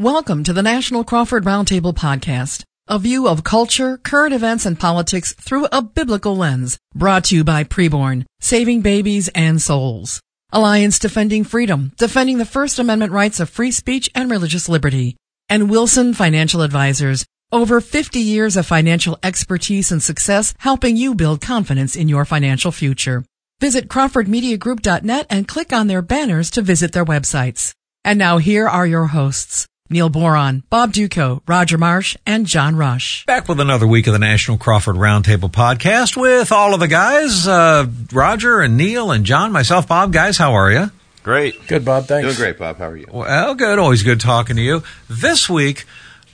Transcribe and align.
Welcome 0.00 0.42
to 0.42 0.52
the 0.52 0.60
National 0.60 1.04
Crawford 1.04 1.44
Roundtable 1.44 1.94
Podcast, 1.94 2.64
a 2.88 2.98
view 2.98 3.28
of 3.28 3.44
culture, 3.44 3.96
current 3.96 4.34
events, 4.34 4.66
and 4.66 4.76
politics 4.76 5.34
through 5.34 5.68
a 5.70 5.82
biblical 5.82 6.36
lens, 6.36 6.78
brought 6.96 7.22
to 7.26 7.36
you 7.36 7.44
by 7.44 7.62
Preborn, 7.62 8.24
saving 8.40 8.80
babies 8.80 9.28
and 9.36 9.62
souls. 9.62 10.20
Alliance 10.50 10.98
Defending 10.98 11.44
Freedom, 11.44 11.92
defending 11.96 12.38
the 12.38 12.44
First 12.44 12.80
Amendment 12.80 13.12
rights 13.12 13.38
of 13.38 13.48
free 13.48 13.70
speech 13.70 14.10
and 14.16 14.28
religious 14.28 14.68
liberty. 14.68 15.16
And 15.48 15.70
Wilson 15.70 16.12
Financial 16.12 16.62
Advisors, 16.62 17.24
over 17.52 17.80
50 17.80 18.18
years 18.18 18.56
of 18.56 18.66
financial 18.66 19.16
expertise 19.22 19.92
and 19.92 20.02
success 20.02 20.54
helping 20.58 20.96
you 20.96 21.14
build 21.14 21.40
confidence 21.40 21.94
in 21.94 22.08
your 22.08 22.24
financial 22.24 22.72
future. 22.72 23.24
Visit 23.60 23.86
crawfordmediagroup.net 23.86 25.26
and 25.30 25.46
click 25.46 25.72
on 25.72 25.86
their 25.86 26.02
banners 26.02 26.50
to 26.50 26.62
visit 26.62 26.90
their 26.90 27.04
websites. 27.04 27.74
And 28.04 28.18
now 28.18 28.38
here 28.38 28.68
are 28.68 28.88
your 28.88 29.06
hosts. 29.06 29.68
Neil 29.94 30.08
Boron, 30.08 30.64
Bob 30.70 30.92
Dutko, 30.92 31.40
Roger 31.46 31.78
Marsh, 31.78 32.16
and 32.26 32.46
John 32.46 32.74
Rush. 32.74 33.24
Back 33.26 33.48
with 33.48 33.60
another 33.60 33.86
week 33.86 34.08
of 34.08 34.12
the 34.12 34.18
National 34.18 34.58
Crawford 34.58 34.96
Roundtable 34.96 35.52
podcast 35.52 36.16
with 36.16 36.50
all 36.50 36.74
of 36.74 36.80
the 36.80 36.88
guys, 36.88 37.46
uh, 37.46 37.86
Roger 38.12 38.60
and 38.60 38.76
Neil 38.76 39.12
and 39.12 39.24
John, 39.24 39.52
myself, 39.52 39.86
Bob. 39.86 40.12
Guys, 40.12 40.36
how 40.36 40.54
are 40.54 40.72
you? 40.72 40.90
Great. 41.22 41.68
Good, 41.68 41.84
Bob. 41.84 42.06
Thanks. 42.06 42.26
Doing 42.26 42.36
great, 42.36 42.58
Bob. 42.58 42.78
How 42.78 42.88
are 42.88 42.96
you? 42.96 43.06
Well, 43.08 43.54
good. 43.54 43.78
Always 43.78 44.02
good 44.02 44.18
talking 44.18 44.56
to 44.56 44.62
you. 44.62 44.82
This 45.08 45.48
week, 45.48 45.84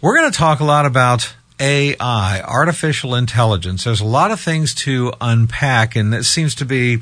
we're 0.01 0.17
going 0.17 0.33
to 0.33 0.39
talk 0.39 0.61
a 0.61 0.65
lot 0.65 0.87
about 0.87 1.35
AI, 1.61 2.41
artificial 2.41 3.15
intelligence. 3.15 3.85
There's 3.85 4.01
a 4.01 4.07
lot 4.07 4.31
of 4.31 4.41
things 4.41 4.75
to 4.77 5.13
unpack, 5.21 5.97
and 5.97 6.15
it 6.15 6.25
seems 6.25 6.55
to 6.55 6.65
be 6.65 7.01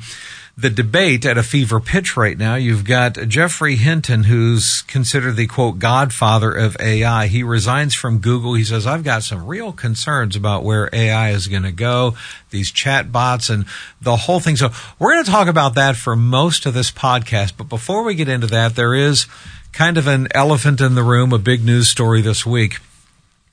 the 0.59 0.69
debate 0.69 1.25
at 1.25 1.37
a 1.37 1.43
fever 1.43 1.79
pitch 1.79 2.17
right 2.17 2.37
now. 2.37 2.55
You've 2.55 2.83
got 2.83 3.13
Geoffrey 3.13 3.77
Hinton, 3.77 4.23
who's 4.23 4.81
considered 4.81 5.37
the 5.37 5.47
quote 5.47 5.79
godfather 5.79 6.51
of 6.51 6.75
AI. 6.81 7.27
He 7.27 7.43
resigns 7.43 7.95
from 7.95 8.19
Google. 8.19 8.55
He 8.55 8.65
says, 8.65 8.85
I've 8.85 9.05
got 9.05 9.23
some 9.23 9.45
real 9.45 9.71
concerns 9.71 10.35
about 10.35 10.65
where 10.65 10.89
AI 10.91 11.29
is 11.29 11.47
going 11.47 11.63
to 11.63 11.71
go, 11.71 12.15
these 12.49 12.71
chat 12.71 13.09
bots 13.09 13.49
and 13.49 13.65
the 14.01 14.17
whole 14.17 14.41
thing. 14.41 14.57
So 14.57 14.71
we're 14.97 15.13
going 15.13 15.23
to 15.23 15.31
talk 15.31 15.47
about 15.47 15.75
that 15.75 15.95
for 15.95 16.17
most 16.17 16.65
of 16.65 16.73
this 16.73 16.91
podcast. 16.91 17.53
But 17.55 17.69
before 17.69 18.03
we 18.03 18.15
get 18.15 18.27
into 18.27 18.47
that, 18.47 18.75
there 18.75 18.93
is 18.93 19.27
kind 19.71 19.97
of 19.97 20.07
an 20.07 20.27
elephant 20.35 20.81
in 20.81 20.95
the 20.95 21.03
room, 21.03 21.31
a 21.31 21.37
big 21.37 21.63
news 21.63 21.87
story 21.87 22.21
this 22.21 22.45
week 22.45 22.79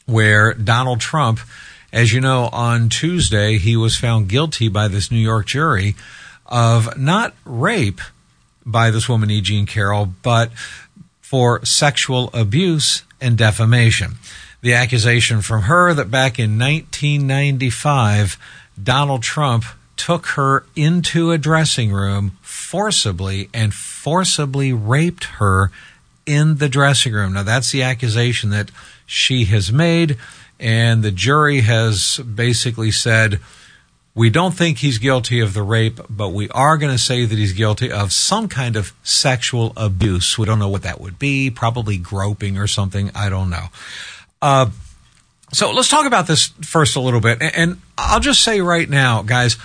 where 0.06 0.54
Donald 0.54 1.00
Trump, 1.00 1.38
as 1.92 2.12
you 2.12 2.20
know, 2.20 2.48
on 2.52 2.88
Tuesday, 2.88 3.58
he 3.58 3.76
was 3.76 3.96
found 3.96 4.28
guilty 4.28 4.68
by 4.68 4.88
this 4.88 5.12
New 5.12 5.18
York 5.18 5.46
jury 5.46 5.94
of 6.48 6.98
not 6.98 7.34
rape 7.44 8.00
by 8.64 8.90
this 8.90 9.08
woman, 9.08 9.30
E. 9.30 9.40
Jean 9.40 9.66
Carroll, 9.66 10.06
but 10.22 10.52
for 11.20 11.64
sexual 11.64 12.30
abuse 12.32 13.02
and 13.20 13.36
defamation. 13.38 14.14
The 14.60 14.74
accusation 14.74 15.42
from 15.42 15.62
her 15.62 15.94
that 15.94 16.10
back 16.10 16.38
in 16.38 16.58
1995, 16.58 18.38
Donald 18.82 19.22
Trump 19.22 19.64
took 19.96 20.26
her 20.28 20.64
into 20.74 21.30
a 21.30 21.38
dressing 21.38 21.92
room 21.92 22.36
forcibly 22.42 23.48
and 23.54 23.72
forcibly 23.72 24.72
raped 24.72 25.24
her 25.24 25.70
in 26.26 26.56
the 26.56 26.68
dressing 26.68 27.12
room. 27.12 27.32
Now, 27.32 27.44
that's 27.44 27.70
the 27.70 27.82
accusation 27.82 28.50
that 28.50 28.70
she 29.06 29.44
has 29.46 29.72
made, 29.72 30.18
and 30.58 31.02
the 31.02 31.12
jury 31.12 31.60
has 31.60 32.18
basically 32.18 32.90
said, 32.90 33.40
we 34.16 34.30
don't 34.30 34.52
think 34.52 34.78
he's 34.78 34.96
guilty 34.96 35.40
of 35.40 35.52
the 35.52 35.62
rape, 35.62 36.00
but 36.08 36.30
we 36.30 36.48
are 36.48 36.78
going 36.78 36.90
to 36.90 36.98
say 36.98 37.26
that 37.26 37.38
he's 37.38 37.52
guilty 37.52 37.92
of 37.92 38.14
some 38.14 38.48
kind 38.48 38.74
of 38.74 38.94
sexual 39.02 39.74
abuse. 39.76 40.38
We 40.38 40.46
don't 40.46 40.58
know 40.58 40.70
what 40.70 40.84
that 40.84 41.02
would 41.02 41.18
be, 41.18 41.50
probably 41.50 41.98
groping 41.98 42.56
or 42.56 42.66
something. 42.66 43.10
I 43.14 43.28
don't 43.28 43.50
know. 43.50 43.66
Uh, 44.40 44.70
so 45.52 45.70
let's 45.70 45.90
talk 45.90 46.06
about 46.06 46.26
this 46.26 46.46
first 46.62 46.96
a 46.96 47.00
little 47.00 47.20
bit. 47.20 47.42
And 47.42 47.78
I'll 47.98 48.20
just 48.20 48.40
say 48.40 48.62
right 48.62 48.88
now, 48.88 49.20
guys, 49.20 49.58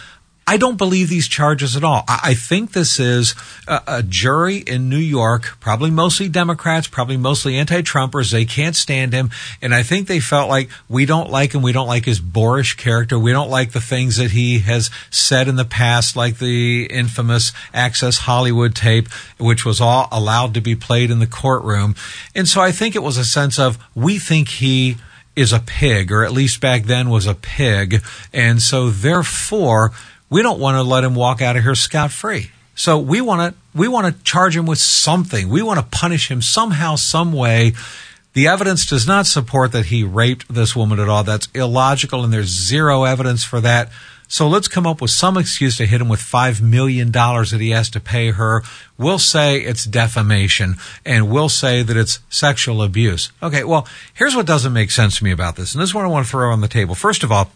I 0.47 0.57
don't 0.57 0.77
believe 0.77 1.07
these 1.07 1.27
charges 1.27 1.75
at 1.75 1.83
all. 1.83 2.03
I 2.07 2.33
think 2.33 2.71
this 2.71 2.99
is 2.99 3.35
a, 3.67 3.81
a, 3.87 4.03
jury 4.03 4.57
in 4.57 4.89
New 4.89 4.97
York, 4.97 5.57
probably 5.59 5.91
mostly 5.91 6.27
Democrats, 6.27 6.87
probably 6.87 7.15
mostly 7.15 7.57
anti-Trumpers. 7.57 8.31
They 8.31 8.45
can't 8.45 8.75
stand 8.75 9.13
him. 9.13 9.29
And 9.61 9.73
I 9.73 9.83
think 9.83 10.07
they 10.07 10.19
felt 10.19 10.49
like 10.49 10.69
we 10.89 11.05
don't 11.05 11.29
like 11.29 11.53
him. 11.53 11.61
We 11.61 11.71
don't 11.71 11.87
like 11.87 12.05
his 12.05 12.19
boorish 12.19 12.75
character. 12.75 13.19
We 13.19 13.31
don't 13.31 13.51
like 13.51 13.71
the 13.71 13.79
things 13.79 14.17
that 14.17 14.31
he 14.31 14.59
has 14.59 14.89
said 15.11 15.47
in 15.47 15.55
the 15.55 15.63
past, 15.63 16.15
like 16.15 16.39
the 16.39 16.85
infamous 16.85 17.53
Access 17.73 18.17
Hollywood 18.17 18.75
tape, 18.75 19.09
which 19.39 19.63
was 19.63 19.79
all 19.79 20.09
allowed 20.11 20.55
to 20.55 20.61
be 20.61 20.75
played 20.75 21.11
in 21.11 21.19
the 21.19 21.27
courtroom. 21.27 21.95
And 22.35 22.47
so 22.47 22.61
I 22.61 22.71
think 22.71 22.95
it 22.95 23.03
was 23.03 23.17
a 23.17 23.25
sense 23.25 23.59
of 23.59 23.77
we 23.95 24.17
think 24.17 24.49
he 24.49 24.97
is 25.35 25.53
a 25.53 25.59
pig, 25.59 26.11
or 26.11 26.25
at 26.25 26.31
least 26.31 26.59
back 26.59 26.83
then 26.83 27.09
was 27.09 27.25
a 27.25 27.35
pig. 27.35 28.03
And 28.33 28.61
so 28.61 28.89
therefore, 28.89 29.91
we 30.31 30.41
don't 30.41 30.59
want 30.59 30.75
to 30.75 30.81
let 30.81 31.03
him 31.03 31.13
walk 31.13 31.43
out 31.43 31.55
of 31.55 31.61
here 31.61 31.75
scot 31.75 32.11
free. 32.11 32.49
So 32.73 32.97
we 32.97 33.21
want 33.21 33.53
to 33.53 33.77
we 33.77 33.87
want 33.87 34.07
to 34.07 34.23
charge 34.23 34.57
him 34.57 34.65
with 34.65 34.79
something. 34.79 35.49
We 35.49 35.61
want 35.61 35.79
to 35.79 35.85
punish 35.85 36.31
him 36.31 36.41
somehow, 36.41 36.95
some 36.95 37.31
way. 37.33 37.73
The 38.33 38.47
evidence 38.47 38.85
does 38.85 39.05
not 39.05 39.27
support 39.27 39.73
that 39.73 39.87
he 39.87 40.03
raped 40.03 40.51
this 40.51 40.73
woman 40.75 40.99
at 40.99 41.09
all. 41.09 41.23
That's 41.23 41.49
illogical, 41.53 42.23
and 42.23 42.33
there's 42.33 42.47
zero 42.47 43.03
evidence 43.03 43.43
for 43.43 43.59
that. 43.59 43.91
So 44.29 44.47
let's 44.47 44.69
come 44.69 44.87
up 44.87 45.01
with 45.01 45.11
some 45.11 45.37
excuse 45.37 45.75
to 45.75 45.85
hit 45.85 45.99
him 45.99 46.07
with 46.07 46.21
$5 46.21 46.61
million 46.61 47.11
that 47.11 47.57
he 47.59 47.71
has 47.71 47.89
to 47.89 47.99
pay 47.99 48.31
her. 48.31 48.63
We'll 48.97 49.19
say 49.19 49.57
it's 49.59 49.83
defamation, 49.83 50.77
and 51.05 51.29
we'll 51.29 51.49
say 51.49 51.83
that 51.83 51.97
it's 51.97 52.21
sexual 52.29 52.81
abuse. 52.81 53.33
Okay, 53.43 53.65
well, 53.65 53.85
here's 54.13 54.33
what 54.33 54.45
doesn't 54.45 54.71
make 54.71 54.91
sense 54.91 55.17
to 55.17 55.25
me 55.25 55.31
about 55.31 55.57
this, 55.57 55.73
and 55.73 55.81
this 55.81 55.89
is 55.89 55.93
what 55.93 56.05
I 56.05 56.07
want 56.07 56.25
to 56.25 56.31
throw 56.31 56.49
on 56.49 56.61
the 56.61 56.69
table. 56.69 56.95
First 56.95 57.23
of 57.23 57.31
all, 57.33 57.51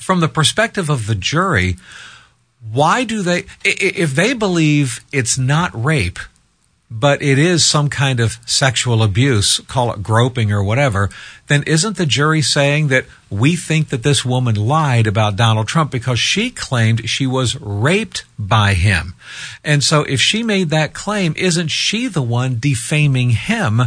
from 0.00 0.20
the 0.20 0.28
perspective 0.28 0.88
of 0.90 1.06
the 1.06 1.14
jury, 1.14 1.76
why 2.72 3.04
do 3.04 3.22
they, 3.22 3.44
if 3.64 4.14
they 4.14 4.34
believe 4.34 5.04
it's 5.12 5.38
not 5.38 5.70
rape, 5.72 6.18
but 6.90 7.20
it 7.20 7.38
is 7.38 7.64
some 7.64 7.88
kind 7.88 8.20
of 8.20 8.38
sexual 8.46 9.02
abuse, 9.02 9.58
call 9.60 9.92
it 9.92 10.02
groping 10.02 10.52
or 10.52 10.62
whatever, 10.62 11.10
then 11.48 11.62
isn't 11.64 11.96
the 11.96 12.06
jury 12.06 12.42
saying 12.42 12.88
that 12.88 13.06
we 13.28 13.56
think 13.56 13.88
that 13.88 14.04
this 14.04 14.24
woman 14.24 14.54
lied 14.54 15.06
about 15.06 15.36
Donald 15.36 15.66
Trump 15.66 15.90
because 15.90 16.18
she 16.18 16.50
claimed 16.50 17.08
she 17.08 17.26
was 17.26 17.60
raped 17.60 18.24
by 18.38 18.74
him? 18.74 19.14
And 19.64 19.82
so 19.82 20.02
if 20.02 20.20
she 20.20 20.42
made 20.42 20.70
that 20.70 20.94
claim, 20.94 21.34
isn't 21.36 21.68
she 21.68 22.08
the 22.08 22.22
one 22.22 22.58
defaming 22.58 23.30
him? 23.30 23.82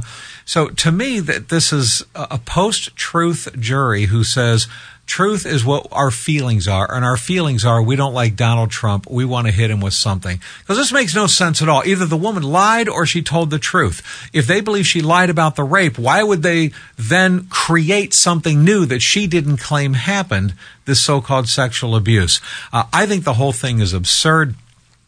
So 0.45 0.69
to 0.69 0.91
me, 0.91 1.19
that 1.19 1.49
this 1.49 1.71
is 1.71 2.03
a 2.15 2.39
post 2.39 2.95
truth 2.95 3.49
jury 3.59 4.05
who 4.05 4.23
says, 4.23 4.67
Truth 5.09 5.47
is 5.47 5.65
what 5.65 5.87
our 5.91 6.11
feelings 6.11 6.67
are, 6.67 6.93
and 6.93 7.03
our 7.03 7.17
feelings 7.17 7.65
are 7.65 7.81
we 7.81 7.95
don't 7.95 8.13
like 8.13 8.35
Donald 8.35 8.69
Trump. 8.69 9.09
We 9.09 9.25
want 9.25 9.47
to 9.47 9.51
hit 9.51 9.71
him 9.71 9.81
with 9.81 9.95
something. 9.95 10.39
Because 10.59 10.77
this 10.77 10.93
makes 10.93 11.15
no 11.15 11.25
sense 11.25 11.63
at 11.63 11.67
all. 11.67 11.81
Either 11.83 12.05
the 12.05 12.15
woman 12.15 12.43
lied 12.43 12.87
or 12.87 13.07
she 13.07 13.23
told 13.23 13.49
the 13.49 13.57
truth. 13.57 14.29
If 14.33 14.45
they 14.45 14.61
believe 14.61 14.85
she 14.85 15.01
lied 15.01 15.31
about 15.31 15.55
the 15.55 15.63
rape, 15.63 15.97
why 15.97 16.21
would 16.21 16.43
they 16.43 16.73
then 16.95 17.47
create 17.47 18.13
something 18.13 18.63
new 18.63 18.85
that 18.85 19.01
she 19.01 19.25
didn't 19.25 19.57
claim 19.57 19.93
happened, 19.93 20.53
this 20.85 21.01
so 21.01 21.21
called 21.21 21.49
sexual 21.49 21.95
abuse? 21.95 22.39
Uh, 22.71 22.83
I 22.93 23.07
think 23.07 23.23
the 23.23 23.33
whole 23.33 23.51
thing 23.51 23.79
is 23.79 23.93
absurd, 23.93 24.53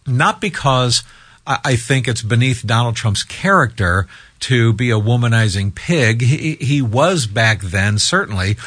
not 0.05 0.41
because 0.41 1.03
I 1.47 1.75
think 1.75 2.07
it's 2.07 2.21
beneath 2.21 2.65
Donald 2.65 2.95
Trump's 2.95 3.23
character 3.23 4.07
to 4.41 4.73
be 4.73 4.91
a 4.91 4.99
womanizing 4.99 5.73
pig. 5.73 6.21
He, 6.21 6.55
he 6.55 6.81
was 6.81 7.25
back 7.25 7.61
then, 7.61 7.97
certainly. 7.97 8.57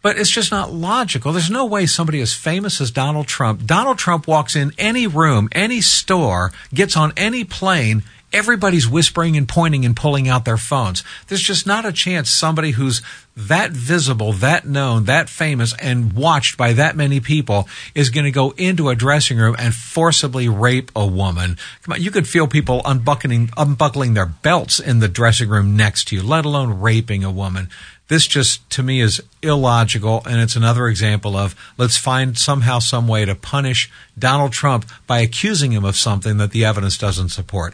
But 0.00 0.18
it's 0.18 0.30
just 0.30 0.50
not 0.50 0.72
logical. 0.72 1.32
There's 1.32 1.50
no 1.50 1.64
way 1.64 1.86
somebody 1.86 2.20
as 2.20 2.34
famous 2.34 2.80
as 2.80 2.90
Donald 2.90 3.26
Trump, 3.26 3.64
Donald 3.64 3.98
Trump 3.98 4.28
walks 4.28 4.54
in 4.54 4.72
any 4.76 5.06
room, 5.06 5.48
any 5.52 5.80
store, 5.80 6.52
gets 6.74 6.96
on 6.96 7.12
any 7.16 7.42
plane, 7.42 8.02
everybody's 8.34 8.88
whispering 8.88 9.36
and 9.36 9.48
pointing 9.48 9.86
and 9.86 9.96
pulling 9.96 10.28
out 10.28 10.44
their 10.44 10.56
phones. 10.56 11.04
There's 11.28 11.40
just 11.40 11.66
not 11.66 11.86
a 11.86 11.92
chance 11.92 12.28
somebody 12.28 12.72
who's 12.72 13.00
that 13.36 13.70
visible, 13.70 14.32
that 14.34 14.66
known, 14.66 15.04
that 15.04 15.28
famous, 15.28 15.74
and 15.80 16.12
watched 16.12 16.56
by 16.56 16.72
that 16.74 16.96
many 16.96 17.20
people 17.20 17.68
is 17.94 18.10
going 18.10 18.24
to 18.24 18.30
go 18.30 18.50
into 18.56 18.88
a 18.88 18.94
dressing 18.94 19.38
room 19.38 19.56
and 19.58 19.74
forcibly 19.74 20.48
rape 20.48 20.90
a 20.94 21.06
woman. 21.06 21.56
Come 21.82 21.94
on, 21.94 22.02
you 22.02 22.10
could 22.10 22.28
feel 22.28 22.46
people 22.46 22.82
unbuckling, 22.84 23.50
unbuckling 23.56 24.14
their 24.14 24.26
belts 24.26 24.78
in 24.78 24.98
the 24.98 25.08
dressing 25.08 25.48
room 25.48 25.76
next 25.76 26.08
to 26.08 26.16
you, 26.16 26.22
let 26.22 26.44
alone 26.44 26.80
raping 26.80 27.24
a 27.24 27.30
woman. 27.30 27.70
This 28.08 28.26
just, 28.26 28.68
to 28.70 28.82
me, 28.82 29.00
is 29.00 29.22
illogical, 29.42 30.22
and 30.26 30.40
it's 30.40 30.56
another 30.56 30.88
example 30.88 31.36
of 31.36 31.56
let's 31.78 31.96
find 31.96 32.36
somehow 32.36 32.78
some 32.78 33.08
way 33.08 33.24
to 33.24 33.34
punish 33.34 33.90
Donald 34.18 34.52
Trump 34.52 34.84
by 35.06 35.20
accusing 35.20 35.72
him 35.72 35.84
of 35.84 35.96
something 35.96 36.36
that 36.36 36.50
the 36.50 36.64
evidence 36.64 36.98
doesn't 36.98 37.30
support. 37.30 37.72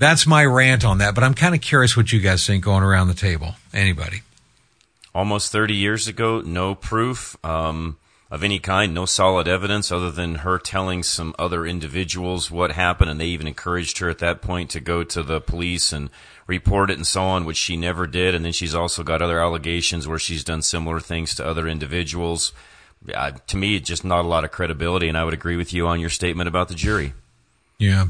That's 0.00 0.26
my 0.26 0.46
rant 0.46 0.82
on 0.82 0.96
that, 0.98 1.14
but 1.14 1.22
I'm 1.22 1.34
kind 1.34 1.54
of 1.54 1.60
curious 1.60 1.94
what 1.94 2.10
you 2.10 2.20
guys 2.20 2.46
think 2.46 2.64
going 2.64 2.82
around 2.82 3.08
the 3.08 3.14
table. 3.14 3.56
Anybody? 3.74 4.22
Almost 5.14 5.52
30 5.52 5.74
years 5.74 6.08
ago, 6.08 6.40
no 6.40 6.74
proof. 6.74 7.36
Um, 7.44 7.98
of 8.30 8.42
any 8.42 8.58
kind, 8.58 8.94
no 8.94 9.04
solid 9.04 9.46
evidence 9.46 9.92
other 9.92 10.10
than 10.10 10.36
her 10.36 10.58
telling 10.58 11.02
some 11.02 11.34
other 11.38 11.66
individuals 11.66 12.50
what 12.50 12.72
happened, 12.72 13.10
and 13.10 13.20
they 13.20 13.26
even 13.26 13.46
encouraged 13.46 13.98
her 13.98 14.08
at 14.08 14.20
that 14.20 14.40
point 14.40 14.70
to 14.70 14.80
go 14.80 15.04
to 15.04 15.22
the 15.22 15.38
police 15.38 15.92
and 15.92 16.08
report 16.46 16.90
it 16.90 16.96
and 16.96 17.06
so 17.06 17.22
on, 17.22 17.44
which 17.44 17.58
she 17.58 17.76
never 17.76 18.06
did. 18.06 18.34
And 18.34 18.42
then 18.42 18.52
she's 18.52 18.74
also 18.74 19.02
got 19.02 19.20
other 19.20 19.38
allegations 19.38 20.08
where 20.08 20.18
she's 20.18 20.44
done 20.44 20.62
similar 20.62 21.00
things 21.00 21.34
to 21.34 21.46
other 21.46 21.68
individuals. 21.68 22.54
Uh, 23.14 23.32
to 23.48 23.56
me, 23.58 23.76
it's 23.76 23.88
just 23.88 24.04
not 24.04 24.24
a 24.24 24.28
lot 24.28 24.44
of 24.44 24.50
credibility, 24.50 25.08
and 25.08 25.18
I 25.18 25.24
would 25.24 25.34
agree 25.34 25.56
with 25.56 25.74
you 25.74 25.86
on 25.88 26.00
your 26.00 26.08
statement 26.08 26.48
about 26.48 26.68
the 26.68 26.74
jury. 26.74 27.12
Yeah, 27.78 28.06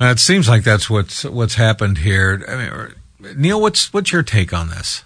uh, 0.00 0.06
it 0.06 0.18
seems 0.18 0.48
like 0.48 0.64
that's 0.64 0.90
what's 0.90 1.24
what's 1.24 1.54
happened 1.54 1.98
here. 1.98 2.44
I 2.48 2.56
mean, 2.56 3.36
Neil, 3.36 3.60
what's 3.60 3.92
what's 3.92 4.12
your 4.12 4.22
take 4.22 4.52
on 4.52 4.68
this? 4.68 5.04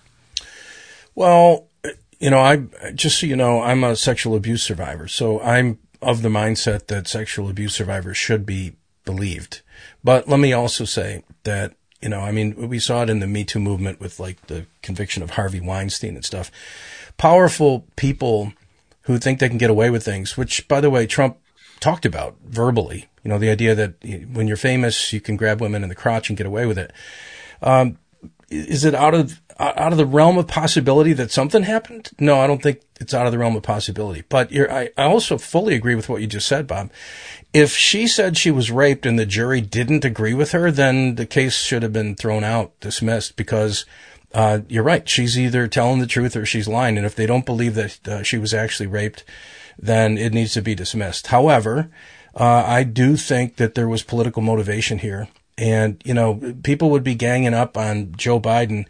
Well, 1.14 1.66
you 2.18 2.30
know, 2.30 2.40
I 2.40 2.64
just 2.94 3.20
so 3.20 3.26
you 3.26 3.36
know, 3.36 3.62
I'm 3.62 3.84
a 3.84 3.96
sexual 3.96 4.34
abuse 4.34 4.62
survivor, 4.62 5.08
so 5.08 5.40
I'm 5.40 5.78
of 6.00 6.22
the 6.22 6.28
mindset 6.28 6.86
that 6.86 7.08
sexual 7.08 7.50
abuse 7.50 7.74
survivors 7.74 8.16
should 8.16 8.46
be 8.46 8.74
believed. 9.04 9.62
But 10.02 10.28
let 10.28 10.40
me 10.40 10.52
also 10.52 10.84
say 10.84 11.24
that 11.44 11.74
you 12.00 12.08
know, 12.08 12.20
I 12.20 12.30
mean, 12.30 12.68
we 12.68 12.78
saw 12.78 13.02
it 13.02 13.10
in 13.10 13.18
the 13.18 13.26
Me 13.26 13.44
Too 13.44 13.58
movement 13.58 14.00
with 14.00 14.20
like 14.20 14.46
the 14.46 14.66
conviction 14.82 15.22
of 15.22 15.30
Harvey 15.30 15.60
Weinstein 15.60 16.14
and 16.14 16.24
stuff. 16.24 16.50
Powerful 17.16 17.84
people 17.96 18.52
who 19.02 19.18
think 19.18 19.40
they 19.40 19.48
can 19.48 19.58
get 19.58 19.70
away 19.70 19.90
with 19.90 20.04
things, 20.04 20.36
which, 20.36 20.68
by 20.68 20.80
the 20.80 20.90
way, 20.90 21.06
Trump 21.06 21.38
talked 21.80 22.04
about 22.04 22.36
verbally. 22.44 23.08
You 23.24 23.30
know, 23.30 23.38
the 23.38 23.50
idea 23.50 23.74
that 23.74 23.94
when 24.32 24.48
you're 24.48 24.56
famous, 24.56 25.12
you 25.12 25.20
can 25.20 25.36
grab 25.36 25.60
women 25.60 25.82
in 25.82 25.88
the 25.88 25.94
crotch 25.94 26.28
and 26.28 26.36
get 26.36 26.46
away 26.46 26.66
with 26.66 26.78
it. 26.78 26.92
Um, 27.62 27.98
is 28.48 28.84
it 28.84 28.94
out 28.94 29.14
of 29.14 29.40
out 29.58 29.90
of 29.92 29.98
the 29.98 30.06
realm 30.06 30.38
of 30.38 30.46
possibility 30.46 31.12
that 31.12 31.32
something 31.32 31.64
happened? 31.64 32.10
No, 32.20 32.40
I 32.40 32.46
don't 32.46 32.62
think 32.62 32.80
it's 33.00 33.12
out 33.12 33.26
of 33.26 33.32
the 33.32 33.38
realm 33.38 33.56
of 33.56 33.62
possibility. 33.62 34.22
But 34.28 34.54
I, 34.54 34.90
I 34.96 35.04
also 35.04 35.36
fully 35.36 35.74
agree 35.74 35.96
with 35.96 36.08
what 36.08 36.20
you 36.20 36.28
just 36.28 36.46
said, 36.46 36.66
Bob. 36.66 36.90
If 37.52 37.72
she 37.72 38.06
said 38.06 38.36
she 38.36 38.50
was 38.50 38.70
raped 38.70 39.04
and 39.04 39.18
the 39.18 39.26
jury 39.26 39.60
didn't 39.60 40.04
agree 40.04 40.34
with 40.34 40.52
her, 40.52 40.70
then 40.70 41.16
the 41.16 41.26
case 41.26 41.56
should 41.56 41.82
have 41.82 41.92
been 41.92 42.14
thrown 42.14 42.44
out, 42.44 42.78
dismissed, 42.78 43.36
because 43.36 43.84
uh, 44.32 44.60
you're 44.68 44.84
right. 44.84 45.08
She's 45.08 45.38
either 45.38 45.66
telling 45.66 45.98
the 45.98 46.06
truth 46.06 46.36
or 46.36 46.46
she's 46.46 46.68
lying. 46.68 46.96
And 46.96 47.06
if 47.06 47.16
they 47.16 47.26
don't 47.26 47.46
believe 47.46 47.74
that 47.74 48.08
uh, 48.08 48.22
she 48.22 48.38
was 48.38 48.54
actually 48.54 48.86
raped, 48.86 49.24
then 49.78 50.18
it 50.18 50.32
needs 50.32 50.54
to 50.54 50.62
be 50.62 50.74
dismissed. 50.74 51.28
However, 51.28 51.90
uh, 52.34 52.64
I 52.66 52.84
do 52.84 53.16
think 53.16 53.56
that 53.56 53.74
there 53.74 53.88
was 53.88 54.02
political 54.02 54.42
motivation 54.42 54.98
here. 54.98 55.28
And, 55.56 56.00
you 56.04 56.14
know, 56.14 56.54
people 56.62 56.90
would 56.90 57.02
be 57.02 57.14
ganging 57.14 57.54
up 57.54 57.76
on 57.76 58.12
Joe 58.16 58.38
Biden 58.40 58.86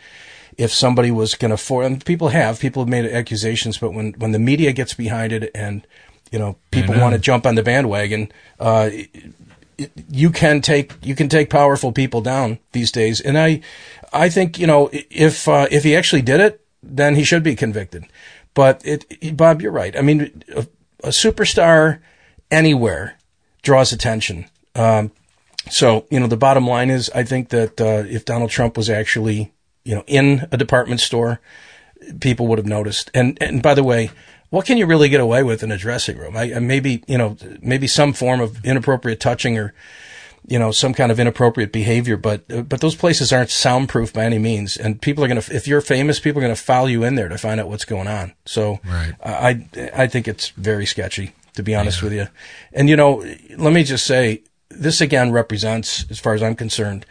if 0.58 0.72
somebody 0.72 1.10
was 1.10 1.36
going 1.36 1.52
to 1.52 1.56
for 1.56 1.84
and 1.84 2.04
people 2.04 2.28
have 2.28 2.58
people 2.58 2.82
have 2.82 2.88
made 2.88 3.06
accusations, 3.06 3.78
but 3.78 3.92
when 3.92 4.12
when 4.14 4.32
the 4.32 4.40
media 4.40 4.72
gets 4.72 4.92
behind 4.92 5.32
it 5.32 5.50
and 5.54 5.86
you 6.32 6.38
know 6.38 6.56
people 6.72 6.98
want 6.98 7.14
to 7.14 7.20
jump 7.20 7.46
on 7.46 7.54
the 7.54 7.62
bandwagon, 7.62 8.30
uh, 8.58 8.90
you 10.10 10.30
can 10.30 10.60
take 10.60 10.92
you 11.00 11.14
can 11.14 11.28
take 11.28 11.48
powerful 11.48 11.92
people 11.92 12.20
down 12.20 12.58
these 12.72 12.90
days. 12.90 13.20
And 13.20 13.38
I 13.38 13.60
I 14.12 14.28
think 14.28 14.58
you 14.58 14.66
know 14.66 14.90
if 14.92 15.46
uh, 15.46 15.68
if 15.70 15.84
he 15.84 15.94
actually 15.94 16.22
did 16.22 16.40
it, 16.40 16.60
then 16.82 17.14
he 17.14 17.22
should 17.22 17.44
be 17.44 17.54
convicted. 17.54 18.04
But 18.54 18.82
it, 18.84 19.36
Bob, 19.36 19.62
you're 19.62 19.70
right. 19.70 19.96
I 19.96 20.02
mean, 20.02 20.42
a, 21.02 21.08
superstar 21.08 22.00
anywhere 22.50 23.18
draws 23.62 23.92
attention. 23.92 24.46
Um, 24.74 25.12
so 25.70 26.06
you 26.10 26.20
know, 26.20 26.26
the 26.26 26.36
bottom 26.36 26.66
line 26.66 26.90
is, 26.90 27.10
I 27.14 27.24
think 27.24 27.50
that 27.50 27.80
uh, 27.80 28.04
if 28.08 28.24
Donald 28.24 28.50
Trump 28.50 28.76
was 28.76 28.88
actually 28.88 29.52
you 29.88 29.94
know, 29.94 30.04
in 30.06 30.46
a 30.52 30.58
department 30.58 31.00
store, 31.00 31.40
people 32.20 32.46
would 32.46 32.58
have 32.58 32.66
noticed. 32.66 33.10
And, 33.14 33.38
and 33.40 33.62
by 33.62 33.72
the 33.72 33.82
way, 33.82 34.10
what 34.50 34.66
can 34.66 34.76
you 34.76 34.84
really 34.84 35.08
get 35.08 35.22
away 35.22 35.42
with 35.42 35.62
in 35.62 35.72
a 35.72 35.78
dressing 35.78 36.18
room? 36.18 36.36
I, 36.36 36.58
maybe, 36.58 37.02
you 37.06 37.16
know, 37.16 37.38
maybe 37.62 37.86
some 37.86 38.12
form 38.12 38.40
of 38.40 38.62
inappropriate 38.66 39.18
touching 39.18 39.56
or, 39.56 39.72
you 40.48 40.58
know, 40.58 40.72
some 40.72 40.94
kind 40.94 41.12
of 41.12 41.20
inappropriate 41.20 41.72
behavior, 41.72 42.16
but, 42.16 42.48
but 42.68 42.80
those 42.80 42.94
places 42.94 43.32
aren't 43.32 43.50
soundproof 43.50 44.12
by 44.12 44.24
any 44.24 44.38
means. 44.38 44.76
And 44.76 45.00
people 45.00 45.22
are 45.22 45.28
going 45.28 45.40
to, 45.40 45.54
if 45.54 45.68
you're 45.68 45.82
famous, 45.82 46.18
people 46.18 46.40
are 46.40 46.46
going 46.46 46.56
to 46.56 46.60
follow 46.60 46.86
you 46.86 47.04
in 47.04 47.16
there 47.16 47.28
to 47.28 47.36
find 47.36 47.60
out 47.60 47.68
what's 47.68 47.84
going 47.84 48.08
on. 48.08 48.32
So 48.46 48.80
right. 48.84 49.14
I, 49.22 49.68
I 49.94 50.06
think 50.06 50.26
it's 50.26 50.48
very 50.50 50.86
sketchy, 50.86 51.32
to 51.54 51.62
be 51.62 51.74
honest 51.74 51.98
yeah. 51.98 52.04
with 52.04 52.12
you. 52.14 52.28
And, 52.72 52.88
you 52.88 52.96
know, 52.96 53.24
let 53.56 53.74
me 53.74 53.84
just 53.84 54.06
say, 54.06 54.42
this 54.70 55.00
again 55.00 55.32
represents, 55.32 56.06
as 56.10 56.18
far 56.18 56.34
as 56.34 56.42
I'm 56.42 56.54
concerned, 56.54 57.04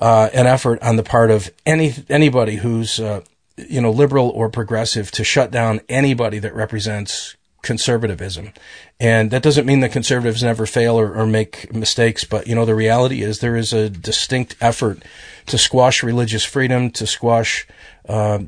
uh, 0.00 0.28
an 0.32 0.46
effort 0.46 0.82
on 0.82 0.96
the 0.96 1.02
part 1.02 1.30
of 1.30 1.50
any 1.66 1.94
anybody 2.08 2.56
who's 2.56 3.00
uh, 3.00 3.22
you 3.56 3.80
know 3.80 3.90
liberal 3.90 4.30
or 4.30 4.48
progressive 4.48 5.10
to 5.12 5.24
shut 5.24 5.50
down 5.50 5.80
anybody 5.88 6.38
that 6.38 6.54
represents 6.54 7.36
conservatism. 7.68 8.50
And 8.98 9.30
that 9.30 9.42
doesn't 9.42 9.66
mean 9.66 9.80
that 9.80 9.92
conservatives 9.92 10.42
never 10.42 10.64
fail 10.64 10.98
or, 10.98 11.14
or, 11.14 11.26
make 11.26 11.70
mistakes, 11.72 12.24
but 12.24 12.46
you 12.46 12.54
know, 12.54 12.64
the 12.64 12.74
reality 12.74 13.22
is 13.22 13.38
there 13.38 13.56
is 13.56 13.74
a 13.74 13.90
distinct 13.90 14.56
effort 14.58 15.04
to 15.46 15.58
squash 15.58 16.02
religious 16.02 16.44
freedom, 16.44 16.90
to 16.92 17.06
squash 17.06 17.66
uh, 18.08 18.38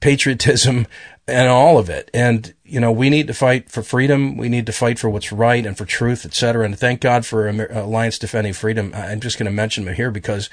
patriotism, 0.00 0.86
and 1.26 1.48
all 1.48 1.78
of 1.78 1.88
it. 1.88 2.10
And 2.12 2.52
you 2.64 2.78
know, 2.78 2.92
we 2.92 3.08
need 3.08 3.28
to 3.28 3.34
fight 3.34 3.70
for 3.70 3.82
freedom. 3.82 4.36
We 4.36 4.50
need 4.50 4.66
to 4.66 4.72
fight 4.72 4.98
for 4.98 5.08
what's 5.08 5.32
right 5.32 5.64
and 5.64 5.76
for 5.76 5.86
truth, 5.86 6.26
et 6.26 6.34
cetera. 6.34 6.66
And 6.66 6.78
thank 6.78 7.00
God 7.00 7.24
for 7.24 7.48
Alliance 7.48 8.18
Defending 8.18 8.52
Freedom. 8.52 8.92
I'm 8.94 9.20
just 9.20 9.38
going 9.38 9.46
to 9.46 9.52
mention 9.52 9.86
them 9.86 9.94
here 9.94 10.10
because 10.10 10.50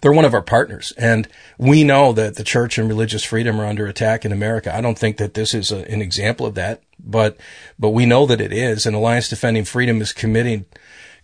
they're 0.00 0.12
one 0.12 0.24
of 0.24 0.34
our 0.34 0.42
partners. 0.42 0.92
And 0.98 1.28
we 1.58 1.84
know 1.84 2.12
that 2.12 2.36
the 2.36 2.44
church 2.44 2.78
and 2.78 2.88
religious 2.88 3.24
freedom 3.24 3.60
are 3.60 3.66
under 3.66 3.86
attack 3.86 4.24
in 4.24 4.32
America. 4.32 4.74
I 4.74 4.80
don't 4.80 4.98
think 4.98 5.16
that 5.18 5.34
this 5.34 5.54
is 5.54 5.72
a, 5.72 5.90
an 5.90 6.02
example 6.02 6.46
of 6.46 6.54
that, 6.54 6.82
but, 7.04 7.36
but 7.78 7.90
we 7.90 8.06
know 8.06 8.26
that 8.26 8.40
it 8.40 8.52
is. 8.52 8.86
And 8.86 8.96
Alliance 8.96 9.28
Defending 9.28 9.64
Freedom 9.64 10.00
is 10.00 10.12
committing, 10.12 10.64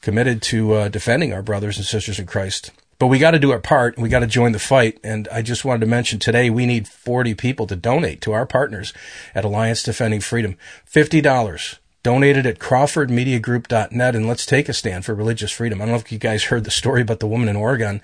committed 0.00 0.42
to 0.42 0.74
uh, 0.74 0.88
defending 0.88 1.32
our 1.32 1.42
brothers 1.42 1.76
and 1.76 1.86
sisters 1.86 2.18
in 2.18 2.26
Christ. 2.26 2.70
But 2.98 3.06
we 3.06 3.18
got 3.18 3.30
to 3.30 3.38
do 3.38 3.50
our 3.50 3.60
part. 3.60 3.98
We 3.98 4.10
got 4.10 4.20
to 4.20 4.26
join 4.26 4.52
the 4.52 4.58
fight. 4.58 5.00
And 5.02 5.26
I 5.32 5.40
just 5.40 5.64
wanted 5.64 5.80
to 5.80 5.86
mention 5.86 6.18
today 6.18 6.50
we 6.50 6.66
need 6.66 6.86
40 6.86 7.34
people 7.34 7.66
to 7.66 7.74
donate 7.74 8.20
to 8.22 8.32
our 8.32 8.44
partners 8.44 8.92
at 9.34 9.44
Alliance 9.44 9.82
Defending 9.82 10.20
Freedom. 10.20 10.56
$50 10.86 11.78
donated 12.02 12.46
at 12.46 12.58
crawfordmediagroup.net 12.58 14.16
and 14.16 14.26
let's 14.26 14.46
take 14.46 14.68
a 14.68 14.74
stand 14.74 15.04
for 15.04 15.14
religious 15.14 15.50
freedom. 15.50 15.80
I 15.80 15.84
don't 15.84 15.92
know 15.92 16.00
if 16.00 16.12
you 16.12 16.18
guys 16.18 16.44
heard 16.44 16.64
the 16.64 16.70
story 16.70 17.02
about 17.02 17.20
the 17.20 17.26
woman 17.26 17.48
in 17.48 17.56
Oregon 17.56 18.00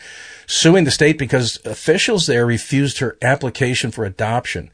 suing 0.46 0.84
the 0.84 0.90
state 0.90 1.18
because 1.18 1.58
officials 1.64 2.26
there 2.26 2.46
refused 2.46 2.98
her 2.98 3.16
application 3.22 3.90
for 3.90 4.04
adoption 4.04 4.70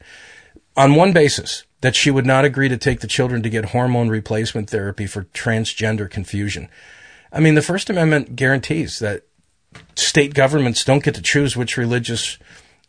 on 0.75 0.95
one 0.95 1.13
basis 1.13 1.63
that 1.83 1.97
she 1.97 2.09
would 2.09 2.25
not 2.25 2.45
agree 2.45 2.69
to 2.69 2.77
take 2.77 3.01
the 3.01 3.07
children 3.07 3.43
to 3.43 3.49
get 3.49 3.65
hormone 3.65 4.07
replacement 4.07 4.69
therapy 4.69 5.05
for 5.05 5.25
transgender 5.25 6.09
confusion. 6.09 6.69
I 7.29 7.41
mean, 7.41 7.55
the 7.55 7.61
First 7.61 7.89
Amendment 7.89 8.37
guarantees 8.37 8.99
that 8.99 9.23
state 9.93 10.33
governments 10.33 10.85
don't 10.85 11.03
get 11.03 11.13
to 11.15 11.21
choose 11.21 11.57
which 11.57 11.75
religious 11.75 12.37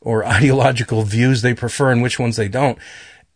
or 0.01 0.25
ideological 0.39 1.03
views 1.03 1.43
they 1.43 1.55
prefer 1.55 1.91
and 1.91 2.03
which 2.03 2.21
ones 2.21 2.37
they 2.37 2.47
don't. 2.47 2.79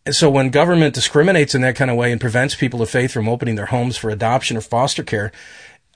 And 0.05 0.15
so 0.15 0.29
when 0.29 0.49
government 0.49 0.95
discriminates 0.95 1.53
in 1.53 1.59
that 1.63 1.75
kind 1.75 1.91
of 1.91 1.97
way 1.97 2.13
and 2.13 2.21
prevents 2.21 2.55
people 2.55 2.81
of 2.81 2.89
faith 2.89 3.11
from 3.11 3.27
opening 3.27 3.55
their 3.55 3.65
homes 3.65 3.97
for 3.97 4.09
adoption 4.09 4.55
or 4.55 4.61
foster 4.61 5.03
care, 5.03 5.29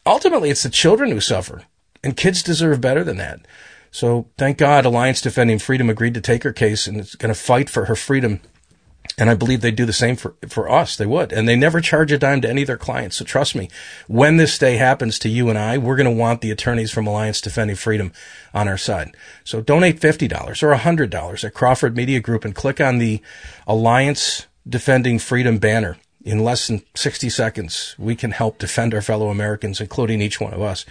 ultimately 0.05 0.49
it's 0.49 0.63
the 0.63 0.69
children 0.69 1.09
who 1.09 1.21
suffer. 1.21 1.63
And 2.03 2.17
kids 2.17 2.43
deserve 2.43 2.81
better 2.81 3.05
than 3.05 3.15
that. 3.15 3.39
So 3.91 4.27
thank 4.37 4.57
God 4.57 4.83
Alliance 4.83 5.21
Defending 5.21 5.59
Freedom 5.59 5.89
agreed 5.89 6.15
to 6.15 6.21
take 6.21 6.43
her 6.43 6.51
case 6.51 6.85
and 6.85 6.99
is 6.99 7.15
going 7.15 7.33
to 7.33 7.39
fight 7.39 7.69
for 7.69 7.85
her 7.85 7.95
freedom 7.95 8.41
and 9.17 9.29
I 9.29 9.35
believe 9.35 9.61
they'd 9.61 9.75
do 9.75 9.85
the 9.85 9.93
same 9.93 10.15
for, 10.15 10.35
for 10.47 10.69
us. 10.69 10.97
They 10.97 11.05
would. 11.05 11.31
And 11.31 11.47
they 11.47 11.55
never 11.55 11.81
charge 11.81 12.11
a 12.11 12.17
dime 12.17 12.41
to 12.41 12.49
any 12.49 12.63
of 12.63 12.67
their 12.67 12.77
clients. 12.77 13.17
So 13.17 13.25
trust 13.25 13.55
me, 13.55 13.69
when 14.07 14.37
this 14.37 14.57
day 14.57 14.77
happens 14.77 15.19
to 15.19 15.29
you 15.29 15.49
and 15.49 15.57
I, 15.57 15.77
we're 15.77 15.95
going 15.95 16.09
to 16.09 16.19
want 16.19 16.41
the 16.41 16.51
attorneys 16.51 16.91
from 16.91 17.05
Alliance 17.05 17.39
Defending 17.39 17.75
Freedom 17.75 18.11
on 18.53 18.67
our 18.67 18.77
side. 18.77 19.15
So 19.43 19.61
donate 19.61 19.99
$50 19.99 20.63
or 20.63 20.75
$100 20.75 21.43
at 21.43 21.53
Crawford 21.53 21.95
Media 21.95 22.19
Group 22.19 22.43
and 22.43 22.55
click 22.55 22.81
on 22.81 22.97
the 22.97 23.21
Alliance 23.67 24.47
Defending 24.67 25.19
Freedom 25.19 25.57
banner 25.57 25.97
in 26.23 26.39
less 26.39 26.67
than 26.67 26.81
60 26.95 27.29
seconds, 27.29 27.95
we 27.99 28.15
can 28.15 28.31
help 28.31 28.57
defend 28.57 28.93
our 28.93 29.01
fellow 29.01 29.29
Americans, 29.29 29.81
including 29.81 30.21
each 30.21 30.39
one 30.39 30.53
of 30.53 30.61
us. 30.61 30.85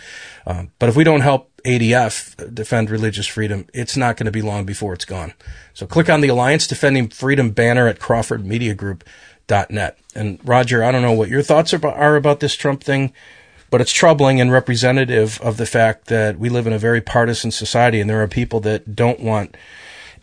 Um, 0.46 0.72
but 0.78 0.88
if 0.88 0.96
we 0.96 1.04
don't 1.04 1.22
help 1.22 1.50
ADF 1.64 2.54
defend 2.54 2.90
religious 2.90 3.26
freedom, 3.26 3.66
it's 3.72 3.96
not 3.96 4.16
going 4.16 4.26
to 4.26 4.32
be 4.32 4.42
long 4.42 4.64
before 4.64 4.92
it's 4.92 5.04
gone. 5.04 5.32
So 5.74 5.86
click 5.86 6.10
on 6.10 6.20
the 6.20 6.28
Alliance 6.28 6.66
Defending 6.66 7.08
Freedom 7.08 7.50
banner 7.50 7.88
at 7.88 7.98
crawfordmediagroup.net. 7.98 9.98
And 10.14 10.38
Roger, 10.44 10.84
I 10.84 10.92
don't 10.92 11.02
know 11.02 11.12
what 11.12 11.28
your 11.28 11.42
thoughts 11.42 11.74
are 11.74 12.16
about 12.16 12.40
this 12.40 12.54
Trump 12.54 12.84
thing, 12.84 13.12
but 13.70 13.80
it's 13.80 13.92
troubling 13.92 14.40
and 14.40 14.52
representative 14.52 15.40
of 15.40 15.56
the 15.56 15.66
fact 15.66 16.06
that 16.06 16.38
we 16.38 16.48
live 16.48 16.66
in 16.66 16.72
a 16.72 16.78
very 16.78 17.00
partisan 17.00 17.50
society 17.50 18.00
and 18.00 18.10
there 18.10 18.22
are 18.22 18.28
people 18.28 18.60
that 18.60 18.94
don't 18.94 19.20
want 19.20 19.56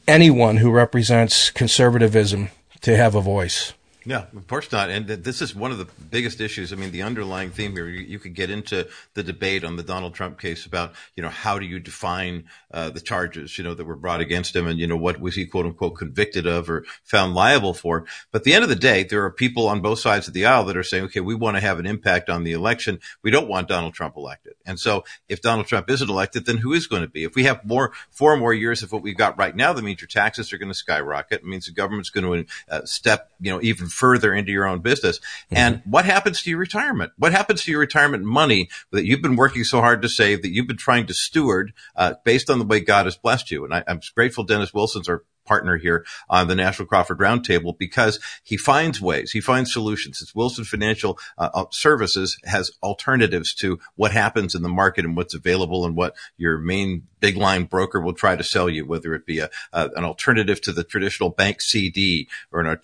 anyone 0.07 0.57
who 0.57 0.71
represents 0.71 1.51
conservatism 1.51 2.49
to 2.81 2.95
have 2.95 3.15
a 3.15 3.21
voice. 3.21 3.73
Yeah, 4.09 4.25
of 4.35 4.47
course 4.47 4.71
not. 4.71 4.89
And 4.89 5.07
this 5.07 5.39
is 5.39 5.53
one 5.53 5.71
of 5.71 5.77
the 5.77 5.85
biggest 5.85 6.41
issues. 6.41 6.73
I 6.73 6.77
mean, 6.77 6.89
the 6.89 7.03
underlying 7.03 7.51
theme 7.51 7.73
here, 7.73 7.87
you, 7.87 7.99
you 7.99 8.17
could 8.17 8.33
get 8.33 8.49
into 8.49 8.87
the 9.13 9.21
debate 9.21 9.63
on 9.63 9.75
the 9.75 9.83
Donald 9.83 10.15
Trump 10.15 10.39
case 10.39 10.65
about, 10.65 10.93
you 11.15 11.21
know, 11.21 11.29
how 11.29 11.59
do 11.59 11.67
you 11.67 11.77
define 11.77 12.45
uh, 12.73 12.89
the 12.89 13.01
charges, 13.01 13.55
you 13.59 13.63
know, 13.63 13.75
that 13.75 13.85
were 13.85 13.95
brought 13.95 14.19
against 14.19 14.55
him 14.55 14.65
and, 14.65 14.79
you 14.79 14.87
know, 14.87 14.97
what 14.97 15.19
was 15.19 15.35
he 15.35 15.45
quote 15.45 15.67
unquote 15.67 15.95
convicted 15.95 16.47
of 16.47 16.71
or 16.71 16.85
found 17.03 17.35
liable 17.35 17.75
for. 17.75 18.05
But 18.31 18.39
at 18.39 18.43
the 18.45 18.55
end 18.55 18.63
of 18.63 18.69
the 18.71 18.75
day, 18.75 19.03
there 19.03 19.23
are 19.25 19.31
people 19.31 19.67
on 19.67 19.79
both 19.79 19.99
sides 19.99 20.27
of 20.27 20.33
the 20.33 20.47
aisle 20.47 20.65
that 20.65 20.77
are 20.77 20.81
saying, 20.81 21.03
okay, 21.03 21.19
we 21.19 21.35
want 21.35 21.57
to 21.57 21.61
have 21.61 21.77
an 21.77 21.85
impact 21.85 22.31
on 22.31 22.43
the 22.43 22.53
election. 22.53 22.99
We 23.21 23.29
don't 23.29 23.47
want 23.47 23.67
Donald 23.67 23.93
Trump 23.93 24.17
elected. 24.17 24.53
And 24.65 24.79
so 24.79 25.03
if 25.27 25.43
Donald 25.43 25.67
Trump 25.67 25.87
isn't 25.87 26.09
elected, 26.09 26.47
then 26.47 26.57
who 26.57 26.73
is 26.73 26.87
going 26.87 27.03
to 27.03 27.07
be? 27.07 27.25
If 27.25 27.35
we 27.35 27.43
have 27.43 27.63
more, 27.63 27.91
four 28.09 28.35
more 28.37 28.55
years 28.55 28.81
of 28.81 28.91
what 28.91 29.03
we've 29.03 29.15
got 29.15 29.37
right 29.37 29.55
now, 29.55 29.71
that 29.71 29.83
means 29.83 30.01
your 30.01 30.07
taxes 30.07 30.51
are 30.51 30.57
going 30.57 30.71
to 30.71 30.73
skyrocket. 30.73 31.41
It 31.41 31.45
means 31.45 31.67
the 31.67 31.73
government's 31.73 32.09
going 32.09 32.45
to 32.45 32.51
uh, 32.69 32.85
step, 32.85 33.29
you 33.39 33.51
know, 33.51 33.61
even 33.61 33.85
further 33.99 34.33
into 34.33 34.51
your 34.51 34.65
own 34.65 34.79
business. 34.79 35.19
Mm-hmm. 35.19 35.57
And 35.57 35.81
what 35.85 36.05
happens 36.05 36.41
to 36.41 36.49
your 36.49 36.59
retirement? 36.59 37.11
What 37.17 37.33
happens 37.33 37.63
to 37.63 37.71
your 37.71 37.81
retirement 37.81 38.23
money 38.23 38.69
that 38.91 39.05
you've 39.05 39.21
been 39.21 39.35
working 39.35 39.63
so 39.63 39.81
hard 39.81 40.01
to 40.01 40.09
save 40.09 40.41
that 40.41 40.53
you've 40.53 40.67
been 40.67 40.77
trying 40.77 41.05
to 41.07 41.13
steward 41.13 41.73
uh, 41.95 42.13
based 42.23 42.49
on 42.49 42.59
the 42.59 42.65
way 42.65 42.79
God 42.79 43.05
has 43.05 43.17
blessed 43.17 43.51
you? 43.51 43.65
And 43.65 43.73
I, 43.73 43.83
I'm 43.87 43.99
grateful 44.15 44.43
Dennis 44.43 44.73
Wilson's 44.73 45.09
our 45.09 45.23
partner 45.49 45.77
here 45.77 46.05
on 46.29 46.47
the 46.47 46.55
National 46.55 46.87
Crawford 46.87 47.17
Roundtable 47.17 47.75
because 47.75 48.19
he 48.43 48.55
finds 48.55 49.01
ways, 49.01 49.31
he 49.31 49.41
finds 49.41 49.73
solutions. 49.73 50.21
It's 50.21 50.35
Wilson 50.35 50.63
Financial 50.63 51.17
uh, 51.39 51.49
uh, 51.53 51.65
Services 51.71 52.37
has 52.45 52.71
alternatives 52.83 53.55
to 53.55 53.79
what 53.95 54.11
happens 54.11 54.53
in 54.53 54.61
the 54.61 54.69
market 54.69 55.05
and 55.05 55.17
what's 55.17 55.33
available 55.33 55.85
and 55.85 55.95
what 55.95 56.15
your 56.37 56.59
main 56.59 57.07
big 57.19 57.35
line 57.35 57.63
broker 57.63 57.99
will 57.99 58.13
try 58.13 58.35
to 58.35 58.43
sell 58.43 58.69
you, 58.69 58.85
whether 58.85 59.13
it 59.15 59.25
be 59.25 59.39
a, 59.39 59.49
an 59.73 60.03
alternative 60.05 60.61
to 60.61 60.71
the 60.71 60.83
traditional 60.83 61.29
bank 61.29 61.61
CD 61.61 62.27
or 62.51 62.61
an 62.61 62.79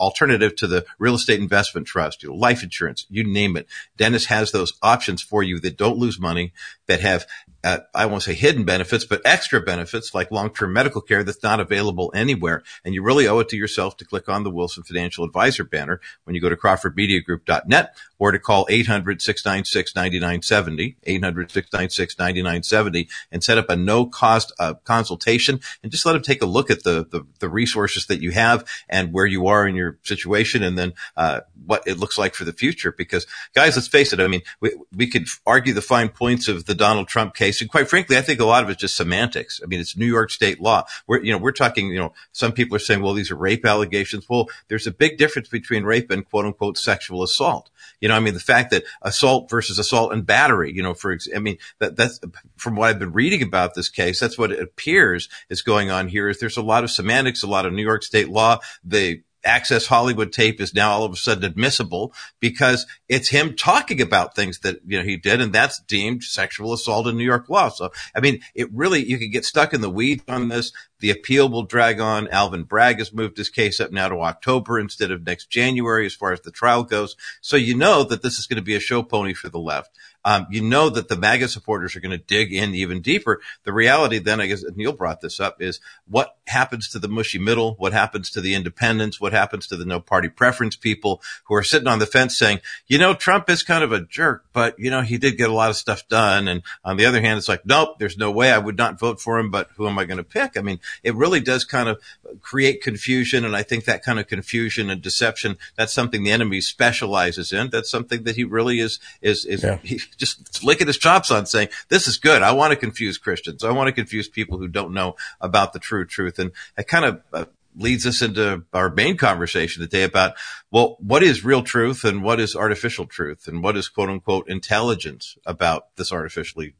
alternative 0.00 0.54
to 0.56 0.66
the 0.66 0.84
real 0.98 1.14
estate 1.14 1.40
investment 1.40 1.86
trust, 1.86 2.22
you 2.22 2.28
know, 2.28 2.34
life 2.34 2.62
insurance, 2.62 3.06
you 3.08 3.24
name 3.24 3.56
it. 3.56 3.66
Dennis 3.96 4.26
has 4.26 4.52
those 4.52 4.74
options 4.82 5.22
for 5.22 5.42
you 5.42 5.58
that 5.60 5.78
don't 5.78 5.98
lose 5.98 6.20
money, 6.20 6.52
that 6.86 7.00
have 7.00 7.26
uh, 7.66 7.80
I 7.92 8.06
won't 8.06 8.22
say 8.22 8.34
hidden 8.34 8.62
benefits, 8.62 9.04
but 9.04 9.20
extra 9.24 9.60
benefits 9.60 10.14
like 10.14 10.30
long-term 10.30 10.72
medical 10.72 11.00
care 11.00 11.24
that's 11.24 11.42
not 11.42 11.58
available 11.58 12.12
anywhere. 12.14 12.62
And 12.84 12.94
you 12.94 13.02
really 13.02 13.26
owe 13.26 13.40
it 13.40 13.48
to 13.48 13.56
yourself 13.56 13.96
to 13.96 14.04
click 14.04 14.28
on 14.28 14.44
the 14.44 14.52
Wilson 14.52 14.84
Financial 14.84 15.24
Advisor 15.24 15.64
banner 15.64 16.00
when 16.22 16.36
you 16.36 16.40
go 16.40 16.48
to 16.48 16.54
crawfordmediagroup.net 16.54 17.96
or 18.20 18.30
to 18.30 18.38
call 18.38 18.66
800-696-9970, 18.66 20.94
800-696-9970 21.04 23.08
and 23.32 23.42
set 23.42 23.58
up 23.58 23.68
a 23.68 23.74
no 23.74 24.06
cost 24.06 24.52
uh, 24.60 24.74
consultation 24.84 25.58
and 25.82 25.90
just 25.90 26.06
let 26.06 26.12
them 26.12 26.22
take 26.22 26.42
a 26.42 26.46
look 26.46 26.70
at 26.70 26.84
the, 26.84 27.04
the, 27.10 27.26
the, 27.40 27.48
resources 27.48 28.06
that 28.06 28.22
you 28.22 28.30
have 28.30 28.64
and 28.88 29.12
where 29.12 29.26
you 29.26 29.48
are 29.48 29.66
in 29.66 29.74
your 29.74 29.98
situation 30.02 30.62
and 30.62 30.78
then, 30.78 30.92
uh, 31.16 31.40
what 31.64 31.82
it 31.86 31.98
looks 31.98 32.16
like 32.16 32.34
for 32.34 32.44
the 32.44 32.52
future. 32.52 32.92
Because 32.92 33.26
guys, 33.54 33.74
let's 33.76 33.88
face 33.88 34.12
it. 34.12 34.20
I 34.20 34.28
mean, 34.28 34.42
we, 34.60 34.70
we 34.94 35.08
could 35.08 35.26
argue 35.46 35.72
the 35.72 35.82
fine 35.82 36.10
points 36.10 36.46
of 36.48 36.66
the 36.66 36.74
Donald 36.74 37.08
Trump 37.08 37.34
case. 37.34 37.55
And 37.60 37.70
quite 37.70 37.88
frankly, 37.88 38.16
I 38.16 38.22
think 38.22 38.40
a 38.40 38.44
lot 38.44 38.62
of 38.62 38.70
it's 38.70 38.80
just 38.80 38.96
semantics. 38.96 39.60
I 39.62 39.66
mean, 39.66 39.80
it's 39.80 39.96
New 39.96 40.06
York 40.06 40.30
state 40.30 40.60
law. 40.60 40.84
We're, 41.06 41.22
you 41.22 41.32
know, 41.32 41.38
we're 41.38 41.52
talking, 41.52 41.88
you 41.88 41.98
know, 41.98 42.12
some 42.32 42.52
people 42.52 42.76
are 42.76 42.80
saying, 42.80 43.02
well, 43.02 43.14
these 43.14 43.30
are 43.30 43.36
rape 43.36 43.64
allegations. 43.64 44.28
Well, 44.28 44.48
there's 44.68 44.86
a 44.86 44.92
big 44.92 45.18
difference 45.18 45.48
between 45.48 45.84
rape 45.84 46.10
and 46.10 46.28
quote 46.28 46.46
unquote 46.46 46.78
sexual 46.78 47.22
assault. 47.22 47.70
You 48.00 48.08
know, 48.08 48.16
I 48.16 48.20
mean, 48.20 48.34
the 48.34 48.40
fact 48.40 48.70
that 48.72 48.84
assault 49.02 49.48
versus 49.48 49.78
assault 49.78 50.12
and 50.12 50.26
battery, 50.26 50.72
you 50.72 50.82
know, 50.82 50.94
for, 50.94 51.16
I 51.34 51.38
mean, 51.38 51.58
that, 51.78 51.96
that's 51.96 52.20
from 52.56 52.76
what 52.76 52.90
I've 52.90 52.98
been 52.98 53.12
reading 53.12 53.42
about 53.42 53.74
this 53.74 53.88
case, 53.88 54.20
that's 54.20 54.38
what 54.38 54.52
it 54.52 54.60
appears 54.60 55.28
is 55.48 55.62
going 55.62 55.90
on 55.90 56.08
here 56.08 56.28
is 56.28 56.38
there's 56.38 56.56
a 56.56 56.62
lot 56.62 56.84
of 56.84 56.90
semantics, 56.90 57.42
a 57.42 57.46
lot 57.46 57.66
of 57.66 57.72
New 57.72 57.82
York 57.82 58.02
state 58.02 58.28
law. 58.28 58.58
The 58.84 59.22
Access 59.46 59.86
Hollywood 59.86 60.32
tape 60.32 60.60
is 60.60 60.74
now 60.74 60.90
all 60.90 61.04
of 61.04 61.12
a 61.12 61.16
sudden 61.16 61.44
admissible 61.44 62.12
because 62.40 62.86
it's 63.08 63.28
him 63.28 63.54
talking 63.54 64.02
about 64.02 64.34
things 64.34 64.58
that, 64.60 64.80
you 64.86 64.98
know, 64.98 65.04
he 65.04 65.16
did. 65.16 65.40
And 65.40 65.52
that's 65.52 65.80
deemed 65.80 66.24
sexual 66.24 66.72
assault 66.72 67.06
in 67.06 67.16
New 67.16 67.24
York 67.24 67.48
law. 67.48 67.68
So, 67.68 67.90
I 68.14 68.20
mean, 68.20 68.40
it 68.54 68.68
really, 68.72 69.04
you 69.04 69.18
can 69.18 69.30
get 69.30 69.44
stuck 69.44 69.72
in 69.72 69.80
the 69.80 69.90
weeds 69.90 70.24
on 70.28 70.48
this. 70.48 70.72
The 71.00 71.10
appeal 71.10 71.48
will 71.48 71.62
drag 71.62 72.00
on. 72.00 72.28
Alvin 72.28 72.64
Bragg 72.64 72.98
has 72.98 73.12
moved 73.12 73.36
his 73.36 73.50
case 73.50 73.80
up 73.80 73.92
now 73.92 74.08
to 74.08 74.20
October 74.22 74.78
instead 74.78 75.10
of 75.10 75.24
next 75.24 75.50
January 75.50 76.06
as 76.06 76.14
far 76.14 76.32
as 76.32 76.40
the 76.40 76.50
trial 76.50 76.84
goes. 76.84 77.16
So 77.40 77.56
you 77.56 77.76
know 77.76 78.02
that 78.04 78.22
this 78.22 78.38
is 78.38 78.46
going 78.46 78.56
to 78.56 78.62
be 78.62 78.74
a 78.74 78.80
show 78.80 79.02
pony 79.02 79.34
for 79.34 79.48
the 79.48 79.58
left. 79.58 79.90
Um, 80.26 80.48
you 80.50 80.60
know 80.60 80.90
that 80.90 81.06
the 81.06 81.16
MAGA 81.16 81.46
supporters 81.46 81.94
are 81.94 82.00
going 82.00 82.10
to 82.10 82.18
dig 82.18 82.52
in 82.52 82.74
even 82.74 83.00
deeper. 83.00 83.40
The 83.62 83.72
reality 83.72 84.18
then, 84.18 84.40
I 84.40 84.46
guess 84.46 84.64
Neil 84.74 84.92
brought 84.92 85.20
this 85.20 85.38
up, 85.38 85.62
is 85.62 85.78
what 86.08 86.36
happens 86.48 86.88
to 86.90 86.98
the 86.98 87.06
mushy 87.06 87.38
middle? 87.38 87.76
What 87.76 87.92
happens 87.92 88.30
to 88.30 88.40
the 88.40 88.56
independents? 88.56 89.20
What 89.20 89.32
happens 89.32 89.68
to 89.68 89.76
the 89.76 89.84
no 89.84 90.00
party 90.00 90.28
preference 90.28 90.74
people 90.74 91.22
who 91.44 91.54
are 91.54 91.62
sitting 91.62 91.86
on 91.86 92.00
the 92.00 92.06
fence 92.06 92.36
saying, 92.36 92.58
you 92.88 92.98
know, 92.98 93.14
Trump 93.14 93.48
is 93.48 93.62
kind 93.62 93.84
of 93.84 93.92
a 93.92 94.00
jerk, 94.00 94.44
but 94.52 94.76
you 94.80 94.90
know, 94.90 95.02
he 95.02 95.16
did 95.16 95.38
get 95.38 95.48
a 95.48 95.54
lot 95.54 95.70
of 95.70 95.76
stuff 95.76 96.08
done. 96.08 96.48
And 96.48 96.62
on 96.84 96.96
the 96.96 97.06
other 97.06 97.20
hand, 97.20 97.38
it's 97.38 97.48
like, 97.48 97.64
nope, 97.64 98.00
there's 98.00 98.18
no 98.18 98.32
way 98.32 98.50
I 98.50 98.58
would 98.58 98.76
not 98.76 98.98
vote 98.98 99.20
for 99.20 99.38
him, 99.38 99.52
but 99.52 99.70
who 99.76 99.86
am 99.86 99.96
I 99.96 100.06
going 100.06 100.18
to 100.18 100.24
pick? 100.24 100.56
I 100.56 100.60
mean, 100.60 100.80
it 101.04 101.14
really 101.14 101.40
does 101.40 101.64
kind 101.64 101.88
of 101.88 102.00
create 102.42 102.82
confusion. 102.82 103.44
And 103.44 103.54
I 103.54 103.62
think 103.62 103.84
that 103.84 104.02
kind 104.02 104.18
of 104.18 104.26
confusion 104.26 104.90
and 104.90 105.00
deception, 105.00 105.56
that's 105.76 105.92
something 105.92 106.24
the 106.24 106.32
enemy 106.32 106.60
specializes 106.60 107.52
in. 107.52 107.70
That's 107.70 107.90
something 107.90 108.24
that 108.24 108.34
he 108.34 108.42
really 108.42 108.80
is, 108.80 108.98
is, 109.22 109.44
is 109.44 109.62
yeah. 109.62 109.78
he 109.84 110.00
just 110.16 110.64
licking 110.64 110.86
his 110.86 110.98
chops 110.98 111.30
on 111.30 111.46
saying, 111.46 111.68
this 111.88 112.08
is 112.08 112.16
good. 112.16 112.42
I 112.42 112.52
want 112.52 112.72
to 112.72 112.76
confuse 112.76 113.18
Christians. 113.18 113.64
I 113.64 113.70
want 113.72 113.88
to 113.88 113.92
confuse 113.92 114.28
people 114.28 114.58
who 114.58 114.68
don't 114.68 114.92
know 114.92 115.16
about 115.40 115.72
the 115.72 115.78
true 115.78 116.04
truth. 116.04 116.38
And 116.38 116.52
it 116.76 116.88
kind 116.88 117.04
of 117.04 117.22
uh, 117.32 117.44
leads 117.76 118.06
us 118.06 118.22
into 118.22 118.64
our 118.72 118.90
main 118.90 119.16
conversation 119.16 119.82
today 119.82 120.02
about, 120.02 120.34
well, 120.70 120.96
what 121.00 121.22
is 121.22 121.44
real 121.44 121.62
truth 121.62 122.04
and 122.04 122.22
what 122.22 122.40
is 122.40 122.56
artificial 122.56 123.06
truth 123.06 123.46
and 123.46 123.62
what 123.62 123.76
is 123.76 123.88
quote 123.88 124.08
unquote 124.08 124.48
intelligence 124.48 125.36
about 125.44 125.94
this 125.96 126.12
artificially 126.12 126.74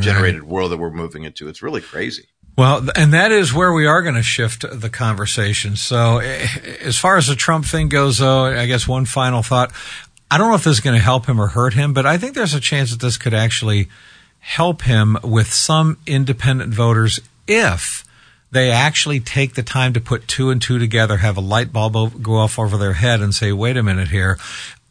generated 0.00 0.42
right. 0.42 0.50
world 0.50 0.72
that 0.72 0.78
we're 0.78 0.90
moving 0.90 1.24
into? 1.24 1.48
It's 1.48 1.62
really 1.62 1.80
crazy. 1.80 2.28
Well, 2.58 2.88
and 2.96 3.14
that 3.14 3.30
is 3.30 3.54
where 3.54 3.72
we 3.72 3.86
are 3.86 4.02
going 4.02 4.16
to 4.16 4.22
shift 4.22 4.64
the 4.68 4.90
conversation. 4.90 5.76
So, 5.76 6.18
eh, 6.18 6.48
as 6.80 6.98
far 6.98 7.16
as 7.16 7.28
the 7.28 7.36
Trump 7.36 7.64
thing 7.64 7.88
goes, 7.88 8.18
though, 8.18 8.46
I 8.46 8.66
guess 8.66 8.88
one 8.88 9.04
final 9.04 9.44
thought. 9.44 9.70
I 10.30 10.38
don't 10.38 10.48
know 10.48 10.54
if 10.54 10.64
this 10.64 10.74
is 10.74 10.80
going 10.80 10.96
to 10.96 11.02
help 11.02 11.26
him 11.26 11.40
or 11.40 11.48
hurt 11.48 11.74
him, 11.74 11.92
but 11.92 12.06
I 12.06 12.18
think 12.18 12.34
there's 12.34 12.54
a 12.54 12.60
chance 12.60 12.90
that 12.90 13.00
this 13.00 13.16
could 13.16 13.34
actually 13.34 13.88
help 14.40 14.82
him 14.82 15.18
with 15.22 15.52
some 15.52 15.98
independent 16.06 16.72
voters 16.72 17.20
if 17.46 18.04
they 18.50 18.70
actually 18.70 19.20
take 19.20 19.54
the 19.54 19.62
time 19.62 19.92
to 19.92 20.00
put 20.00 20.28
two 20.28 20.50
and 20.50 20.60
two 20.60 20.78
together, 20.78 21.18
have 21.18 21.36
a 21.36 21.40
light 21.40 21.72
bulb 21.72 22.22
go 22.22 22.36
off 22.36 22.58
over 22.58 22.76
their 22.76 22.94
head 22.94 23.20
and 23.20 23.34
say, 23.34 23.52
wait 23.52 23.76
a 23.76 23.82
minute 23.82 24.08
here. 24.08 24.38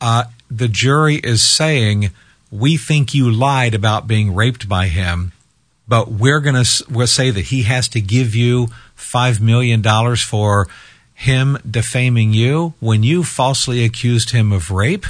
Uh, 0.01 0.25
the 0.49 0.67
jury 0.67 1.15
is 1.15 1.41
saying, 1.41 2.11
we 2.51 2.77
think 2.77 3.13
you 3.13 3.31
lied 3.31 3.73
about 3.73 4.07
being 4.07 4.33
raped 4.33 4.67
by 4.67 4.87
him 4.87 5.33
but 5.87 6.11
we're 6.11 6.41
going 6.41 6.55
to 6.55 7.07
say 7.07 7.29
that 7.29 7.45
he 7.45 7.63
has 7.63 7.87
to 7.89 8.01
give 8.01 8.35
you 8.35 8.67
$5 8.97 9.39
million 9.39 9.81
for 10.17 10.67
him 11.17 11.57
defaming 11.69 12.31
you 12.31 12.75
when 12.79 13.01
you 13.01 13.23
falsely 13.23 13.83
accused 13.83 14.29
him 14.29 14.51
of 14.51 14.69
rape. 14.69 15.07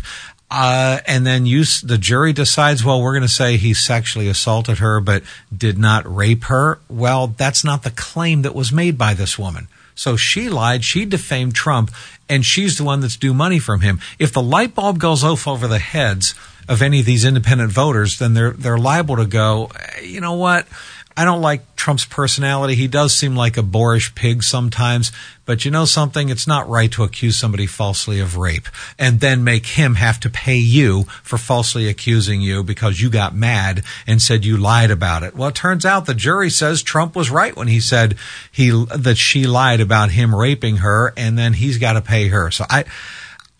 Uh, 0.49 0.99
and 1.05 1.27
then 1.27 1.45
you, 1.45 1.65
the 1.83 1.97
jury 1.97 2.31
decides, 2.31 2.83
well, 2.83 3.01
we're 3.01 3.11
going 3.11 3.21
to 3.21 3.27
say 3.27 3.57
he 3.57 3.73
sexually 3.73 4.29
assaulted 4.29 4.77
her, 4.77 5.01
but 5.01 5.21
did 5.55 5.77
not 5.77 6.05
rape 6.07 6.45
her. 6.45 6.79
Well, 6.89 7.27
that's 7.27 7.65
not 7.65 7.83
the 7.83 7.91
claim 7.91 8.43
that 8.43 8.55
was 8.55 8.71
made 8.71 8.97
by 8.97 9.13
this 9.13 9.37
woman. 9.37 9.67
So 9.95 10.15
she 10.15 10.47
lied. 10.47 10.85
She 10.85 11.03
defamed 11.03 11.55
Trump 11.55 11.91
and 12.29 12.45
she's 12.45 12.77
the 12.77 12.85
one 12.85 13.01
that's 13.01 13.17
due 13.17 13.33
money 13.33 13.59
from 13.59 13.81
him. 13.81 13.99
If 14.17 14.31
the 14.31 14.41
light 14.41 14.75
bulb 14.75 14.99
goes 14.99 15.25
off 15.25 15.45
over 15.45 15.67
the 15.67 15.79
heads 15.79 16.35
of 16.69 16.81
any 16.81 17.01
of 17.01 17.05
these 17.05 17.25
independent 17.25 17.71
voters, 17.71 18.19
then 18.19 18.33
they're 18.33 18.51
they're 18.51 18.77
liable 18.77 19.17
to 19.17 19.25
go. 19.25 19.71
You 20.01 20.21
know 20.21 20.33
what? 20.33 20.67
I 21.17 21.25
don't 21.25 21.41
like 21.41 21.75
Trump's 21.75 22.05
personality. 22.05 22.75
He 22.75 22.87
does 22.87 23.15
seem 23.15 23.35
like 23.35 23.57
a 23.57 23.63
boorish 23.63 24.13
pig 24.13 24.43
sometimes, 24.43 25.11
but 25.45 25.65
you 25.65 25.71
know 25.71 25.85
something? 25.85 26.29
It's 26.29 26.45
not 26.45 26.69
right 26.69 26.91
to 26.91 27.03
accuse 27.03 27.35
somebody 27.35 27.65
falsely 27.65 28.19
of 28.19 28.37
rape 28.37 28.67
and 28.99 29.19
then 29.19 29.43
make 29.43 29.65
him 29.65 29.95
have 29.95 30.19
to 30.19 30.29
pay 30.29 30.57
you 30.57 31.05
for 31.23 31.39
falsely 31.39 31.89
accusing 31.89 32.41
you 32.41 32.61
because 32.61 33.01
you 33.01 33.09
got 33.09 33.33
mad 33.33 33.83
and 34.05 34.21
said 34.21 34.45
you 34.45 34.57
lied 34.57 34.91
about 34.91 35.23
it. 35.23 35.35
Well, 35.35 35.49
it 35.49 35.55
turns 35.55 35.85
out 35.85 36.05
the 36.05 36.13
jury 36.13 36.51
says 36.51 36.83
Trump 36.83 37.15
was 37.15 37.31
right 37.31 37.55
when 37.55 37.67
he 37.67 37.79
said 37.79 38.15
he 38.51 38.69
that 38.95 39.17
she 39.17 39.47
lied 39.47 39.81
about 39.81 40.11
him 40.11 40.35
raping 40.35 40.77
her 40.77 41.15
and 41.17 41.35
then 41.35 41.53
he's 41.53 41.79
got 41.79 41.93
to 41.93 42.01
pay 42.01 42.27
her. 42.27 42.51
So 42.51 42.63
I 42.69 42.85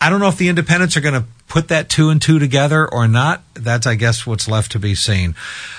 I 0.00 0.10
don't 0.10 0.20
know 0.20 0.28
if 0.28 0.36
the 0.36 0.48
independents 0.48 0.96
are 0.96 1.00
going 1.00 1.20
to 1.20 1.26
put 1.48 1.68
that 1.68 1.88
two 1.88 2.08
and 2.10 2.22
two 2.22 2.38
together 2.38 2.86
or 2.86 3.08
not. 3.08 3.42
That's, 3.54 3.84
I 3.84 3.96
guess, 3.96 4.24
what's 4.24 4.48
left 4.48 4.70
to 4.72 4.78
be 4.78 4.94
seen. 4.94 5.34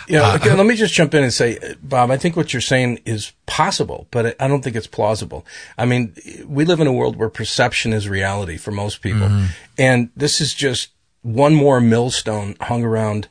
Yeah. 0.09 0.23
Uh, 0.23 0.35
okay, 0.35 0.53
let 0.53 0.65
me 0.65 0.75
just 0.75 0.93
jump 0.93 1.13
in 1.13 1.23
and 1.23 1.31
say, 1.31 1.57
Bob, 1.81 2.11
I 2.11 2.17
think 2.17 2.35
what 2.35 2.51
you're 2.51 2.61
saying 2.61 2.99
is 3.05 3.31
possible, 3.45 4.07
but 4.11 4.35
I 4.41 4.49
don't 4.49 4.61
think 4.61 4.75
it's 4.75 4.87
plausible. 4.87 5.45
I 5.77 5.85
mean, 5.85 6.15
we 6.45 6.65
live 6.65 6.81
in 6.81 6.87
a 6.87 6.91
world 6.91 7.15
where 7.15 7.29
perception 7.29 7.93
is 7.93 8.09
reality 8.09 8.57
for 8.57 8.71
most 8.71 9.01
people. 9.01 9.27
Mm-hmm. 9.27 9.45
And 9.77 10.09
this 10.17 10.41
is 10.41 10.53
just 10.53 10.89
one 11.21 11.55
more 11.55 11.79
millstone 11.79 12.57
hung 12.59 12.83
around 12.83 13.29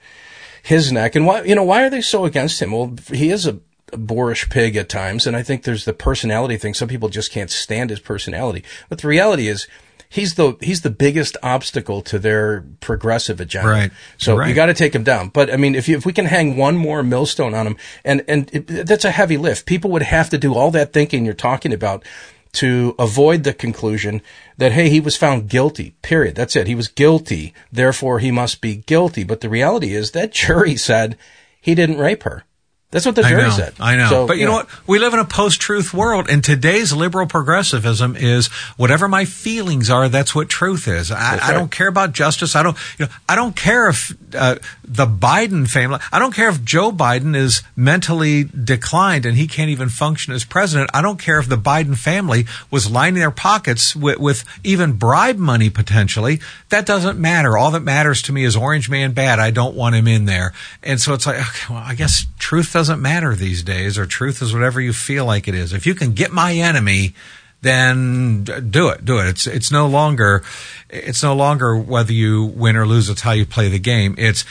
his 0.62 0.90
neck. 0.90 1.14
And 1.16 1.26
why, 1.26 1.42
you 1.42 1.54
know, 1.54 1.64
why 1.64 1.84
are 1.84 1.90
they 1.90 2.00
so 2.00 2.24
against 2.24 2.62
him? 2.62 2.72
Well, 2.72 2.94
he 3.12 3.28
is 3.30 3.46
a, 3.46 3.58
a 3.92 3.98
boorish 3.98 4.48
pig 4.48 4.74
at 4.76 4.88
times. 4.88 5.26
And 5.26 5.36
I 5.36 5.42
think 5.42 5.64
there's 5.64 5.84
the 5.84 5.92
personality 5.92 6.56
thing. 6.56 6.72
Some 6.72 6.88
people 6.88 7.10
just 7.10 7.30
can't 7.30 7.50
stand 7.50 7.90
his 7.90 8.00
personality. 8.00 8.64
But 8.88 9.00
the 9.00 9.08
reality 9.08 9.48
is, 9.48 9.66
he's 10.08 10.34
the 10.34 10.56
he's 10.60 10.80
the 10.82 10.90
biggest 10.90 11.36
obstacle 11.42 12.02
to 12.02 12.18
their 12.18 12.64
progressive 12.80 13.40
agenda. 13.40 13.68
Right. 13.68 13.90
So 14.16 14.36
Right. 14.36 14.48
you 14.48 14.54
got 14.54 14.66
to 14.66 14.74
take 14.74 14.94
him 14.94 15.04
down. 15.04 15.28
But 15.28 15.52
I 15.52 15.56
mean, 15.56 15.74
if 15.74 15.88
you, 15.88 15.96
if 15.96 16.06
we 16.06 16.12
can 16.12 16.26
hang 16.26 16.56
one 16.56 16.76
more 16.76 17.02
millstone 17.02 17.54
on 17.54 17.66
him, 17.66 17.76
and 18.04 18.24
and 18.28 18.50
it, 18.52 18.86
that's 18.86 19.04
a 19.04 19.10
heavy 19.10 19.36
lift. 19.36 19.66
People 19.66 19.90
would 19.90 20.02
have 20.02 20.30
to 20.30 20.38
do 20.38 20.54
all 20.54 20.70
that 20.72 20.92
thinking 20.92 21.24
you're 21.24 21.34
talking 21.34 21.72
about 21.72 22.04
to 22.50 22.94
avoid 22.98 23.44
the 23.44 23.52
conclusion 23.52 24.22
that 24.56 24.72
hey, 24.72 24.88
he 24.88 25.00
was 25.00 25.16
found 25.16 25.48
guilty. 25.48 25.94
Period. 26.02 26.34
That's 26.34 26.56
it. 26.56 26.66
He 26.66 26.74
was 26.74 26.88
guilty. 26.88 27.52
Therefore, 27.70 28.18
he 28.20 28.30
must 28.30 28.60
be 28.60 28.76
guilty. 28.76 29.22
But 29.22 29.42
the 29.42 29.50
reality 29.50 29.94
is 29.94 30.12
that 30.12 30.32
jury 30.32 30.76
said 30.90 31.18
he 31.60 31.74
didn't 31.74 31.98
rape 31.98 32.22
her. 32.22 32.44
That's 32.90 33.04
what 33.04 33.16
the 33.16 33.22
I 33.22 33.28
jury 33.28 33.42
know, 33.42 33.50
said. 33.50 33.74
I 33.78 33.96
know. 33.96 34.08
So, 34.08 34.26
but 34.26 34.38
you 34.38 34.46
know 34.46 34.52
what? 34.52 34.88
We 34.88 34.98
live 34.98 35.12
in 35.12 35.20
a 35.20 35.24
post-truth 35.26 35.92
world, 35.92 36.26
and 36.30 36.42
today's 36.42 36.90
liberal 36.90 37.26
progressivism 37.26 38.16
is 38.16 38.46
whatever 38.78 39.08
my 39.08 39.26
feelings 39.26 39.90
are, 39.90 40.08
that's 40.08 40.34
what 40.34 40.48
truth 40.48 40.88
is. 40.88 41.10
I, 41.10 41.36
That's 41.36 41.50
I 41.50 41.52
don't 41.52 41.70
care 41.70 41.88
about 41.88 42.12
justice. 42.12 42.56
I 42.56 42.62
don't, 42.62 42.78
you 42.98 43.04
know, 43.04 43.12
I 43.28 43.36
don't 43.36 43.54
care 43.54 43.90
if 43.90 44.16
uh, 44.34 44.56
the 44.82 45.04
Biden 45.04 45.68
family. 45.68 45.98
I 46.10 46.18
don't 46.18 46.34
care 46.34 46.48
if 46.48 46.64
Joe 46.64 46.90
Biden 46.90 47.36
is 47.36 47.62
mentally 47.76 48.44
declined 48.44 49.26
and 49.26 49.36
he 49.36 49.46
can't 49.46 49.68
even 49.68 49.90
function 49.90 50.32
as 50.32 50.44
president. 50.44 50.88
I 50.94 51.02
don't 51.02 51.20
care 51.20 51.38
if 51.38 51.46
the 51.46 51.58
Biden 51.58 51.96
family 51.96 52.46
was 52.70 52.90
lining 52.90 53.20
their 53.20 53.30
pockets 53.30 53.94
with, 53.94 54.18
with 54.18 54.44
even 54.64 54.94
bribe 54.94 55.36
money 55.36 55.68
potentially. 55.68 56.40
That 56.70 56.86
doesn't 56.86 57.18
matter. 57.18 57.58
All 57.58 57.70
that 57.72 57.80
matters 57.80 58.22
to 58.22 58.32
me 58.32 58.44
is 58.44 58.56
Orange 58.56 58.88
Man 58.88 59.12
bad. 59.12 59.38
I 59.38 59.50
don't 59.50 59.74
want 59.74 59.94
him 59.94 60.08
in 60.08 60.24
there. 60.24 60.54
And 60.82 60.98
so 60.98 61.12
it's 61.12 61.26
like, 61.26 61.36
okay, 61.36 61.74
well, 61.74 61.82
I 61.84 61.94
guess 61.94 62.24
truth 62.38 62.77
doesn't 62.78 63.02
matter 63.02 63.34
these 63.34 63.64
days, 63.64 63.98
or 63.98 64.06
truth 64.06 64.40
is 64.40 64.54
whatever 64.54 64.80
you 64.80 64.92
feel 64.92 65.26
like 65.26 65.48
it 65.48 65.54
is. 65.56 65.72
If 65.72 65.84
you 65.84 65.96
can 65.96 66.12
get 66.12 66.30
my 66.30 66.52
enemy, 66.52 67.12
then 67.60 68.44
do 68.44 68.90
it. 68.90 69.04
Do 69.04 69.18
it. 69.18 69.26
It's 69.26 69.48
it's 69.48 69.72
no 69.72 69.88
longer 69.88 70.44
it's 70.88 71.20
no 71.24 71.34
longer 71.34 71.76
whether 71.76 72.12
you 72.12 72.44
win 72.44 72.76
or 72.76 72.86
lose. 72.86 73.10
It's 73.10 73.22
how 73.22 73.32
you 73.32 73.46
play 73.46 73.68
the 73.68 73.80
game. 73.80 74.14
It's 74.16 74.44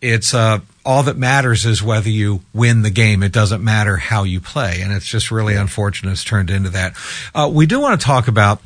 it's 0.00 0.32
uh, 0.32 0.60
all 0.82 1.02
that 1.02 1.18
matters 1.18 1.66
is 1.66 1.82
whether 1.82 2.08
you 2.08 2.40
win 2.54 2.80
the 2.80 2.90
game. 2.90 3.22
It 3.22 3.32
doesn't 3.32 3.62
matter 3.62 3.98
how 3.98 4.22
you 4.22 4.40
play, 4.40 4.80
and 4.80 4.90
it's 4.90 5.06
just 5.06 5.30
really 5.30 5.54
unfortunate 5.54 6.12
it's 6.12 6.24
turned 6.24 6.48
into 6.48 6.70
that. 6.70 6.94
Uh, 7.34 7.50
we 7.52 7.66
do 7.66 7.80
want 7.80 8.00
to 8.00 8.06
talk 8.06 8.28
about 8.28 8.62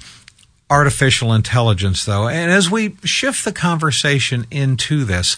artificial 0.71 1.33
intelligence, 1.33 2.05
though, 2.05 2.29
and 2.29 2.53
as 2.53 2.71
we 2.71 2.95
shift 3.03 3.45
the 3.45 3.53
conversation 3.53 4.47
into 4.53 5.05
this. 5.05 5.37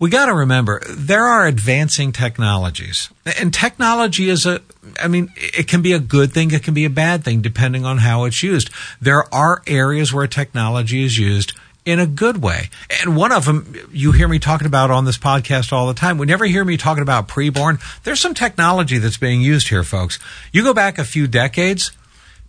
We 0.00 0.08
got 0.08 0.26
to 0.26 0.34
remember 0.34 0.80
there 0.88 1.26
are 1.26 1.46
advancing 1.46 2.10
technologies, 2.10 3.10
and 3.38 3.52
technology 3.52 4.30
is 4.30 4.46
a. 4.46 4.62
I 4.98 5.08
mean, 5.08 5.30
it 5.36 5.68
can 5.68 5.82
be 5.82 5.92
a 5.92 5.98
good 5.98 6.32
thing, 6.32 6.50
it 6.52 6.62
can 6.62 6.72
be 6.72 6.86
a 6.86 6.90
bad 6.90 7.22
thing, 7.22 7.42
depending 7.42 7.84
on 7.84 7.98
how 7.98 8.24
it's 8.24 8.42
used. 8.42 8.70
There 8.98 9.32
are 9.32 9.62
areas 9.66 10.10
where 10.10 10.26
technology 10.26 11.04
is 11.04 11.18
used 11.18 11.52
in 11.84 11.98
a 11.98 12.06
good 12.06 12.42
way. 12.42 12.70
And 13.00 13.14
one 13.14 13.30
of 13.30 13.44
them 13.44 13.74
you 13.92 14.12
hear 14.12 14.26
me 14.26 14.38
talking 14.38 14.66
about 14.66 14.90
on 14.90 15.04
this 15.04 15.18
podcast 15.18 15.70
all 15.72 15.86
the 15.86 15.94
time. 15.94 16.16
We 16.16 16.26
never 16.26 16.46
hear 16.46 16.64
me 16.64 16.78
talking 16.78 17.02
about 17.02 17.28
preborn. 17.28 17.78
There's 18.02 18.20
some 18.20 18.34
technology 18.34 18.96
that's 18.96 19.18
being 19.18 19.42
used 19.42 19.68
here, 19.68 19.84
folks. 19.84 20.18
You 20.50 20.62
go 20.62 20.72
back 20.72 20.98
a 20.98 21.04
few 21.04 21.26
decades, 21.26 21.92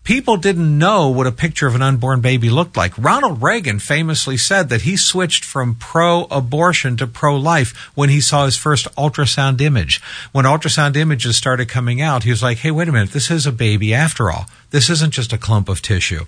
people 0.03 0.37
didn't 0.37 0.77
know 0.77 1.09
what 1.09 1.27
a 1.27 1.31
picture 1.31 1.67
of 1.67 1.75
an 1.75 1.81
unborn 1.81 2.21
baby 2.21 2.49
looked 2.49 2.75
like. 2.75 2.97
Ronald 2.97 3.41
Reagan 3.41 3.79
famously 3.79 4.37
said 4.37 4.69
that 4.69 4.81
he 4.81 4.97
switched 4.97 5.45
from 5.45 5.75
pro 5.75 6.23
abortion 6.25 6.97
to 6.97 7.07
pro 7.07 7.35
life 7.37 7.91
when 7.95 8.09
he 8.09 8.21
saw 8.21 8.45
his 8.45 8.57
first 8.57 8.93
ultrasound 8.95 9.61
image. 9.61 10.01
When 10.31 10.45
ultrasound 10.45 10.95
images 10.95 11.35
started 11.35 11.69
coming 11.69 12.01
out, 12.01 12.23
he 12.23 12.31
was 12.31 12.43
like, 12.43 12.59
hey, 12.59 12.71
wait 12.71 12.87
a 12.87 12.91
minute, 12.91 13.11
this 13.11 13.31
is 13.31 13.45
a 13.45 13.51
baby 13.51 13.93
after 13.93 14.31
all. 14.31 14.45
This 14.71 14.89
isn't 14.89 15.13
just 15.13 15.33
a 15.33 15.37
clump 15.37 15.69
of 15.69 15.81
tissue. 15.81 16.25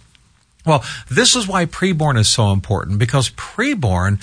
Well, 0.66 0.84
this 1.10 1.36
is 1.36 1.48
why 1.48 1.66
preborn 1.66 2.18
is 2.18 2.30
so 2.30 2.52
important 2.52 3.00
because 3.00 3.30
preborn 3.32 4.20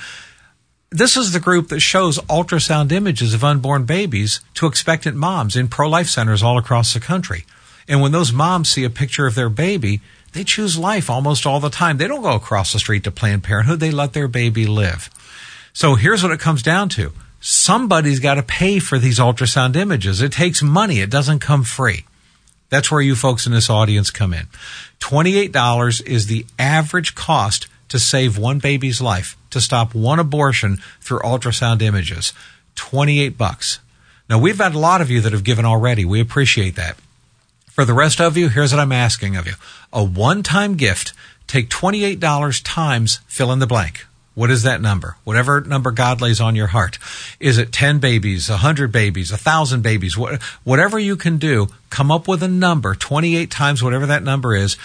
this 0.92 1.16
is 1.16 1.32
the 1.32 1.38
group 1.38 1.68
that 1.68 1.78
shows 1.78 2.18
ultrasound 2.20 2.90
images 2.90 3.32
of 3.32 3.44
unborn 3.44 3.84
babies 3.84 4.40
to 4.54 4.66
expectant 4.66 5.16
moms 5.16 5.54
in 5.54 5.68
pro 5.68 5.88
life 5.88 6.08
centers 6.08 6.42
all 6.42 6.58
across 6.58 6.92
the 6.92 6.98
country. 6.98 7.44
And 7.90 8.00
when 8.00 8.12
those 8.12 8.32
moms 8.32 8.68
see 8.68 8.84
a 8.84 8.88
picture 8.88 9.26
of 9.26 9.34
their 9.34 9.48
baby, 9.48 10.00
they 10.32 10.44
choose 10.44 10.78
life 10.78 11.10
almost 11.10 11.44
all 11.44 11.58
the 11.58 11.70
time. 11.70 11.96
They 11.96 12.06
don't 12.06 12.22
go 12.22 12.36
across 12.36 12.72
the 12.72 12.78
street 12.78 13.02
to 13.02 13.10
Planned 13.10 13.42
Parenthood, 13.42 13.80
they 13.80 13.90
let 13.90 14.12
their 14.12 14.28
baby 14.28 14.64
live. 14.64 15.10
So 15.72 15.96
here's 15.96 16.22
what 16.22 16.30
it 16.30 16.38
comes 16.38 16.62
down 16.62 16.88
to 16.90 17.12
somebody's 17.40 18.20
got 18.20 18.34
to 18.34 18.44
pay 18.44 18.78
for 18.78 18.96
these 18.98 19.18
ultrasound 19.18 19.74
images. 19.74 20.22
It 20.22 20.30
takes 20.30 20.62
money, 20.62 21.00
it 21.00 21.10
doesn't 21.10 21.40
come 21.40 21.64
free. 21.64 22.04
That's 22.68 22.92
where 22.92 23.00
you 23.00 23.16
folks 23.16 23.46
in 23.46 23.52
this 23.52 23.68
audience 23.68 24.12
come 24.12 24.32
in. 24.32 24.46
$28 25.00 26.06
is 26.06 26.26
the 26.26 26.46
average 26.60 27.16
cost 27.16 27.66
to 27.88 27.98
save 27.98 28.38
one 28.38 28.60
baby's 28.60 29.00
life, 29.00 29.36
to 29.50 29.60
stop 29.60 29.96
one 29.96 30.20
abortion 30.20 30.76
through 31.00 31.18
ultrasound 31.20 31.82
images. 31.82 32.32
28 32.76 33.36
bucks. 33.36 33.80
Now 34.28 34.38
we've 34.38 34.58
had 34.58 34.76
a 34.76 34.78
lot 34.78 35.00
of 35.00 35.10
you 35.10 35.20
that 35.22 35.32
have 35.32 35.42
given 35.42 35.64
already. 35.64 36.04
We 36.04 36.20
appreciate 36.20 36.76
that. 36.76 36.96
For 37.80 37.86
the 37.86 37.94
rest 37.94 38.20
of 38.20 38.36
you, 38.36 38.50
here's 38.50 38.74
what 38.74 38.78
I'm 38.78 38.92
asking 38.92 39.36
of 39.36 39.46
you. 39.46 39.54
A 39.90 40.04
one-time 40.04 40.74
gift. 40.74 41.14
Take 41.46 41.70
$28 41.70 42.60
times 42.62 43.20
fill 43.26 43.50
in 43.52 43.58
the 43.58 43.66
blank. 43.66 44.04
What 44.34 44.50
is 44.50 44.64
that 44.64 44.82
number? 44.82 45.16
Whatever 45.24 45.62
number 45.62 45.90
God 45.90 46.20
lays 46.20 46.42
on 46.42 46.54
your 46.54 46.66
heart. 46.66 46.98
Is 47.40 47.56
it 47.56 47.72
10 47.72 47.98
babies, 47.98 48.50
100 48.50 48.92
babies, 48.92 49.30
1,000 49.30 49.82
babies? 49.82 50.18
What, 50.18 50.42
whatever 50.62 50.98
you 50.98 51.16
can 51.16 51.38
do, 51.38 51.68
come 51.88 52.10
up 52.10 52.28
with 52.28 52.42
a 52.42 52.48
number, 52.48 52.94
28 52.94 53.50
times 53.50 53.82
whatever 53.82 54.04
that 54.04 54.22
number 54.22 54.54
is, 54.54 54.76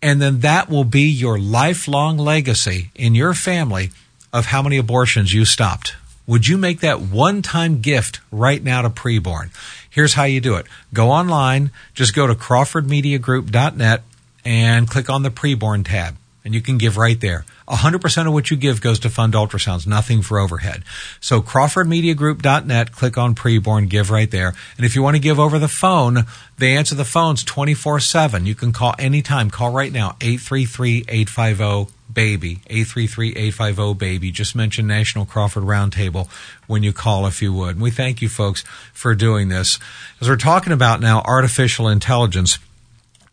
and 0.00 0.22
then 0.22 0.40
that 0.40 0.70
will 0.70 0.84
be 0.84 1.02
your 1.02 1.38
lifelong 1.38 2.16
legacy 2.16 2.92
in 2.94 3.14
your 3.14 3.34
family 3.34 3.90
of 4.32 4.46
how 4.46 4.62
many 4.62 4.78
abortions 4.78 5.34
you 5.34 5.44
stopped. 5.44 5.96
Would 6.26 6.48
you 6.48 6.56
make 6.56 6.80
that 6.80 7.00
one 7.00 7.42
time 7.42 7.82
gift 7.82 8.20
right 8.30 8.62
now 8.62 8.80
to 8.80 8.88
preborn? 8.88 9.50
Here's 9.92 10.14
how 10.14 10.24
you 10.24 10.40
do 10.40 10.56
it. 10.56 10.66
Go 10.94 11.10
online, 11.10 11.70
just 11.92 12.14
go 12.14 12.26
to 12.26 12.34
crawfordmediagroup.net 12.34 14.02
and 14.44 14.88
click 14.88 15.10
on 15.10 15.22
the 15.22 15.30
preborn 15.30 15.84
tab 15.86 16.16
and 16.44 16.54
you 16.54 16.60
can 16.60 16.78
give 16.78 16.96
right 16.96 17.20
there. 17.20 17.44
100% 17.68 18.26
of 18.26 18.32
what 18.32 18.50
you 18.50 18.56
give 18.56 18.80
goes 18.80 18.98
to 19.00 19.10
fund 19.10 19.34
ultrasounds, 19.34 19.86
nothing 19.86 20.22
for 20.22 20.38
overhead. 20.38 20.82
So 21.20 21.40
crawfordmediagroup.net, 21.40 22.92
click 22.92 23.16
on 23.16 23.34
preborn, 23.34 23.88
give 23.88 24.10
right 24.10 24.30
there. 24.30 24.54
And 24.76 24.84
if 24.84 24.96
you 24.96 25.02
want 25.02 25.16
to 25.16 25.22
give 25.22 25.38
over 25.38 25.58
the 25.58 25.68
phone, 25.68 26.26
they 26.58 26.76
answer 26.76 26.94
the 26.94 27.04
phones 27.04 27.44
24/7. 27.44 28.46
You 28.46 28.54
can 28.54 28.72
call 28.72 28.94
anytime. 28.98 29.50
Call 29.50 29.70
right 29.70 29.92
now 29.92 30.16
833-850 30.20 31.90
baby 32.12 32.56
833-850 32.70 33.98
baby. 33.98 34.30
Just 34.30 34.54
mention 34.54 34.86
national 34.86 35.26
crawford 35.26 35.64
roundtable 35.64 36.28
when 36.66 36.82
you 36.82 36.92
call 36.92 37.26
if 37.26 37.42
you 37.42 37.52
would. 37.52 37.76
And 37.76 37.82
we 37.82 37.90
thank 37.90 38.22
you 38.22 38.28
folks 38.28 38.62
for 38.92 39.14
doing 39.14 39.48
this. 39.48 39.78
As 40.20 40.28
we're 40.28 40.36
talking 40.36 40.72
about 40.72 41.00
now 41.00 41.22
artificial 41.24 41.88
intelligence 41.88 42.58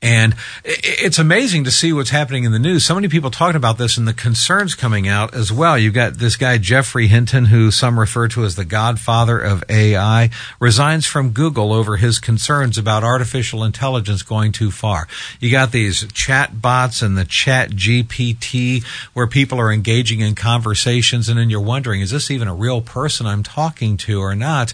and 0.02 0.34
it's 0.64 1.20
amazing 1.20 1.66
to 1.66 1.72
see 1.72 1.92
what's 1.92 2.12
happening 2.12 2.46
in 2.46 2.54
the 2.54 2.60
news. 2.60 2.86
So 2.86 2.96
many 2.96 3.10
people 3.10 3.32
talking 3.32 3.58
about 3.58 3.78
this 3.78 3.98
and 3.98 4.08
the 4.08 4.14
concerns 4.14 4.74
coming 4.74 5.10
out 5.10 5.34
as 5.34 5.52
well. 5.52 5.78
You've 5.78 5.94
got 5.94 6.20
this 6.20 6.38
guy, 6.38 6.58
Geoffrey 6.58 7.08
Hinton, 7.08 7.46
who 7.46 7.70
some 7.70 8.00
refer 8.00 8.30
to 8.30 8.46
as 8.46 8.56
the 8.56 8.64
godfather 8.64 9.38
of 9.38 9.62
AI, 9.68 10.30
resigns 10.58 11.06
from 11.06 11.32
Google 11.32 11.74
over 11.74 11.98
his 11.98 12.18
concerns 12.18 12.78
about 12.78 13.04
artificial 13.04 13.62
intelligence 13.62 14.24
going 14.24 14.54
too 14.54 14.72
far. 14.72 15.06
You 15.42 15.52
got 15.52 15.74
these 15.74 16.10
chat 16.14 16.62
bots 16.62 17.02
and 17.02 17.18
the 17.18 17.26
chat 17.26 17.72
GPT 17.72 18.86
where 19.14 19.28
people 19.28 19.60
are 19.60 19.72
engaging 19.72 20.22
in 20.22 20.34
conversations 20.34 21.28
and 21.28 21.38
then 21.38 21.50
you're 21.50 21.60
wondering, 21.60 22.00
is 22.00 22.12
this 22.12 22.32
even 22.32 22.48
a 22.48 22.56
real 22.56 22.80
person 22.82 23.26
I'm 23.26 23.44
talking 23.44 23.98
to 23.98 24.22
or 24.22 24.34
not? 24.34 24.74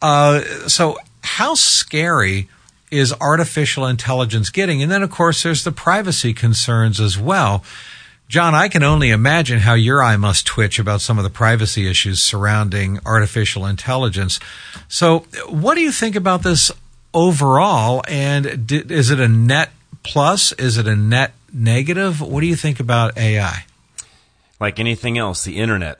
Uh, 0.00 0.40
so 0.68 0.96
how 1.22 1.54
scary 1.54 2.48
is 2.90 3.14
artificial 3.20 3.86
intelligence 3.86 4.50
getting? 4.50 4.82
And 4.82 4.90
then, 4.90 5.02
of 5.02 5.10
course, 5.10 5.42
there's 5.42 5.64
the 5.64 5.72
privacy 5.72 6.32
concerns 6.32 7.00
as 7.00 7.18
well. 7.18 7.64
John, 8.28 8.54
I 8.54 8.68
can 8.68 8.82
only 8.82 9.10
imagine 9.10 9.60
how 9.60 9.74
your 9.74 10.02
eye 10.02 10.16
must 10.16 10.46
twitch 10.46 10.78
about 10.78 11.00
some 11.00 11.18
of 11.18 11.24
the 11.24 11.30
privacy 11.30 11.88
issues 11.88 12.22
surrounding 12.22 12.98
artificial 13.04 13.66
intelligence. 13.66 14.40
So, 14.88 15.26
what 15.48 15.74
do 15.74 15.82
you 15.82 15.92
think 15.92 16.16
about 16.16 16.42
this 16.42 16.72
overall? 17.12 18.02
And 18.08 18.70
is 18.70 19.10
it 19.10 19.20
a 19.20 19.28
net 19.28 19.70
plus? 20.02 20.52
Is 20.52 20.78
it 20.78 20.88
a 20.88 20.96
net 20.96 21.34
negative? 21.52 22.20
What 22.20 22.40
do 22.40 22.46
you 22.46 22.56
think 22.56 22.80
about 22.80 23.16
AI? 23.18 23.66
like 24.60 24.78
anything 24.78 25.18
else, 25.18 25.44
the 25.44 25.58
internet, 25.58 25.98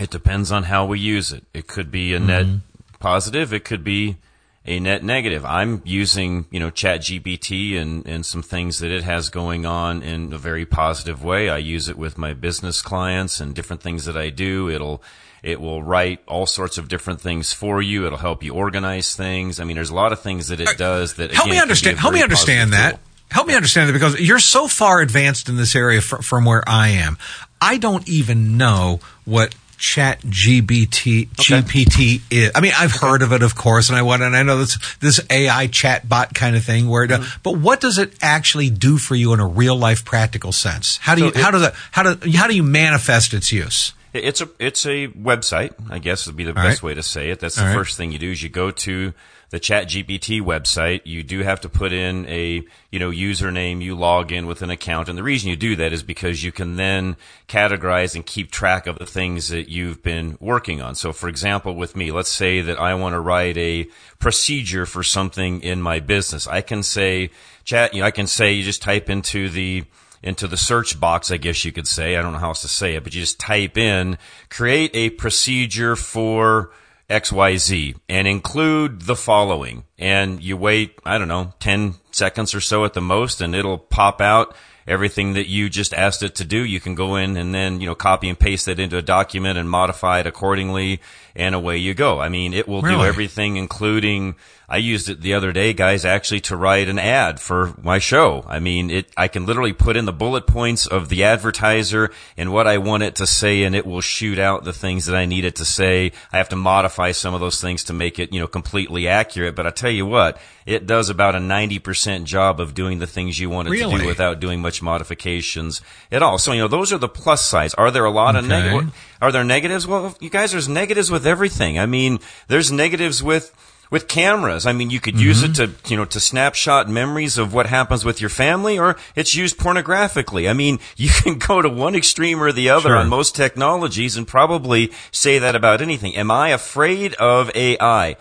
it 0.00 0.10
depends 0.10 0.50
on 0.50 0.64
how 0.64 0.84
we 0.84 0.98
use 0.98 1.32
it. 1.32 1.44
It 1.52 1.66
could 1.66 1.90
be 1.90 2.14
a 2.14 2.18
net 2.18 2.46
mm-hmm. 2.46 2.96
positive. 2.98 3.52
It 3.52 3.64
could 3.64 3.84
be 3.84 4.16
a 4.64 4.78
net 4.78 5.02
negative. 5.02 5.44
I'm 5.44 5.82
using, 5.84 6.46
you 6.50 6.60
know, 6.60 6.70
chat 6.70 7.00
GPT 7.00 7.76
and, 7.76 8.06
and 8.06 8.24
some 8.24 8.42
things 8.42 8.78
that 8.78 8.92
it 8.92 9.02
has 9.02 9.28
going 9.28 9.66
on 9.66 10.02
in 10.02 10.32
a 10.32 10.38
very 10.38 10.64
positive 10.64 11.24
way. 11.24 11.48
I 11.48 11.58
use 11.58 11.88
it 11.88 11.98
with 11.98 12.16
my 12.16 12.32
business 12.32 12.80
clients 12.80 13.40
and 13.40 13.54
different 13.54 13.82
things 13.82 14.04
that 14.04 14.16
I 14.16 14.30
do. 14.30 14.68
It'll, 14.70 15.02
it 15.42 15.60
will 15.60 15.82
write 15.82 16.20
all 16.28 16.46
sorts 16.46 16.78
of 16.78 16.88
different 16.88 17.20
things 17.20 17.52
for 17.52 17.82
you. 17.82 18.06
It'll 18.06 18.18
help 18.18 18.44
you 18.44 18.54
organize 18.54 19.16
things. 19.16 19.58
I 19.58 19.64
mean, 19.64 19.74
there's 19.74 19.90
a 19.90 19.94
lot 19.94 20.12
of 20.12 20.20
things 20.20 20.48
that 20.48 20.60
it 20.60 20.78
does 20.78 21.14
that 21.14 21.32
help 21.32 21.46
again, 21.46 21.50
me 21.50 21.56
be 21.56 21.58
a 21.58 21.62
understand. 21.62 21.98
Help 21.98 22.14
me 22.14 22.22
understand 22.22 22.72
that. 22.72 22.90
tool. 22.92 23.00
Help 23.30 23.46
me 23.46 23.54
understand 23.54 23.88
that 23.88 23.94
because 23.94 24.20
you're 24.20 24.38
so 24.38 24.68
far 24.68 25.00
advanced 25.00 25.48
in 25.48 25.56
this 25.56 25.74
area 25.74 26.02
fr- 26.02 26.16
from 26.16 26.44
where 26.44 26.62
I 26.68 26.88
am. 26.88 27.16
I 27.60 27.78
don't 27.78 28.06
even 28.08 28.58
know 28.58 29.00
what 29.24 29.54
chat 29.82 30.20
GBT, 30.22 31.28
GPT 31.30 32.22
is. 32.30 32.52
I 32.54 32.60
mean, 32.60 32.72
I've 32.78 32.92
heard 32.92 33.20
of 33.22 33.32
it, 33.32 33.42
of 33.42 33.56
course, 33.56 33.88
and 33.88 33.98
I 33.98 34.02
want, 34.02 34.22
and 34.22 34.36
I 34.36 34.44
know 34.44 34.58
this, 34.58 34.78
this 35.00 35.20
AI 35.28 35.66
chat 35.66 36.08
bot 36.08 36.34
kind 36.34 36.54
of 36.54 36.62
thing 36.64 36.88
where, 36.88 37.02
it, 37.02 37.10
Mm-hmm. 37.10 37.40
but 37.42 37.56
what 37.58 37.80
does 37.80 37.98
it 37.98 38.14
actually 38.22 38.70
do 38.70 38.96
for 38.96 39.16
you 39.16 39.32
in 39.32 39.40
a 39.40 39.46
real 39.46 39.74
life 39.76 40.04
practical 40.04 40.52
sense? 40.52 40.98
How 40.98 41.16
do 41.16 41.22
So 41.22 41.24
you, 41.26 41.30
it- 41.32 41.36
how 41.36 41.50
does 41.50 41.62
it, 41.62 41.74
how 41.90 42.14
do, 42.14 42.30
how 42.30 42.46
do 42.46 42.54
you 42.54 42.62
manifest 42.62 43.34
its 43.34 43.50
use? 43.50 43.92
It's 44.14 44.40
a 44.42 44.48
it's 44.58 44.84
a 44.86 45.08
website, 45.08 45.72
I 45.90 45.98
guess 45.98 46.26
would 46.26 46.36
be 46.36 46.44
the 46.44 46.50
All 46.50 46.62
best 46.62 46.82
right. 46.82 46.88
way 46.90 46.94
to 46.94 47.02
say 47.02 47.30
it. 47.30 47.40
That's 47.40 47.58
All 47.58 47.64
the 47.64 47.70
right. 47.70 47.76
first 47.76 47.96
thing 47.96 48.12
you 48.12 48.18
do 48.18 48.30
is 48.30 48.42
you 48.42 48.50
go 48.50 48.70
to 48.70 49.14
the 49.52 49.60
ChatGPT 49.60 50.40
website. 50.40 51.02
You 51.04 51.22
do 51.22 51.40
have 51.40 51.60
to 51.60 51.68
put 51.68 51.92
in 51.92 52.26
a 52.26 52.64
you 52.90 52.98
know 52.98 53.10
username. 53.10 53.82
You 53.82 53.94
log 53.94 54.32
in 54.32 54.46
with 54.46 54.62
an 54.62 54.70
account, 54.70 55.10
and 55.10 55.16
the 55.16 55.22
reason 55.22 55.50
you 55.50 55.56
do 55.56 55.76
that 55.76 55.92
is 55.92 56.02
because 56.02 56.42
you 56.42 56.50
can 56.50 56.76
then 56.76 57.16
categorize 57.48 58.14
and 58.14 58.24
keep 58.24 58.50
track 58.50 58.86
of 58.86 58.98
the 58.98 59.04
things 59.04 59.50
that 59.50 59.68
you've 59.68 60.02
been 60.02 60.38
working 60.40 60.80
on. 60.80 60.94
So, 60.94 61.12
for 61.12 61.28
example, 61.28 61.74
with 61.74 61.94
me, 61.94 62.10
let's 62.10 62.32
say 62.32 62.62
that 62.62 62.80
I 62.80 62.94
want 62.94 63.12
to 63.12 63.20
write 63.20 63.58
a 63.58 63.88
procedure 64.18 64.86
for 64.86 65.02
something 65.02 65.60
in 65.60 65.82
my 65.82 66.00
business. 66.00 66.46
I 66.48 66.62
can 66.62 66.82
say 66.82 67.28
chat. 67.64 67.92
You 67.92 68.00
know, 68.00 68.06
I 68.06 68.10
can 68.10 68.26
say 68.26 68.54
you 68.54 68.62
just 68.62 68.80
type 68.80 69.10
into 69.10 69.50
the 69.50 69.84
into 70.22 70.48
the 70.48 70.56
search 70.56 70.98
box, 70.98 71.30
I 71.30 71.36
guess 71.36 71.62
you 71.62 71.72
could 71.72 71.86
say. 71.86 72.16
I 72.16 72.22
don't 72.22 72.32
know 72.32 72.38
how 72.38 72.48
else 72.48 72.62
to 72.62 72.68
say 72.68 72.94
it, 72.94 73.04
but 73.04 73.14
you 73.14 73.20
just 73.20 73.38
type 73.38 73.76
in, 73.76 74.16
create 74.48 74.92
a 74.94 75.10
procedure 75.10 75.94
for 75.94 76.70
XYZ 77.08 77.96
and 78.08 78.26
include 78.26 79.02
the 79.02 79.16
following. 79.16 79.84
And 79.98 80.42
you 80.42 80.56
wait, 80.56 80.98
I 81.04 81.18
don't 81.18 81.28
know, 81.28 81.52
10 81.60 81.94
seconds 82.10 82.54
or 82.54 82.60
so 82.60 82.84
at 82.84 82.94
the 82.94 83.00
most, 83.00 83.40
and 83.40 83.54
it'll 83.54 83.78
pop 83.78 84.20
out 84.20 84.54
everything 84.86 85.34
that 85.34 85.48
you 85.48 85.68
just 85.68 85.94
asked 85.94 86.22
it 86.22 86.34
to 86.36 86.44
do. 86.44 86.64
You 86.64 86.80
can 86.80 86.94
go 86.94 87.16
in 87.16 87.36
and 87.36 87.54
then, 87.54 87.80
you 87.80 87.86
know, 87.86 87.94
copy 87.94 88.28
and 88.28 88.38
paste 88.38 88.66
that 88.66 88.80
into 88.80 88.98
a 88.98 89.02
document 89.02 89.58
and 89.58 89.70
modify 89.70 90.20
it 90.20 90.26
accordingly, 90.26 91.00
and 91.34 91.54
away 91.54 91.78
you 91.78 91.94
go. 91.94 92.20
I 92.20 92.28
mean, 92.28 92.52
it 92.54 92.68
will 92.68 92.82
do 92.82 93.04
everything, 93.08 93.56
including 93.56 94.34
I 94.68 94.78
used 94.78 95.10
it 95.10 95.20
the 95.20 95.34
other 95.34 95.52
day, 95.52 95.74
guys, 95.74 96.06
actually 96.06 96.40
to 96.42 96.56
write 96.56 96.88
an 96.88 96.98
ad 96.98 97.40
for 97.40 97.74
my 97.82 97.98
show. 97.98 98.42
I 98.48 98.58
mean, 98.58 98.90
it, 98.90 99.06
I 99.18 99.28
can 99.28 99.44
literally 99.44 99.74
put 99.74 99.98
in 99.98 100.06
the 100.06 100.14
bullet 100.14 100.46
points 100.46 100.86
of 100.86 101.10
the 101.10 101.24
advertiser 101.24 102.10
and 102.38 102.52
what 102.52 102.66
I 102.66 102.78
want 102.78 103.02
it 103.02 103.16
to 103.16 103.26
say, 103.26 103.64
and 103.64 103.76
it 103.76 103.84
will 103.84 104.00
shoot 104.00 104.38
out 104.38 104.64
the 104.64 104.72
things 104.72 105.04
that 105.06 105.14
I 105.14 105.26
need 105.26 105.44
it 105.44 105.56
to 105.56 105.66
say. 105.66 106.12
I 106.32 106.38
have 106.38 106.48
to 106.50 106.56
modify 106.56 107.12
some 107.12 107.34
of 107.34 107.40
those 107.40 107.60
things 107.60 107.84
to 107.84 107.92
make 107.92 108.18
it, 108.18 108.32
you 108.32 108.40
know, 108.40 108.46
completely 108.46 109.08
accurate. 109.08 109.54
But 109.56 109.66
I 109.66 109.70
tell 109.72 109.90
you 109.90 110.06
what, 110.06 110.40
it 110.64 110.86
does 110.86 111.10
about 111.10 111.34
a 111.34 111.38
90% 111.38 112.24
job 112.24 112.58
of 112.58 112.72
doing 112.72 112.98
the 112.98 113.06
things 113.06 113.38
you 113.38 113.50
want 113.50 113.68
it 113.68 113.72
to 113.72 113.76
do 113.90 114.06
without 114.06 114.40
doing 114.40 114.62
much 114.62 114.80
modifications 114.80 115.82
at 116.10 116.22
all. 116.22 116.38
So, 116.38 116.52
you 116.52 116.60
know, 116.60 116.68
those 116.68 116.94
are 116.94 116.98
the 116.98 117.08
plus 117.10 117.44
sides. 117.44 117.74
Are 117.74 117.90
there 117.90 118.06
a 118.06 118.10
lot 118.10 118.36
of 118.36 118.46
Okay. 118.48 118.90
Are 119.22 119.30
there 119.30 119.44
negatives? 119.44 119.86
Well, 119.86 120.16
you 120.18 120.28
guys, 120.28 120.50
there's 120.50 120.68
negatives 120.68 121.08
with 121.08 121.28
everything. 121.28 121.78
I 121.78 121.86
mean, 121.86 122.18
there's 122.48 122.72
negatives 122.72 123.22
with 123.22 123.54
with 123.88 124.08
cameras. 124.08 124.66
I 124.66 124.72
mean, 124.72 124.90
you 124.90 124.98
could 125.00 125.20
use 125.20 125.42
it 125.42 125.52
mm-hmm. 125.52 125.80
to, 125.84 125.90
you 125.90 125.96
know, 125.98 126.06
to 126.06 126.18
snapshot 126.18 126.88
memories 126.88 127.38
of 127.38 127.52
what 127.52 127.66
happens 127.66 128.04
with 128.04 128.22
your 128.22 128.30
family, 128.30 128.78
or 128.78 128.96
it's 129.14 129.34
used 129.34 129.58
pornographically. 129.58 130.50
I 130.50 130.54
mean, 130.54 130.80
you 130.96 131.10
can 131.10 131.38
go 131.38 131.62
to 131.62 131.68
one 131.68 131.94
extreme 131.94 132.42
or 132.42 132.50
the 132.50 132.70
other 132.70 132.88
Sure. 132.88 132.96
on 132.96 133.08
most 133.08 133.36
technologies 133.36 134.16
and 134.16 134.26
probably 134.26 134.90
say 135.12 135.38
that 135.38 135.54
about 135.54 135.80
anything. 135.80 136.16
Am 136.16 136.30
I 136.30 136.48
afraid 136.48 137.14
of 137.14 137.54
AI? 137.54 138.16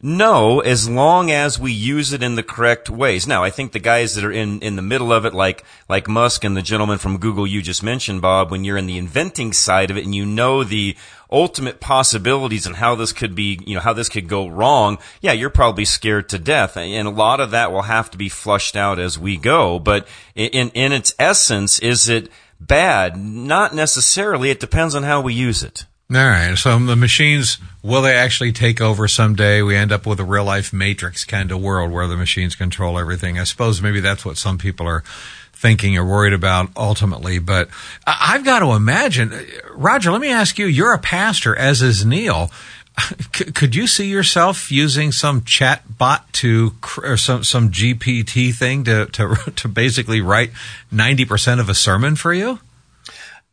No, 0.00 0.60
as 0.60 0.88
long 0.88 1.32
as 1.32 1.58
we 1.58 1.72
use 1.72 2.12
it 2.12 2.22
in 2.22 2.36
the 2.36 2.42
correct 2.44 2.88
ways. 2.88 3.26
Now, 3.26 3.42
I 3.42 3.50
think 3.50 3.72
the 3.72 3.80
guys 3.80 4.14
that 4.14 4.24
are 4.24 4.30
in, 4.30 4.60
in 4.60 4.76
the 4.76 4.82
middle 4.82 5.12
of 5.12 5.24
it, 5.24 5.34
like, 5.34 5.64
like 5.88 6.06
Musk 6.06 6.44
and 6.44 6.56
the 6.56 6.62
gentleman 6.62 6.98
from 6.98 7.18
Google 7.18 7.48
you 7.48 7.62
just 7.62 7.82
mentioned, 7.82 8.22
Bob, 8.22 8.52
when 8.52 8.62
you're 8.62 8.76
in 8.76 8.86
the 8.86 8.96
inventing 8.96 9.52
side 9.52 9.90
of 9.90 9.96
it 9.96 10.04
and 10.04 10.14
you 10.14 10.24
know 10.24 10.62
the 10.62 10.96
ultimate 11.32 11.80
possibilities 11.80 12.64
and 12.64 12.76
how 12.76 12.94
this 12.94 13.12
could 13.12 13.34
be, 13.34 13.58
you 13.66 13.74
know, 13.74 13.80
how 13.80 13.92
this 13.92 14.08
could 14.08 14.28
go 14.28 14.46
wrong, 14.46 14.98
yeah, 15.20 15.32
you're 15.32 15.50
probably 15.50 15.84
scared 15.84 16.28
to 16.28 16.38
death. 16.38 16.76
And 16.76 17.08
a 17.08 17.10
lot 17.10 17.40
of 17.40 17.50
that 17.50 17.72
will 17.72 17.82
have 17.82 18.08
to 18.12 18.18
be 18.18 18.28
flushed 18.28 18.76
out 18.76 19.00
as 19.00 19.18
we 19.18 19.36
go. 19.36 19.80
But 19.80 20.06
in, 20.36 20.70
in 20.70 20.92
its 20.92 21.12
essence, 21.18 21.80
is 21.80 22.08
it 22.08 22.28
bad? 22.60 23.16
Not 23.16 23.74
necessarily. 23.74 24.50
It 24.50 24.60
depends 24.60 24.94
on 24.94 25.02
how 25.02 25.20
we 25.22 25.34
use 25.34 25.64
it. 25.64 25.86
All 26.10 26.16
right. 26.16 26.56
So 26.56 26.78
the 26.78 26.96
machines, 26.96 27.58
will 27.82 28.00
they 28.00 28.14
actually 28.14 28.52
take 28.52 28.80
over 28.80 29.06
someday? 29.08 29.60
We 29.60 29.76
end 29.76 29.92
up 29.92 30.06
with 30.06 30.18
a 30.20 30.24
real 30.24 30.44
life 30.44 30.72
matrix 30.72 31.26
kind 31.26 31.52
of 31.52 31.60
world 31.60 31.92
where 31.92 32.06
the 32.06 32.16
machines 32.16 32.54
control 32.54 32.98
everything. 32.98 33.38
I 33.38 33.44
suppose 33.44 33.82
maybe 33.82 34.00
that's 34.00 34.24
what 34.24 34.38
some 34.38 34.56
people 34.56 34.86
are 34.86 35.04
thinking 35.52 35.98
or 35.98 36.06
worried 36.06 36.32
about 36.32 36.70
ultimately. 36.78 37.38
But 37.38 37.68
I've 38.06 38.42
got 38.42 38.60
to 38.60 38.72
imagine, 38.72 39.34
Roger, 39.72 40.10
let 40.10 40.22
me 40.22 40.30
ask 40.30 40.58
you, 40.58 40.64
you're 40.64 40.94
a 40.94 40.98
pastor, 40.98 41.54
as 41.54 41.82
is 41.82 42.06
Neil. 42.06 42.50
Could 43.32 43.74
you 43.74 43.86
see 43.86 44.08
yourself 44.08 44.72
using 44.72 45.12
some 45.12 45.44
chat 45.44 45.98
bot 45.98 46.32
to, 46.34 46.72
or 47.02 47.18
some, 47.18 47.44
some 47.44 47.70
GPT 47.70 48.54
thing 48.54 48.84
to, 48.84 49.06
to, 49.06 49.34
to 49.56 49.68
basically 49.68 50.22
write 50.22 50.52
90% 50.90 51.60
of 51.60 51.68
a 51.68 51.74
sermon 51.74 52.16
for 52.16 52.32
you? 52.32 52.60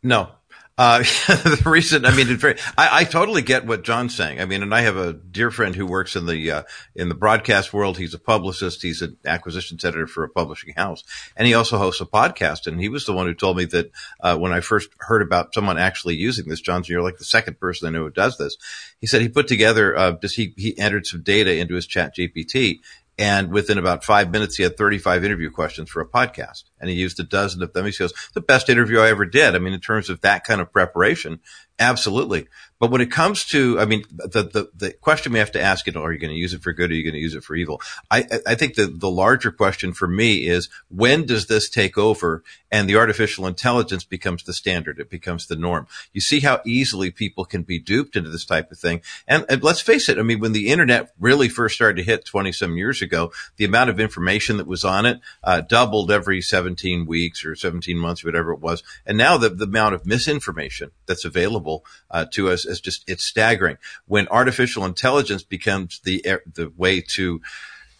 No. 0.01 0.29
Uh, 0.77 0.99
the 1.27 1.63
reason, 1.65 2.05
I 2.05 2.13
mean, 2.13 2.27
very, 2.35 2.57
I, 2.77 2.99
I 2.99 3.03
totally 3.05 3.41
get 3.41 3.65
what 3.65 3.83
John's 3.83 4.13
saying. 4.13 4.41
I 4.41 4.45
mean, 4.45 4.61
and 4.61 4.75
I 4.75 4.81
have 4.81 4.97
a 4.97 5.13
dear 5.13 5.49
friend 5.49 5.73
who 5.73 5.85
works 5.85 6.17
in 6.17 6.25
the, 6.25 6.51
uh, 6.51 6.63
in 6.93 7.07
the 7.07 7.15
broadcast 7.15 7.73
world. 7.73 7.97
He's 7.97 8.13
a 8.13 8.19
publicist. 8.19 8.81
He's 8.81 9.01
an 9.01 9.15
acquisition 9.25 9.77
editor 9.81 10.05
for 10.05 10.25
a 10.25 10.29
publishing 10.29 10.73
house. 10.73 11.03
And 11.37 11.47
he 11.47 11.53
also 11.53 11.77
hosts 11.77 12.01
a 12.01 12.05
podcast. 12.05 12.67
And 12.67 12.81
he 12.81 12.89
was 12.89 13.05
the 13.05 13.13
one 13.13 13.25
who 13.25 13.33
told 13.33 13.55
me 13.55 13.65
that, 13.65 13.91
uh, 14.19 14.37
when 14.37 14.51
I 14.51 14.59
first 14.59 14.89
heard 14.99 15.21
about 15.21 15.53
someone 15.53 15.77
actually 15.77 16.15
using 16.15 16.49
this, 16.49 16.59
John's, 16.59 16.89
you're 16.89 17.01
like 17.01 17.19
the 17.19 17.23
second 17.23 17.57
person 17.57 17.87
I 17.87 17.91
know 17.91 18.03
who 18.03 18.11
does 18.11 18.37
this. 18.37 18.57
He 18.99 19.07
said 19.07 19.21
he 19.21 19.29
put 19.29 19.47
together, 19.47 19.97
uh, 19.97 20.17
just 20.21 20.35
he, 20.35 20.53
he 20.57 20.77
entered 20.77 21.05
some 21.05 21.23
data 21.23 21.55
into 21.55 21.75
his 21.75 21.87
chat 21.87 22.15
GPT 22.17 22.81
and 23.17 23.51
within 23.51 23.77
about 23.77 24.03
five 24.03 24.29
minutes, 24.31 24.57
he 24.57 24.63
had 24.63 24.77
35 24.77 25.23
interview 25.23 25.49
questions 25.49 25.89
for 25.89 26.01
a 26.01 26.07
podcast. 26.07 26.65
And 26.79 26.89
he 26.89 26.95
used 26.97 27.19
a 27.19 27.23
dozen 27.23 27.63
of 27.63 27.71
them. 27.71 27.85
He 27.85 27.91
goes, 27.91 28.13
the 28.33 28.41
best 28.41 28.69
interview 28.69 28.99
I 28.99 29.09
ever 29.09 29.25
did. 29.25 29.55
I 29.55 29.59
mean, 29.59 29.73
in 29.73 29.79
terms 29.79 30.09
of 30.09 30.19
that 30.21 30.43
kind 30.43 30.59
of 30.59 30.71
preparation, 30.71 31.39
absolutely. 31.79 32.47
But 32.79 32.91
when 32.91 33.01
it 33.01 33.09
comes 33.09 33.45
to, 33.45 33.79
I 33.79 33.85
mean, 33.85 34.03
the, 34.11 34.43
the, 34.43 34.69
the 34.75 34.91
question 34.91 35.31
we 35.31 35.39
have 35.39 35.53
to 35.53 35.61
ask, 35.61 35.87
you 35.87 35.93
know, 35.93 36.03
are 36.03 36.11
you 36.11 36.19
going 36.19 36.33
to 36.33 36.39
use 36.39 36.53
it 36.53 36.61
for 36.61 36.73
good? 36.73 36.91
Or 36.91 36.93
are 36.93 36.97
you 36.97 37.03
going 37.03 37.13
to 37.13 37.19
use 37.19 37.35
it 37.35 37.43
for 37.43 37.55
evil? 37.55 37.81
I, 38.11 38.27
I 38.45 38.55
think 38.55 38.75
the, 38.75 38.87
the 38.87 39.09
larger 39.09 39.51
question 39.51 39.93
for 39.93 40.07
me 40.07 40.47
is 40.47 40.67
when 40.89 41.25
does 41.25 41.47
this 41.47 41.69
take 41.69 41.97
over 41.97 42.43
and 42.71 42.89
the 42.89 42.97
artificial 42.97 43.47
intelligence 43.47 44.03
becomes 44.03 44.43
the 44.43 44.53
standard? 44.53 44.99
It 44.99 45.09
becomes 45.09 45.47
the 45.47 45.55
norm. 45.55 45.87
You 46.11 46.19
see 46.19 46.41
how 46.41 46.61
easily 46.65 47.11
people 47.11 47.45
can 47.45 47.63
be 47.63 47.79
duped 47.79 48.17
into 48.17 48.29
this 48.29 48.45
type 48.45 48.71
of 48.71 48.77
thing. 48.77 49.01
And, 49.25 49.45
and 49.47 49.63
let's 49.63 49.81
face 49.81 50.09
it. 50.09 50.19
I 50.19 50.23
mean, 50.23 50.41
when 50.41 50.51
the 50.51 50.67
internet 50.67 51.13
really 51.17 51.47
first 51.47 51.75
started 51.75 51.97
to 51.97 52.03
hit 52.03 52.25
20 52.25 52.51
some 52.51 52.75
years 52.75 53.01
ago, 53.01 53.31
the 53.55 53.65
amount 53.65 53.89
of 53.89 54.01
information 54.01 54.57
that 54.57 54.67
was 54.67 54.83
on 54.83 55.05
it, 55.05 55.21
uh, 55.45 55.61
doubled 55.61 56.11
every 56.11 56.41
17 56.41 57.05
weeks 57.05 57.45
or 57.45 57.55
17 57.55 57.97
months, 57.97 58.25
whatever 58.25 58.51
it 58.51 58.59
was. 58.59 58.83
And 59.05 59.17
now 59.17 59.37
the, 59.37 59.49
the 59.49 59.65
amount 59.65 59.95
of 59.95 60.05
misinformation 60.05 60.91
that's 61.05 61.23
available, 61.23 61.85
uh, 62.11 62.25
to 62.31 62.49
us 62.49 62.64
is 62.65 62.81
just, 62.81 63.03
it's 63.07 63.23
staggering. 63.23 63.77
When 64.07 64.27
artificial 64.29 64.85
intelligence 64.85 65.43
becomes 65.43 65.99
the, 65.99 66.39
the 66.53 66.71
way 66.75 67.01
to, 67.15 67.41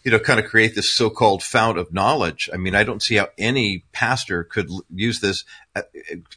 you 0.04 0.12
know, 0.12 0.20
kind 0.20 0.38
of 0.38 0.46
create 0.46 0.76
this 0.76 0.92
so-called 0.92 1.42
fount 1.42 1.78
of 1.78 1.92
knowledge. 1.92 2.48
I 2.54 2.58
mean, 2.58 2.76
I 2.76 2.84
don't 2.84 3.02
see 3.02 3.16
how 3.16 3.28
any 3.38 3.84
pastor 3.90 4.44
could 4.44 4.70
use 4.94 5.18
this 5.18 5.44
uh, 5.74 5.82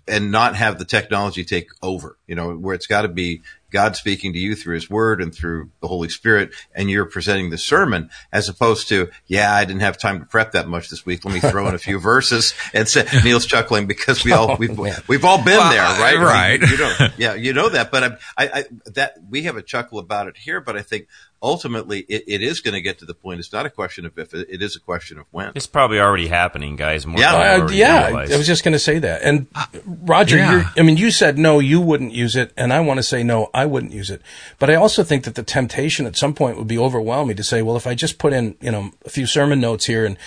and 0.07 0.31
not 0.31 0.55
have 0.55 0.79
the 0.79 0.85
technology 0.85 1.45
take 1.45 1.69
over, 1.83 2.17
you 2.25 2.33
know, 2.33 2.55
where 2.55 2.73
it's 2.73 2.87
got 2.87 3.03
to 3.03 3.07
be 3.07 3.41
God 3.71 3.95
speaking 3.95 4.34
to 4.34 4.39
you 4.39 4.55
through 4.55 4.75
his 4.75 4.89
word 4.89 5.21
and 5.21 5.34
through 5.34 5.69
the 5.82 5.88
Holy 5.88 6.10
Spirit 6.10 6.51
and 6.73 6.89
you're 6.89 7.05
presenting 7.05 7.49
the 7.49 7.58
sermon 7.58 8.10
as 8.32 8.49
opposed 8.49 8.88
to, 8.89 9.10
yeah, 9.27 9.53
I 9.53 9.65
didn't 9.65 9.82
have 9.82 9.97
time 9.97 10.19
to 10.19 10.25
prep 10.25 10.53
that 10.53 10.67
much 10.67 10.89
this 10.89 11.05
week. 11.05 11.25
Let 11.25 11.34
me 11.34 11.39
throw 11.39 11.67
in 11.67 11.75
a 11.75 11.79
few 11.79 11.99
verses 11.99 12.53
and 12.73 12.88
say, 12.88 13.05
Neil's 13.23 13.45
chuckling 13.45 13.88
because 13.88 14.23
we 14.23 14.32
all, 14.32 14.51
oh, 14.51 14.55
we've, 14.58 14.77
we've 15.08 15.25
all 15.25 15.38
been 15.38 15.58
Well, 15.58 15.71
there, 15.71 15.82
right? 15.84 16.17
right. 16.17 16.62
You, 16.62 16.67
you 16.67 16.77
know, 16.77 17.08
yeah, 17.17 17.34
you 17.36 17.53
know 17.53 17.69
that, 17.69 17.91
but 17.91 18.03
I, 18.03 18.17
I, 18.38 18.49
I, 18.60 18.65
that 18.93 19.15
we 19.29 19.43
have 19.43 19.58
a 19.58 19.62
chuckle 19.62 19.99
about 19.99 20.27
it 20.27 20.38
here, 20.38 20.62
but 20.62 20.75
I 20.75 20.82
think 20.82 21.08
ultimately 21.41 21.99
it, 22.10 22.23
it 22.28 22.41
is 22.41 22.60
going 22.60 22.73
to 22.73 22.82
get 22.82 22.99
to 22.99 23.06
the 23.06 23.13
point. 23.13 23.39
It's 23.39 23.52
not 23.54 23.65
a 23.65 23.69
question 23.69 24.06
of 24.06 24.17
if, 24.17 24.34
it 24.34 24.62
is 24.62 24.75
a 24.75 24.80
question 24.80 25.17
of 25.19 25.25
when. 25.32 25.52
It's 25.56 25.67
probably 25.67 25.99
already 25.99 26.28
happening, 26.28 26.75
guys. 26.75 27.06
More 27.06 27.19
Yeah. 27.19 27.32
than 27.32 27.41
Uh, 27.41 27.62
already 27.63 27.78
yeah, 27.78 28.08
realize. 28.08 28.32
I 28.34 28.38
was 28.38 28.47
just 28.47 28.63
going 28.63 28.73
to 28.73 28.80
say 28.80 28.99
that. 28.99 29.21
And 29.21 29.47
Roger, 29.86 30.38
yeah. 30.38 30.52
you're, 30.52 30.65
I 30.78 30.82
mean, 30.82 30.97
you 30.97 31.12
said 31.12 31.38
no, 31.38 31.60
you 31.60 31.80
wouldn't 31.80 32.12
use 32.13 32.36
it, 32.36 32.52
and 32.58 32.73
I 32.73 32.80
want 32.82 32.97
to 32.97 33.04
say 33.04 33.23
no, 33.23 33.49
I 33.54 33.65
wouldn't 33.65 33.93
use 33.93 34.10
it. 34.10 34.21
But 34.60 34.69
I 34.69 34.75
also 34.75 35.04
think 35.04 35.23
that 35.23 35.36
the 35.36 35.43
temptation 35.43 36.06
at 36.06 36.15
some 36.15 36.34
point 36.34 36.58
would 36.58 36.67
be 36.67 36.78
overwhelming 36.78 37.36
to 37.38 37.43
say, 37.43 37.62
well, 37.62 37.78
if 37.78 37.88
I 37.88 37.95
just 37.95 38.17
put 38.17 38.34
in, 38.34 38.56
you 38.62 38.71
know, 38.71 38.91
a 39.06 39.10
few 39.10 39.25
sermon 39.25 39.60
notes 39.62 39.86
here 39.86 40.06
and 40.06 40.17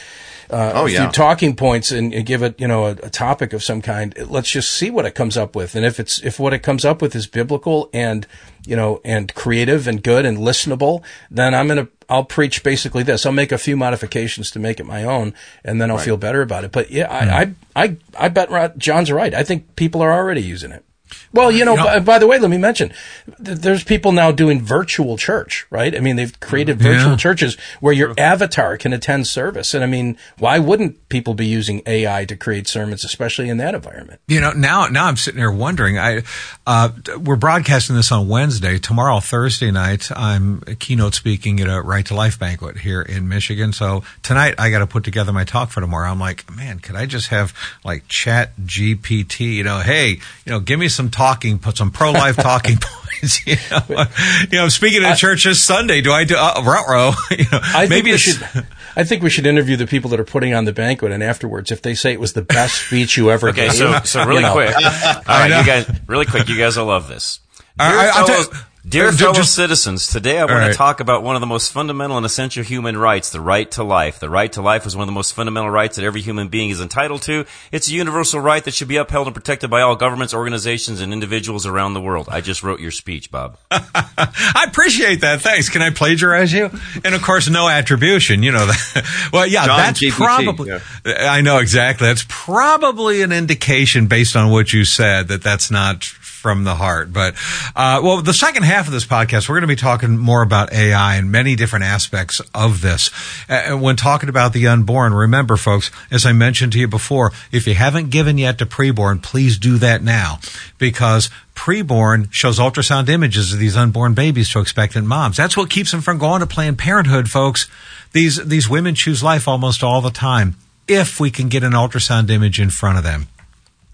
uh, 0.51 0.73
Oh, 0.75 0.87
a 0.87 0.91
few 1.05 1.13
talking 1.13 1.57
points 1.57 1.93
and, 1.93 2.13
and 2.13 2.27
give 2.27 2.43
it, 2.43 2.61
you 2.61 2.69
know, 2.69 2.87
a, 2.87 2.91
a 3.03 3.11
topic 3.11 3.53
of 3.53 3.63
some 3.63 3.83
kind, 3.83 4.15
let's 4.29 4.51
just 4.51 4.73
see 4.73 4.91
what 4.91 5.05
it 5.07 5.15
comes 5.15 5.37
up 5.37 5.55
with. 5.57 5.75
And 5.75 5.85
if 5.85 5.99
it's 6.01 6.19
if 6.23 6.39
what 6.39 6.53
it 6.53 6.61
comes 6.61 6.85
up 6.85 7.01
with 7.03 7.15
is 7.15 7.27
biblical 7.27 7.89
and 7.93 8.27
you 8.67 8.77
know 8.77 9.01
and 9.05 9.35
creative 9.35 9.89
and 9.89 10.03
good 10.03 10.25
and 10.25 10.39
listenable, 10.39 11.03
then 11.31 11.55
I'm 11.55 11.69
gonna 11.69 11.89
I'll 12.09 12.25
preach 12.25 12.63
basically 12.63 13.03
this. 13.03 13.25
I'll 13.25 13.33
make 13.33 13.53
a 13.53 13.59
few 13.59 13.77
modifications 13.77 14.51
to 14.53 14.59
make 14.59 14.79
it 14.79 14.85
my 14.85 15.05
own, 15.05 15.35
and 15.65 15.81
then 15.81 15.91
I'll 15.91 15.97
feel 16.05 16.17
better 16.19 16.43
about 16.43 16.65
it. 16.65 16.71
But 16.71 16.91
yeah, 16.91 17.11
I, 17.11 17.55
I, 17.75 17.85
I, 17.85 17.97
I 18.19 18.29
bet 18.29 18.77
John's 18.77 19.11
right. 19.11 19.33
I 19.33 19.43
think 19.43 19.77
people 19.77 20.03
are 20.03 20.13
already 20.13 20.43
using 20.43 20.73
it. 20.73 20.85
Well, 21.33 21.51
you 21.51 21.65
know, 21.65 21.73
You 21.73 21.79
know- 21.79 21.85
by, 21.85 21.99
by 22.01 22.19
the 22.19 22.27
way, 22.27 22.39
let 22.39 22.51
me 22.51 22.59
mention, 22.59 22.93
there's 23.39 23.85
people 23.85 24.13
now 24.13 24.31
doing 24.33 24.61
virtual 24.61 25.17
church, 25.17 25.67
right? 25.71 25.97
I 25.97 26.01
mean, 26.01 26.17
they've 26.17 26.39
created 26.41 26.79
virtual 26.79 27.13
Yeah. 27.13 27.17
churches 27.17 27.57
where 27.81 27.93
your 27.95 28.15
avatar 28.19 28.77
can 28.77 28.93
attend 28.93 29.27
service. 29.27 29.73
And 29.75 29.83
I 29.83 29.87
mean, 29.87 30.17
why 30.39 30.59
wouldn't 30.59 31.09
people 31.09 31.35
be 31.35 31.47
using 31.47 31.83
AI 31.87 32.25
to 32.27 32.37
create 32.37 32.69
sermons, 32.69 33.05
especially 33.05 33.49
in 33.49 33.57
that 33.59 33.75
environment? 33.75 34.21
You 34.29 34.41
know, 34.41 34.53
now 34.53 34.87
now 34.87 35.07
I'm 35.07 35.17
sitting 35.17 35.39
here 35.39 35.51
wondering. 35.51 35.99
I 35.99 36.23
uh, 36.67 36.91
we're 37.19 37.37
broadcasting 37.37 37.97
this 37.97 38.13
on 38.13 38.29
Wednesday. 38.29 38.79
Tomorrow, 38.79 39.21
Thursday 39.21 39.71
night, 39.71 40.11
I'm 40.15 40.61
keynote 40.79 41.15
speaking 41.15 41.61
at 41.61 41.69
a 41.69 41.81
Right 41.81 42.05
to 42.07 42.15
Life 42.15 42.39
banquet 42.39 42.79
here 42.79 43.01
in 43.03 43.29
Michigan. 43.29 43.73
So 43.73 44.05
tonight, 44.23 44.55
I 44.59 44.71
got 44.71 44.81
to 44.81 44.87
put 44.87 45.05
together 45.05 45.33
my 45.33 45.45
talk 45.45 45.71
for 45.71 45.81
tomorrow. 45.81 46.11
I'm 46.11 46.21
like, 46.21 46.55
man, 46.55 46.79
could 46.79 46.97
I 46.97 47.07
just 47.07 47.29
have 47.29 47.55
like 47.85 48.07
Chat 48.09 48.53
GPT? 48.65 49.55
You 49.55 49.65
know, 49.65 49.79
hey, 49.79 50.11
you 50.45 50.53
know, 50.53 50.61
give 50.61 50.79
me 50.79 50.89
some 50.89 51.09
talking, 51.23 51.59
put 51.61 51.77
some 51.77 51.91
pro 51.93 52.11
life 52.11 52.37
talking 52.51 52.79
points. 52.79 53.47
You 53.47 53.57
know, 53.71 54.05
you 54.51 54.59
know, 54.59 54.69
speaking 54.69 55.05
at 55.05 55.15
church 55.17 55.45
this 55.45 55.63
Sunday. 55.63 56.01
Do 56.01 56.11
I 56.13 56.25
do 56.25 56.35
uh, 56.37 56.61
row? 56.67 57.13
You 57.31 57.45
know, 57.53 57.61
I 57.63 57.87
think 57.87 57.91
maybe 57.91 58.11
we 58.11 58.15
it's. 58.15 58.23
should. 58.23 58.67
I 58.97 59.05
think 59.05 59.23
we 59.23 59.31
should 59.31 59.47
interview 59.47 59.77
the 59.77 59.87
people 59.87 60.11
that 60.11 60.19
are 60.21 60.25
putting 60.25 60.53
on 60.55 60.65
the 60.65 60.73
banquet, 60.73 61.13
and 61.13 61.23
afterwards, 61.23 61.71
if 61.71 61.81
they 61.83 61.95
say 61.95 62.13
it 62.13 62.19
was 62.21 62.33
the 62.33 62.43
best 62.43 62.87
speech 62.87 63.17
you 63.17 63.31
ever 63.31 63.49
Okay, 63.51 63.67
gave, 63.69 63.75
so 63.75 64.01
so 64.05 64.25
really 64.25 64.37
you 64.43 64.49
know. 64.49 64.53
quick. 64.53 64.75
All 64.77 65.23
right, 65.29 65.57
you 65.61 65.65
guys, 65.65 65.89
really 66.09 66.27
quick. 66.27 66.49
You 66.49 66.59
guys 66.59 66.77
will 66.77 66.87
love 66.87 67.07
this. 67.09 67.39
Dear 67.79 67.87
I- 67.89 68.11
I'll 68.15 68.27
fellow, 68.27 68.43
tell- 68.45 68.63
dear 68.87 69.11
ju- 69.11 69.17
fellow 69.17 69.35
just- 69.35 69.55
citizens, 69.55 70.07
today 70.07 70.39
I 70.39 70.45
want 70.45 70.51
right. 70.53 70.73
to 70.73 70.75
talk 70.75 71.01
about 71.01 71.23
one 71.23 71.37
of 71.37 71.41
the 71.41 71.47
most 71.47 71.73
fundamental 71.73 72.17
and 72.17 72.27
essential 72.27 72.63
human 72.65 72.97
rights, 72.97 73.31
the 73.31 73.41
right 73.41 73.71
to 73.73 73.83
life. 73.83 74.19
The 74.19 74.31
right 74.31 74.53
to 74.53 74.63
life 74.63 74.87
is 74.87 74.97
one 74.97 75.03
of 75.03 75.07
the 75.07 75.13
most 75.13 75.35
fundamental 75.35 75.71
rights 75.71 75.97
that 75.97 76.05
every 76.05 76.21
human 76.21 76.49
being 76.49 76.71
is 76.71 76.81
entitled 76.81 77.23
to. 77.23 77.45
It's 77.71 77.89
a 77.89 77.93
universal 77.93 78.41
right 78.41 78.63
that 78.65 78.75
should 78.75 78.89
be 78.89 78.97
upheld 78.97 79.27
and 79.27 79.35
protected 79.35 79.71
by 79.71 79.81
all 79.81 79.97
governments, 79.97 80.35
organizations, 80.35 81.01
and 81.01 81.13
individuals 81.13 81.67
around 81.67 81.95
the 81.95 82.01
world. 82.01 82.29
I 82.31 82.41
just 82.41 82.63
wrote 82.63 82.81
your 82.81 82.91
speech, 82.91 83.31
Bob. 83.31 83.57
I 83.71 84.65
appreciate 84.69 85.21
that. 85.21 85.41
Thanks. 85.41 85.69
Can 85.69 85.83
I 85.83 85.91
plagiarize 85.91 86.53
you? 86.53 86.71
And 87.05 87.15
of 87.15 87.23
course, 87.23 87.49
no 87.49 87.69
attribution. 87.69 88.43
You 88.43 88.53
know 88.53 88.67
that. 88.67 89.09
Well, 89.33 89.47
yeah, 89.47 89.65
John 89.67 89.79
that's 89.79 90.01
GPT, 90.01 90.11
probably. 90.13 90.73
I 91.07 91.41
know 91.41 91.59
exactly. 91.59 92.07
That's 92.07 92.27
probably 92.29 93.23
an 93.23 93.33
indication 93.33 94.07
based 94.07 94.37
on 94.37 94.51
what 94.51 94.73
you 94.73 94.85
said 94.85 95.29
that 95.29 95.43
that's 95.43 95.71
not 95.71 96.03
from 96.43 96.65
the 96.65 96.75
heart. 96.75 97.13
But 97.13 97.37
uh, 97.77 98.01
well, 98.03 98.21
the 98.21 98.35
second 98.35 98.65
half 98.65 98.89
of 98.89 98.93
this 98.93 99.07
podcast, 99.07 99.49
we're 99.49 99.55
going 99.55 99.63
to 99.63 99.69
be 99.69 99.77
talking 99.77 100.19
more 100.19 100.43
about 100.43 100.73
AI 100.73 101.15
and 101.15 101.31
many 101.31 101.55
different 101.55 101.85
aspects 101.85 102.41
of 102.53 102.83
this. 102.83 103.11
And 103.49 103.81
when 103.81 103.95
talking 103.95 104.29
about 104.29 104.53
the 104.53 104.67
unborn, 104.67 105.15
remember, 105.15 105.57
folks, 105.57 105.93
as 106.11 106.27
I 106.27 106.33
mentioned 106.33 106.73
to 106.73 106.81
you 106.81 106.89
before, 106.89 107.33
if 107.53 107.69
you 107.69 107.75
haven't 107.75 108.11
given 108.11 108.39
yet 108.39 108.59
to 108.59 108.67
preborn, 108.67 109.23
please 109.23 109.57
do 109.57 109.79
that 109.79 110.03
now 110.03 110.41
because 110.79 111.31
preborn 111.55 112.31
shows 112.33 112.59
ultrasound 112.59 113.09
images 113.09 113.53
of 113.53 113.61
these 113.61 113.77
unborn 113.77 114.15
babies 114.15 114.51
to 114.51 114.59
expectant 114.59 115.07
moms. 115.07 115.37
That's 115.37 115.57
what 115.57 115.71
keeps 115.71 115.93
them 115.93 116.01
from 116.01 116.19
going 116.19 116.41
to 116.41 116.47
Planned 116.47 116.79
Parenthood, 116.79 117.31
folks. 117.31 117.69
These 118.13 118.45
these 118.45 118.69
women 118.69 118.97
choose 118.97 119.23
life 119.23 119.47
almost 119.47 119.85
all 119.85 120.01
the 120.01 120.11
time 120.11 120.57
if 120.89 121.21
we 121.21 121.31
can 121.31 121.49
get 121.49 121.63
an 121.63 121.73
ultrasound 121.73 122.31
image 122.31 122.61
in 122.61 122.71
front 122.71 122.99
of 122.99 123.05
them. 123.05 123.29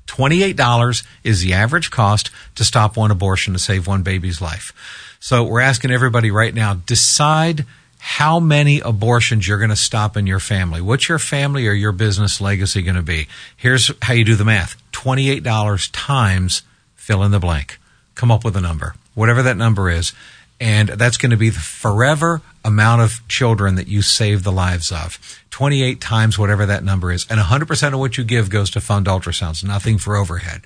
$28 0.08 1.04
is 1.22 1.40
the 1.40 1.52
average 1.52 1.90
cost 1.90 2.30
to 2.56 2.64
stop 2.64 2.96
one 2.96 3.10
abortion 3.10 3.52
to 3.52 3.58
save 3.58 3.86
one 3.86 4.02
baby's 4.02 4.40
life. 4.40 4.72
So 5.20 5.44
we're 5.44 5.60
asking 5.60 5.90
everybody 5.90 6.30
right 6.30 6.54
now, 6.54 6.74
decide 6.74 7.64
how 7.98 8.40
many 8.40 8.80
abortions 8.80 9.46
you're 9.46 9.58
going 9.58 9.70
to 9.70 9.76
stop 9.76 10.16
in 10.16 10.26
your 10.26 10.40
family. 10.40 10.80
What's 10.80 11.08
your 11.08 11.18
family 11.18 11.66
or 11.66 11.72
your 11.72 11.92
business 11.92 12.40
legacy 12.40 12.82
going 12.82 12.96
to 12.96 13.02
be? 13.02 13.28
Here's 13.56 13.90
how 14.02 14.14
you 14.14 14.24
do 14.24 14.36
the 14.36 14.44
math. 14.44 14.76
$28 14.92 15.90
times 15.92 16.62
fill 16.94 17.22
in 17.22 17.30
the 17.30 17.40
blank. 17.40 17.78
Come 18.14 18.30
up 18.30 18.44
with 18.44 18.56
a 18.56 18.60
number, 18.60 18.94
whatever 19.14 19.42
that 19.42 19.56
number 19.56 19.90
is. 19.90 20.12
And 20.60 20.88
that's 20.88 21.16
going 21.16 21.30
to 21.30 21.36
be 21.36 21.50
the 21.50 21.60
forever 21.60 22.42
amount 22.64 23.02
of 23.02 23.26
children 23.28 23.76
that 23.76 23.88
you 23.88 24.02
save 24.02 24.42
the 24.42 24.52
lives 24.52 24.90
of. 24.90 25.18
28 25.50 26.00
times 26.00 26.38
whatever 26.38 26.66
that 26.66 26.84
number 26.84 27.10
is. 27.10 27.26
And 27.30 27.40
100% 27.40 27.92
of 27.92 27.98
what 27.98 28.18
you 28.18 28.24
give 28.24 28.50
goes 28.50 28.70
to 28.70 28.80
fund 28.80 29.06
ultrasounds, 29.06 29.64
nothing 29.64 29.98
for 29.98 30.16
overhead. 30.16 30.62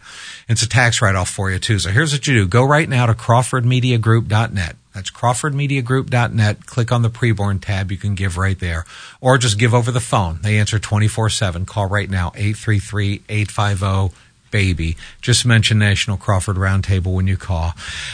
It's 0.49 0.63
a 0.63 0.69
tax 0.69 1.01
write 1.01 1.15
off 1.15 1.31
for 1.31 1.51
you 1.51 1.59
too. 1.59 1.79
So 1.79 1.91
here's 1.91 2.13
what 2.13 2.27
you 2.27 2.35
do. 2.35 2.47
Go 2.49 2.65
right 2.65 2.89
now 2.89 3.07
to 3.07 3.15
crawfordmediagroup.net. 3.15 4.77
That's 4.95 5.11
crawfordmediagroup.net. 5.11 6.67
Click 6.67 6.93
on 6.93 7.03
the 7.03 7.11
preborn 7.11 7.61
tab. 7.61 7.91
You 7.91 7.97
can 7.97 8.15
give 8.15 8.37
right 8.37 8.59
there. 8.59 8.85
Or 9.21 9.39
just 9.39 9.59
give 9.59 9.73
over 9.73 9.91
the 9.91 10.01
phone. 10.01 10.41
They 10.43 10.59
answer 10.59 10.79
24 10.79 11.31
7. 11.31 11.65
Call 11.65 11.87
right 11.87 12.11
now, 12.11 12.33
833 12.35 13.23
850 13.29 14.15
baby. 14.53 14.97
Just 15.21 15.45
mention 15.45 15.81
National 15.81 16.17
Crawford 16.17 16.55
Roundtable 16.57 17.13
when 17.13 17.27
you 17.27 17.37
call. 17.37 17.73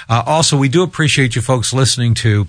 Uh, 0.09 0.23
also, 0.25 0.57
we 0.57 0.71
do 0.71 0.83
appreciate 0.83 1.37
you 1.37 1.43
folks 1.43 1.75
listening 1.75 2.15
to 2.15 2.47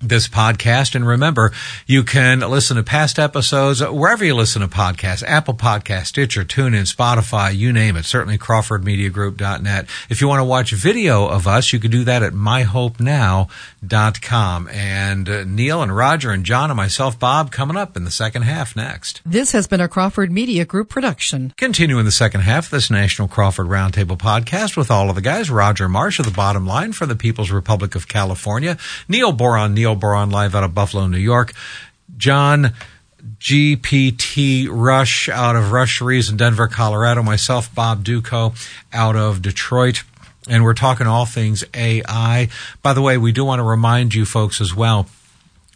this 0.00 0.26
podcast. 0.28 0.94
And 0.94 1.04
remember, 1.06 1.52
you 1.86 2.02
can 2.04 2.40
listen 2.40 2.76
to 2.76 2.82
past 2.82 3.18
episodes 3.18 3.82
wherever 3.82 4.22
you 4.24 4.34
listen 4.34 4.62
to 4.62 4.68
podcasts, 4.68 5.22
Apple 5.22 5.54
Podcast, 5.54 6.06
Stitcher, 6.06 6.44
TuneIn, 6.44 6.92
Spotify, 6.92 7.56
you 7.56 7.72
name 7.72 7.96
it. 7.96 8.04
Certainly 8.04 8.36
crawfordmediagroup.net. 8.38 9.86
If 10.10 10.20
you 10.20 10.28
want 10.28 10.40
to 10.40 10.44
watch 10.44 10.72
video 10.72 11.26
of 11.26 11.46
us, 11.46 11.72
you 11.72 11.78
can 11.78 11.90
do 11.90 12.04
that 12.04 12.22
at 12.22 12.34
myhopenow.com. 12.34 14.68
And 14.68 15.28
uh, 15.28 15.44
Neil 15.44 15.82
and 15.82 15.96
Roger 15.96 16.30
and 16.30 16.44
John 16.44 16.70
and 16.70 16.76
myself, 16.76 17.18
Bob, 17.18 17.50
coming 17.50 17.76
up 17.76 17.96
in 17.96 18.04
the 18.04 18.10
second 18.10 18.42
half 18.42 18.76
next. 18.76 19.22
This 19.24 19.52
has 19.52 19.66
been 19.66 19.80
a 19.80 19.88
Crawford 19.88 20.30
Media 20.30 20.64
Group 20.64 20.90
production. 20.90 21.52
Continue 21.56 21.98
in 21.98 22.04
the 22.04 22.12
second 22.12 22.42
half 22.42 22.66
of 22.66 22.70
this 22.70 22.90
National 22.90 23.28
Crawford 23.28 23.68
Roundtable 23.68 24.18
podcast 24.18 24.76
with 24.76 24.90
all 24.90 25.08
of 25.08 25.16
the 25.16 25.22
guys. 25.22 25.50
Roger 25.50 25.88
Marsh 25.88 26.18
of 26.18 26.26
the 26.26 26.32
Bottom 26.32 26.66
Line 26.66 26.92
for 26.92 27.06
the 27.06 27.16
People's 27.16 27.50
Republic 27.50 27.94
of 27.94 28.08
California. 28.08 28.76
Neil 29.08 29.32
Boron, 29.32 29.72
Neil 29.74 29.85
Boron 29.94 30.30
live 30.30 30.54
out 30.54 30.64
of 30.64 30.74
Buffalo, 30.74 31.06
New 31.06 31.18
York. 31.18 31.52
John 32.16 32.72
GPT 33.38 34.68
Rush 34.70 35.28
out 35.28 35.56
of 35.56 35.72
Rush 35.72 36.00
in 36.00 36.36
Denver, 36.36 36.68
Colorado. 36.68 37.22
Myself, 37.22 37.74
Bob 37.74 38.04
Dutko 38.04 38.54
out 38.92 39.16
of 39.16 39.42
Detroit. 39.42 40.02
And 40.48 40.62
we're 40.62 40.74
talking 40.74 41.06
all 41.06 41.26
things 41.26 41.64
AI. 41.74 42.48
By 42.82 42.92
the 42.92 43.02
way, 43.02 43.18
we 43.18 43.32
do 43.32 43.44
want 43.44 43.58
to 43.58 43.64
remind 43.64 44.14
you 44.14 44.24
folks 44.24 44.60
as 44.60 44.74
well 44.74 45.08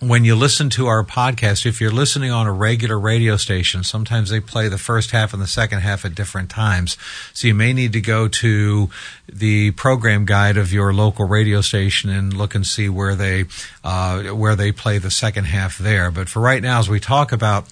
when 0.01 0.25
you 0.25 0.35
listen 0.35 0.71
to 0.71 0.87
our 0.87 1.05
podcast, 1.05 1.67
if 1.67 1.79
you're 1.79 1.91
listening 1.91 2.31
on 2.31 2.47
a 2.47 2.53
regular 2.53 2.99
radio 2.99 3.37
station, 3.37 3.85
sometimes 3.85 4.31
they 4.31 4.41
play 4.41 4.67
the 4.67 4.79
first 4.79 5.11
half 5.11 5.35
and 5.35 5.43
the 5.43 5.47
second 5.47 5.81
half 5.81 6.07
at 6.07 6.15
different 6.15 6.49
times. 6.49 6.97
So 7.35 7.47
you 7.47 7.55
may 7.55 7.75
need 7.75 7.93
to 7.93 8.01
go 8.01 8.27
to 8.27 8.89
the 9.31 9.73
program 9.73 10.25
guide 10.25 10.57
of 10.57 10.73
your 10.73 10.95
local 10.95 11.27
radio 11.27 11.61
station 11.61 12.09
and 12.09 12.33
look 12.33 12.55
and 12.55 12.67
see 12.67 12.89
where 12.89 13.15
they 13.15 13.45
uh, 13.85 14.23
where 14.29 14.57
they 14.57 14.73
play 14.73 14.97
the 14.97 15.11
second 15.11 15.45
half 15.45 15.77
there. 15.77 16.11
But 16.11 16.31
for 16.31 16.41
right 16.41 16.63
now, 16.63 16.79
as 16.79 16.89
we 16.89 16.99
talk 16.99 17.31
about 17.31 17.67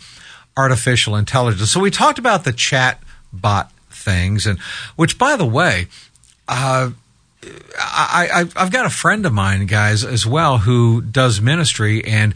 artificial 0.54 1.16
intelligence, 1.16 1.70
so 1.70 1.80
we 1.80 1.90
talked 1.90 2.18
about 2.18 2.44
the 2.44 2.52
chat 2.52 3.02
bot 3.32 3.72
things, 3.88 4.46
and 4.46 4.58
which, 4.96 5.18
by 5.18 5.34
the 5.36 5.46
way, 5.46 5.86
uh, 6.46 6.90
I, 7.78 8.28
I, 8.32 8.62
I've 8.62 8.72
got 8.72 8.86
a 8.86 8.90
friend 8.90 9.24
of 9.24 9.32
mine, 9.32 9.66
guys, 9.66 10.04
as 10.04 10.26
well, 10.26 10.58
who 10.58 11.00
does 11.00 11.40
ministry, 11.40 12.04
and 12.04 12.34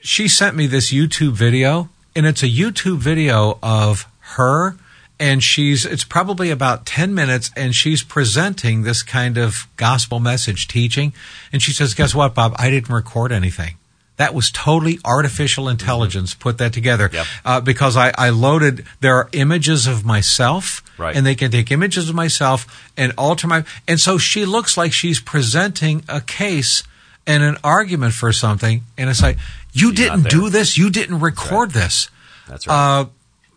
she 0.00 0.28
sent 0.28 0.56
me 0.56 0.66
this 0.66 0.92
YouTube 0.92 1.32
video, 1.32 1.88
and 2.14 2.26
it's 2.26 2.42
a 2.42 2.48
YouTube 2.48 2.98
video 2.98 3.58
of 3.62 4.06
her, 4.36 4.76
and 5.18 5.42
she's 5.42 5.86
it's 5.86 6.04
probably 6.04 6.50
about 6.50 6.84
ten 6.84 7.14
minutes, 7.14 7.50
and 7.56 7.74
she's 7.74 8.02
presenting 8.02 8.82
this 8.82 9.02
kind 9.02 9.38
of 9.38 9.66
gospel 9.76 10.20
message 10.20 10.68
teaching, 10.68 11.12
and 11.52 11.62
she 11.62 11.72
says, 11.72 11.94
"Guess 11.94 12.14
what, 12.14 12.34
Bob? 12.34 12.54
I 12.58 12.70
didn't 12.70 12.92
record 12.92 13.32
anything." 13.32 13.76
That 14.16 14.32
was 14.32 14.50
totally 14.52 14.98
artificial 15.04 15.68
intelligence 15.68 16.34
put 16.34 16.58
that 16.58 16.72
together 16.72 17.10
Yep. 17.12 17.26
uh, 17.44 17.60
because 17.60 17.96
I, 17.96 18.12
I 18.16 18.30
loaded. 18.30 18.84
There 19.00 19.16
are 19.16 19.28
images 19.32 19.86
of 19.88 20.04
myself, 20.04 20.82
Right. 20.98 21.16
and 21.16 21.26
they 21.26 21.34
can 21.34 21.50
take 21.50 21.72
images 21.72 22.08
of 22.08 22.14
myself 22.14 22.90
and 22.96 23.12
alter 23.18 23.48
my. 23.48 23.64
And 23.88 23.98
so 23.98 24.16
she 24.18 24.44
looks 24.44 24.76
like 24.76 24.92
she's 24.92 25.18
presenting 25.20 26.04
a 26.08 26.20
case 26.20 26.84
and 27.26 27.42
an 27.42 27.56
argument 27.64 28.14
for 28.14 28.32
something, 28.32 28.82
and 28.96 29.10
it's 29.10 29.22
like 29.22 29.38
you 29.72 29.90
She's 29.90 29.98
didn't 29.98 30.28
do 30.28 30.48
this, 30.50 30.78
you 30.78 30.90
didn't 30.90 31.18
record 31.20 31.72
this. 31.72 32.08
That's 32.48 32.66
right. 32.68 33.00
Uh, 33.00 33.04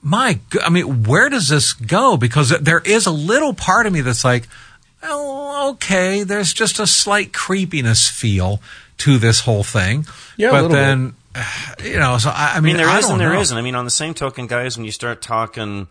my, 0.01 0.39
I 0.63 0.69
mean, 0.69 1.03
where 1.03 1.29
does 1.29 1.49
this 1.49 1.73
go? 1.73 2.17
Because 2.17 2.49
there 2.61 2.79
is 2.79 3.05
a 3.05 3.11
little 3.11 3.53
part 3.53 3.85
of 3.85 3.93
me 3.93 4.01
that's 4.01 4.23
like, 4.23 4.47
oh, 5.03 5.71
okay, 5.73 6.23
there's 6.23 6.53
just 6.53 6.79
a 6.79 6.87
slight 6.87 7.33
creepiness 7.33 8.09
feel 8.09 8.61
to 8.99 9.17
this 9.17 9.41
whole 9.41 9.63
thing. 9.63 10.05
Yeah, 10.37 10.51
but 10.51 10.63
little 10.63 10.77
then, 10.77 11.15
you 11.83 11.99
know, 11.99 12.17
so 12.17 12.29
I, 12.29 12.53
I 12.53 12.57
I 12.57 12.59
mean, 12.59 12.63
mean, 12.63 12.77
there 12.77 12.87
I 12.87 12.97
is 12.99 13.05
don't 13.05 13.13
and 13.13 13.21
there 13.21 13.29
know. 13.29 13.39
not 13.39 13.57
I 13.57 13.61
mean, 13.61 13.75
on 13.75 13.85
the 13.85 13.91
same 13.91 14.13
token, 14.13 14.47
guys, 14.47 14.77
when 14.77 14.85
you 14.85 14.91
start 14.91 15.21
talking, 15.21 15.87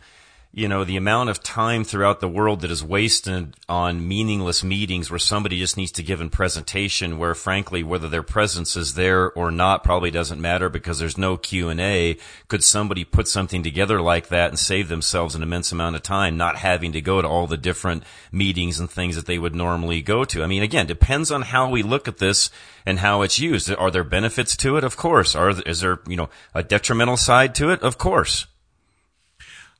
you 0.56 0.68
know, 0.68 0.84
the 0.84 0.96
amount 0.96 1.28
of 1.28 1.42
time 1.42 1.84
throughout 1.84 2.20
the 2.20 2.28
world 2.28 2.62
that 2.62 2.70
is 2.70 2.82
wasted 2.82 3.54
on 3.68 4.08
meaningless 4.08 4.64
meetings 4.64 5.10
where 5.10 5.18
somebody 5.18 5.58
just 5.58 5.76
needs 5.76 5.92
to 5.92 6.02
give 6.02 6.18
a 6.18 6.28
presentation 6.30 7.18
where 7.18 7.34
frankly, 7.34 7.82
whether 7.82 8.08
their 8.08 8.22
presence 8.22 8.74
is 8.74 8.94
there 8.94 9.30
or 9.32 9.50
not 9.50 9.84
probably 9.84 10.10
doesn't 10.10 10.40
matter 10.40 10.70
because 10.70 10.98
there's 10.98 11.18
no 11.18 11.36
Q&A. 11.36 12.16
Could 12.48 12.64
somebody 12.64 13.04
put 13.04 13.28
something 13.28 13.62
together 13.62 14.00
like 14.00 14.28
that 14.28 14.48
and 14.48 14.58
save 14.58 14.88
themselves 14.88 15.34
an 15.34 15.42
immense 15.42 15.72
amount 15.72 15.94
of 15.94 16.02
time 16.02 16.38
not 16.38 16.56
having 16.56 16.92
to 16.92 17.02
go 17.02 17.20
to 17.20 17.28
all 17.28 17.46
the 17.46 17.58
different 17.58 18.02
meetings 18.32 18.80
and 18.80 18.90
things 18.90 19.14
that 19.14 19.26
they 19.26 19.38
would 19.38 19.54
normally 19.54 20.00
go 20.00 20.24
to? 20.24 20.42
I 20.42 20.46
mean, 20.46 20.62
again, 20.62 20.86
depends 20.86 21.30
on 21.30 21.42
how 21.42 21.68
we 21.68 21.82
look 21.82 22.08
at 22.08 22.16
this 22.16 22.48
and 22.86 23.00
how 23.00 23.20
it's 23.20 23.38
used. 23.38 23.70
Are 23.74 23.90
there 23.90 24.04
benefits 24.04 24.56
to 24.56 24.78
it? 24.78 24.84
Of 24.84 24.96
course. 24.96 25.34
Are, 25.34 25.50
is 25.50 25.80
there, 25.80 26.00
you 26.08 26.16
know, 26.16 26.30
a 26.54 26.62
detrimental 26.62 27.18
side 27.18 27.54
to 27.56 27.68
it? 27.68 27.82
Of 27.82 27.98
course. 27.98 28.46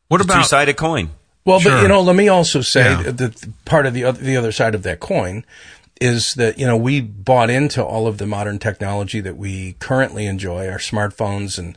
What 0.09 0.21
It's 0.21 0.29
a 0.31 0.33
about 0.33 0.43
two-sided 0.43 0.77
coin. 0.77 1.11
Well, 1.45 1.61
Sure. 1.61 1.73
but 1.73 1.83
you 1.83 1.89
know, 1.89 2.01
let 2.01 2.17
me 2.17 2.29
also 2.29 2.61
say 2.61 2.91
Yeah. 2.91 3.03
that 3.13 3.65
part 3.65 3.87
of 3.87 3.95
the 3.95 4.05
other, 4.05 4.21
the 4.21 4.37
other 4.37 4.53
side 4.53 4.75
of 4.75 4.83
that 4.83 5.01
coin 5.01 5.45
is 6.01 6.35
that 6.35 6.59
you 6.59 6.67
know 6.67 6.77
we 6.77 7.01
bought 7.01 7.49
into 7.51 7.83
all 7.83 8.07
of 8.07 8.19
the 8.19 8.27
modern 8.27 8.59
technology 8.59 9.21
that 9.21 9.37
we 9.37 9.75
currently 9.79 10.27
enjoy, 10.27 10.69
our 10.69 10.79
smartphones 10.79 11.59
and 11.59 11.77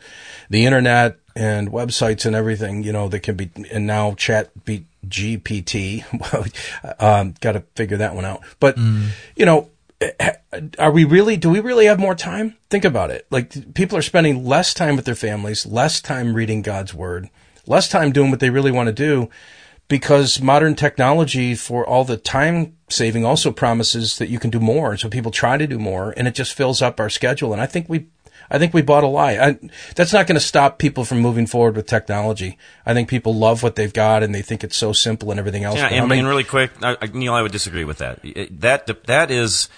the 0.49 0.65
internet 0.65 1.17
and 1.35 1.71
websites 1.71 2.25
and 2.25 2.35
everything. 2.35 2.83
You 2.83 2.91
know 2.91 3.07
that 3.09 3.19
can 3.21 3.35
be 3.35 3.49
and 3.71 3.85
now 3.87 4.13
Chat 4.15 4.49
B- 4.65 4.85
GPT. 5.07 6.03
Well, 6.33 6.45
um, 6.99 7.35
got 7.39 7.53
to 7.53 7.61
figure 7.75 7.97
that 7.97 8.15
one 8.15 8.25
out. 8.25 8.41
But 8.59 8.77
you 8.77 9.45
know. 9.45 9.69
Are 10.79 10.91
we 10.91 11.03
really, 11.03 11.35
do 11.35 11.49
we 11.49 11.59
really 11.59 11.85
have 11.87 11.99
more 11.99 12.15
time? 12.15 12.55
Think 12.69 12.85
about 12.85 13.11
it. 13.11 13.27
Like 13.29 13.73
people 13.73 13.97
are 13.97 14.01
spending 14.01 14.45
less 14.45 14.73
time 14.73 14.95
with 14.95 15.03
their 15.03 15.13
families, 15.13 15.65
less 15.65 15.99
time 15.99 16.33
reading 16.35 16.61
God's 16.61 16.93
word, 16.93 17.29
less 17.69 17.87
time 17.87 18.11
doing 18.11 18.29
what 18.31 18.41
they 18.41 18.49
really 18.49 18.71
want 18.71 18.87
to 18.87 18.93
do 18.93 19.29
because 19.87 20.41
modern 20.41 20.75
technology 20.75 21.55
for 21.55 21.85
all 21.87 22.03
the 22.03 22.17
time 22.17 22.75
saving 22.89 23.25
also 23.25 23.51
promises 23.51 24.17
that 24.17 24.29
you 24.29 24.37
can 24.39 24.49
do 24.49 24.59
more. 24.59 24.97
So 24.97 25.09
people 25.09 25.31
try 25.31 25.57
to 25.57 25.65
do 25.65 25.79
more 25.79 26.13
and 26.17 26.27
it 26.27 26.35
just 26.35 26.53
fills 26.53 26.81
up 26.81 26.99
our 26.99 27.09
schedule. 27.09 27.53
And 27.53 27.61
I 27.61 27.65
think 27.65 27.87
we, 27.89 28.07
I 28.51 28.57
think 28.59 28.73
we 28.73 28.81
bought 28.81 29.03
a 29.03 29.07
lie. 29.07 29.33
I, 29.37 29.59
that's 29.95 30.13
not 30.13 30.27
going 30.27 30.35
to 30.35 30.45
stop 30.45 30.77
people 30.79 31.05
from 31.05 31.19
moving 31.21 31.47
forward 31.47 31.75
with 31.75 31.87
technology. 31.87 32.57
I 32.85 32.93
think 32.93 33.09
people 33.09 33.33
love 33.35 33.63
what 33.63 33.75
they've 33.75 33.93
got 33.93 34.21
and 34.23 34.33
they 34.33 34.41
think 34.43 34.63
it's 34.63 34.77
so 34.77 34.91
simple 34.93 35.31
and 35.31 35.39
everything 35.39 35.63
else. 35.63 35.77
Yeah, 35.77 35.87
and, 35.87 35.95
how 35.99 36.05
many- 36.05 36.19
and 36.19 36.27
really 36.27 36.43
quick, 36.43 36.71
I, 36.83 36.97
I- 37.01 37.07
Neil, 37.07 37.33
I 37.33 37.41
would 37.41 37.51
disagree 37.51 37.83
with 37.85 37.99
that. 37.99 38.19
That 38.59 39.05
that 39.05 39.31
is 39.31 39.69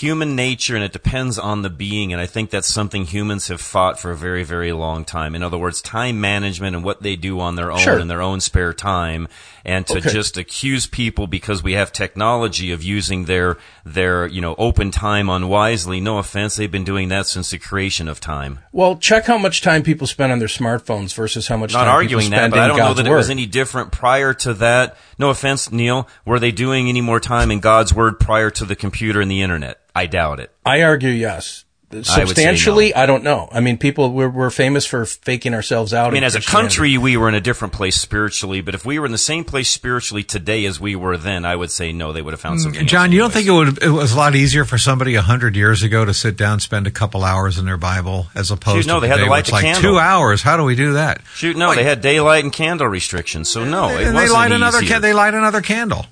human 0.00 0.36
nature, 0.36 0.74
and 0.74 0.84
it 0.84 0.92
depends 0.92 1.38
on 1.38 1.62
the 1.62 1.70
being. 1.70 2.12
And 2.12 2.20
I 2.20 2.26
think 2.26 2.50
that's 2.50 2.68
something 2.68 3.04
humans 3.06 3.48
have 3.48 3.60
fought 3.60 3.98
for 3.98 4.10
a 4.10 4.16
very, 4.16 4.44
very 4.44 4.72
long 4.72 5.04
time. 5.04 5.34
In 5.34 5.42
other 5.42 5.58
words, 5.58 5.80
time 5.82 6.20
management 6.20 6.76
and 6.76 6.84
what 6.84 7.02
they 7.02 7.16
do 7.16 7.40
on 7.40 7.56
their 7.56 7.72
own 7.72 7.78
Sure. 7.78 7.98
in 7.98 8.08
their 8.08 8.22
own 8.22 8.40
spare 8.40 8.72
time, 8.72 9.28
and 9.64 9.86
to 9.86 9.98
Okay. 9.98 10.12
just 10.12 10.36
accuse 10.36 10.86
people 10.86 11.26
because 11.26 11.62
we 11.62 11.72
have 11.72 11.92
technology 11.92 12.70
of 12.72 12.82
using 12.82 13.24
their 13.24 13.56
their 13.84 14.26
you 14.26 14.40
know 14.40 14.54
open 14.58 14.90
time 14.90 15.28
unwisely. 15.28 16.00
No 16.00 16.18
offense, 16.18 16.56
they've 16.56 16.70
been 16.70 16.84
doing 16.84 17.08
that 17.08 17.26
since 17.26 17.50
the 17.50 17.58
creation 17.58 18.08
of 18.08 18.20
time. 18.20 18.58
well, 18.72 18.96
check 18.96 19.26
how 19.26 19.38
much 19.38 19.60
time 19.62 19.82
people 19.82 20.06
spend 20.06 20.30
on 20.32 20.38
their 20.38 20.48
smartphones 20.48 21.14
versus 21.14 21.48
how 21.48 21.56
much 21.56 21.72
Not 21.72 21.84
time 21.84 21.94
arguing 21.94 22.24
people 22.24 22.30
that, 22.32 22.36
spend 22.42 22.50
but 22.52 22.60
I 22.60 22.68
don't 22.68 22.76
know 22.76 22.82
God's 22.84 22.96
that 22.98 23.06
word. 23.08 23.14
it 23.14 23.16
was 23.16 23.30
any 23.30 23.46
different 23.46 23.92
prior 23.92 24.34
to 24.34 24.54
that. 24.54 24.96
No 25.18 25.30
offense, 25.30 25.72
Neil. 25.72 26.06
Were 26.24 26.38
they 26.38 26.50
doing 26.52 26.88
any 26.88 27.00
more 27.00 27.20
time 27.20 27.50
in 27.50 27.60
God's 27.60 27.94
Word 27.94 28.20
prior 28.20 28.50
to 28.50 28.64
the 28.66 28.76
computer 28.76 29.20
and 29.22 29.30
the 29.30 29.40
internet? 29.40 29.80
I 29.96 30.04
doubt 30.04 30.40
it. 30.40 30.52
I 30.62 30.82
argue 30.82 31.08
yes. 31.08 31.64
say 31.90 31.96
no. 31.96 32.02
Substantially, 32.02 32.94
I, 32.94 33.06
don't 33.06 33.24
know. 33.24 33.48
I 33.50 33.60
mean, 33.60 33.78
people 33.78 34.12
we're, 34.12 34.28
we're 34.28 34.50
famous 34.50 34.84
for 34.84 35.06
faking 35.06 35.54
ourselves 35.54 35.94
out. 35.94 36.10
I 36.10 36.10
mean, 36.10 36.22
as 36.22 36.34
a 36.34 36.42
country, 36.42 36.98
we 36.98 37.16
were 37.16 37.30
in 37.30 37.34
a 37.34 37.40
different 37.40 37.72
place 37.72 37.96
spiritually, 37.96 38.60
but 38.60 38.74
if 38.74 38.84
we 38.84 38.98
were 38.98 39.06
in 39.06 39.12
the 39.12 39.16
same 39.16 39.42
place 39.42 39.70
spiritually 39.70 40.22
today 40.22 40.66
as 40.66 40.78
we 40.78 40.96
were 40.96 41.16
then, 41.16 41.46
I 41.46 41.56
would 41.56 41.70
say 41.70 41.92
no, 41.92 42.12
they 42.12 42.20
would 42.20 42.34
have 42.34 42.40
found 42.42 42.58
mm, 42.58 42.62
something. 42.64 42.82
else 42.82 42.90
John, 42.90 43.10
you 43.10 43.18
don't 43.18 43.32
think 43.32 43.46
it 43.46 43.52
would 43.52 43.82
it 43.82 43.88
was 43.88 44.12
a 44.12 44.16
lot 44.18 44.34
easier 44.34 44.66
for 44.66 44.76
somebody 44.76 45.14
a 45.14 45.22
hundred 45.22 45.56
years 45.56 45.82
ago 45.82 46.04
to 46.04 46.12
sit 46.12 46.36
down, 46.36 46.60
spend 46.60 46.86
a 46.86 46.90
couple 46.90 47.24
hours 47.24 47.56
in 47.56 47.64
their 47.64 47.78
Bible, 47.78 48.26
as 48.34 48.50
opposed 48.50 48.84
Shoot, 48.84 48.88
no, 48.88 48.94
to 48.96 49.00
they 49.00 49.08
had 49.08 49.16
to 49.16 49.22
light 49.22 49.30
where 49.30 49.42
the 49.44 49.52
like 49.52 49.64
candle. 49.64 49.92
two 49.92 49.98
hours. 49.98 50.42
How 50.42 50.58
do 50.58 50.64
we 50.64 50.74
do 50.74 50.92
that? 50.92 51.22
Shoot, 51.34 51.56
no, 51.56 51.70
Wait. 51.70 51.76
they 51.76 51.84
had 51.84 52.02
daylight 52.02 52.44
and 52.44 52.52
candle 52.52 52.88
restrictions, 52.88 53.48
so 53.48 53.64
no, 53.64 53.88
it 53.88 54.04
and 54.04 54.14
wasn't 54.14 54.16
they 54.16 54.28
light 54.28 54.52
another 54.52 54.82
easier. 54.82 54.96
ca- 54.96 55.00
they 55.00 55.14
light 55.14 55.32
another 55.32 55.62
candle. 55.62 56.04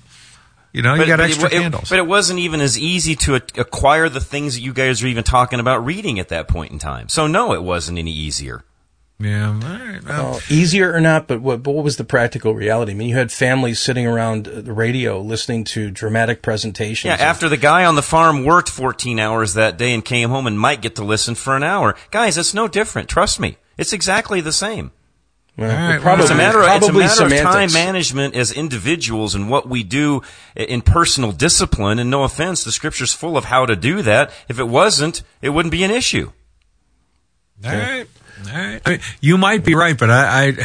You 0.75 0.81
know, 0.81 0.93
you 0.95 1.05
got 1.05 1.17
but 1.19 1.29
extra 1.29 1.45
it, 1.47 1.53
it- 1.53 1.59
candles. 1.61 1.89
but 1.89 1.99
it 1.99 2.05
wasn't 2.05 2.39
even 2.39 2.59
as 2.59 2.77
easy 2.77 3.15
to 3.15 3.35
a- 3.35 3.59
acquire 3.61 4.09
the 4.09 4.19
things 4.19 4.55
that 4.55 4.61
you 4.61 4.73
guys 4.73 5.01
are 5.03 5.07
even 5.07 5.23
talking 5.23 5.59
about 5.61 5.85
reading 5.85 6.19
at 6.19 6.27
that 6.29 6.47
point 6.49 6.71
in 6.73 6.79
time. 6.79 7.07
So 7.09 7.27
no, 7.27 7.53
it 7.53 7.63
wasn't 7.63 7.97
any 7.97 8.11
easier. 8.11 8.63
yeah, 9.17 9.47
all 9.47 9.53
right. 9.53 10.03
well, 10.03 10.31
Well, 10.31 10.41
easier 10.49 10.93
or 10.93 10.99
not, 10.99 11.27
but 11.27 11.39
what, 11.41 11.63
but 11.63 11.71
what 11.71 11.85
was 11.85 11.95
the 11.95 12.03
practical 12.03 12.53
reality? 12.53 12.91
I 12.91 12.95
mean, 12.95 13.07
you 13.07 13.15
had 13.15 13.31
families 13.31 13.79
sitting 13.79 14.05
around 14.05 14.49
uh, 14.49 14.59
the 14.59 14.73
radio 14.73 15.21
listening 15.21 15.63
to 15.65 15.89
dramatic 15.89 16.41
presentations. 16.41 17.05
Yeah, 17.07 17.13
of- 17.13 17.21
after 17.21 17.47
the 17.47 17.55
guy 17.55 17.85
on 17.85 17.95
the 17.95 18.01
farm 18.03 18.43
worked 18.43 18.69
14 18.69 19.17
hours 19.17 19.53
that 19.53 19.77
day 19.77 19.93
and 19.93 20.03
came 20.03 20.29
home 20.29 20.45
and 20.45 20.59
might 20.59 20.81
get 20.81 20.95
to 20.97 21.05
listen 21.05 21.35
for 21.35 21.55
an 21.55 21.63
hour. 21.63 21.95
Guys, 22.11 22.37
it's 22.37 22.53
no 22.53 22.67
different. 22.67 23.07
Trust 23.07 23.39
me. 23.39 23.57
It's 23.77 23.93
exactly 23.93 24.41
the 24.41 24.51
same. 24.51 24.91
Well, 25.57 25.69
right, 25.69 26.01
probably, 26.01 26.23
It's 26.23 26.31
a 26.31 26.35
matter, 26.35 26.61
of, 26.61 26.67
it's 26.67 26.89
a 26.89 26.93
matter 26.93 27.25
of 27.25 27.41
time 27.41 27.71
management 27.71 28.35
as 28.35 28.51
individuals 28.51 29.35
and 29.35 29.49
what 29.49 29.69
we 29.69 29.83
do 29.83 30.21
in 30.55 30.81
personal 30.81 31.31
discipline. 31.31 31.97
And 31.97 32.09
no 32.09 32.23
offense, 32.23 32.63
the 32.65 32.73
scripture's 32.73 33.13
full 33.13 33.37
of 33.37 33.45
how 33.45 33.65
to 33.65 33.75
do 33.75 34.01
that. 34.01 34.31
If 34.49 34.59
it 34.59 34.67
wasn't, 34.67 35.23
it 35.41 35.49
wouldn't 35.49 35.71
be 35.71 35.83
an 35.83 35.91
issue. 35.91 36.31
all 37.63 37.71
right, 37.71 38.07
all 38.47 38.53
right. 38.53 38.81
I 38.85 38.89
mean, 38.89 38.99
you 39.21 39.37
might 39.37 39.63
be 39.63 39.75
right, 39.75 39.97
but 39.97 40.09
I, 40.09 40.47
I, 40.47 40.57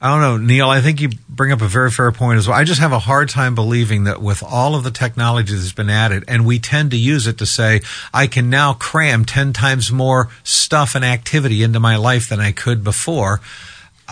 I 0.00 0.10
don't 0.10 0.20
know, 0.20 0.36
Neil. 0.36 0.68
I 0.68 0.80
think 0.80 1.00
you 1.00 1.10
bring 1.28 1.50
up 1.50 1.60
a 1.60 1.66
very 1.66 1.90
fair 1.90 2.12
point 2.12 2.38
as 2.38 2.46
well. 2.46 2.56
I 2.56 2.62
just 2.62 2.80
have 2.80 2.92
a 2.92 3.00
hard 3.00 3.28
time 3.28 3.56
believing 3.56 4.04
that 4.04 4.22
with 4.22 4.42
all 4.44 4.76
of 4.76 4.84
the 4.84 4.92
technology 4.92 5.52
that's 5.54 5.72
been 5.72 5.90
added, 5.90 6.24
and 6.28 6.46
we 6.46 6.60
tend 6.60 6.92
to 6.92 6.96
use 6.96 7.26
it 7.26 7.38
to 7.38 7.46
say, 7.46 7.80
I 8.14 8.28
can 8.28 8.50
now 8.50 8.72
cram 8.74 9.24
ten 9.24 9.52
times 9.52 9.90
more 9.90 10.28
stuff 10.44 10.94
and 10.94 11.04
activity 11.04 11.64
into 11.64 11.80
my 11.80 11.96
life 11.96 12.28
than 12.28 12.38
I 12.38 12.52
could 12.52 12.84
before. 12.84 13.40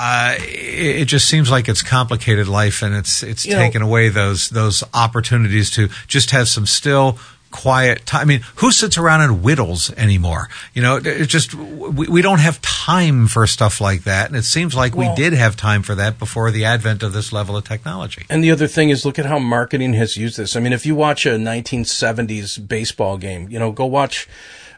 Uh, 0.03 0.35
it, 0.39 1.03
it 1.03 1.05
just 1.05 1.29
seems 1.29 1.51
like 1.51 1.69
it's 1.69 1.83
complicated 1.83 2.49
life, 2.49 2.81
and 2.83 2.95
it's 2.95 3.23
it's 3.23 3.45
You 3.45 3.53
know- 3.53 3.59
taken 3.59 3.83
away 3.83 4.09
those 4.09 4.49
those 4.49 4.83
opportunities 4.95 5.71
to 5.73 5.89
just 6.07 6.31
have 6.31 6.49
some 6.49 6.65
still 6.65 7.19
quiet 7.51 8.07
time. 8.07 8.21
I 8.23 8.25
mean, 8.25 8.41
who 8.57 8.71
sits 8.71 8.97
around 8.97 9.23
and 9.23 9.43
whittles 9.43 9.91
anymore? 9.97 10.49
You 10.73 10.83
know, 10.83 11.01
it's 11.05 11.27
just 11.31 11.53
we, 11.55 12.07
we 12.09 12.23
don't 12.23 12.39
have 12.39 12.63
time 12.63 13.27
for 13.27 13.47
stuff 13.47 13.81
like 13.81 14.05
that, 14.05 14.29
and 14.29 14.37
it 14.37 14.45
seems 14.45 14.75
like 14.75 14.95
Well- 14.97 15.11
we 15.11 15.15
did 15.17 15.35
have 15.35 15.55
time 15.57 15.83
for 15.83 15.95
that 15.97 16.19
before 16.19 16.51
the 16.51 16.65
advent 16.65 17.03
of 17.03 17.13
this 17.13 17.31
level 17.33 17.57
of 17.57 17.65
technology. 17.65 18.25
And 18.31 18.43
the 18.43 18.53
other 18.53 18.69
thing 18.69 18.89
is, 18.91 19.05
look 19.05 19.19
at 19.19 19.27
how 19.27 19.39
marketing 19.39 19.95
has 19.95 20.17
used 20.17 20.37
this. 20.39 20.57
I 20.57 20.61
mean, 20.61 20.73
if 20.73 20.87
you 20.87 20.95
watch 20.95 21.27
a 21.27 21.37
1970s 21.37 22.67
baseball 22.67 23.19
game, 23.19 23.49
you 23.51 23.59
know, 23.59 23.73
go 23.73 23.85
watch 23.85 24.29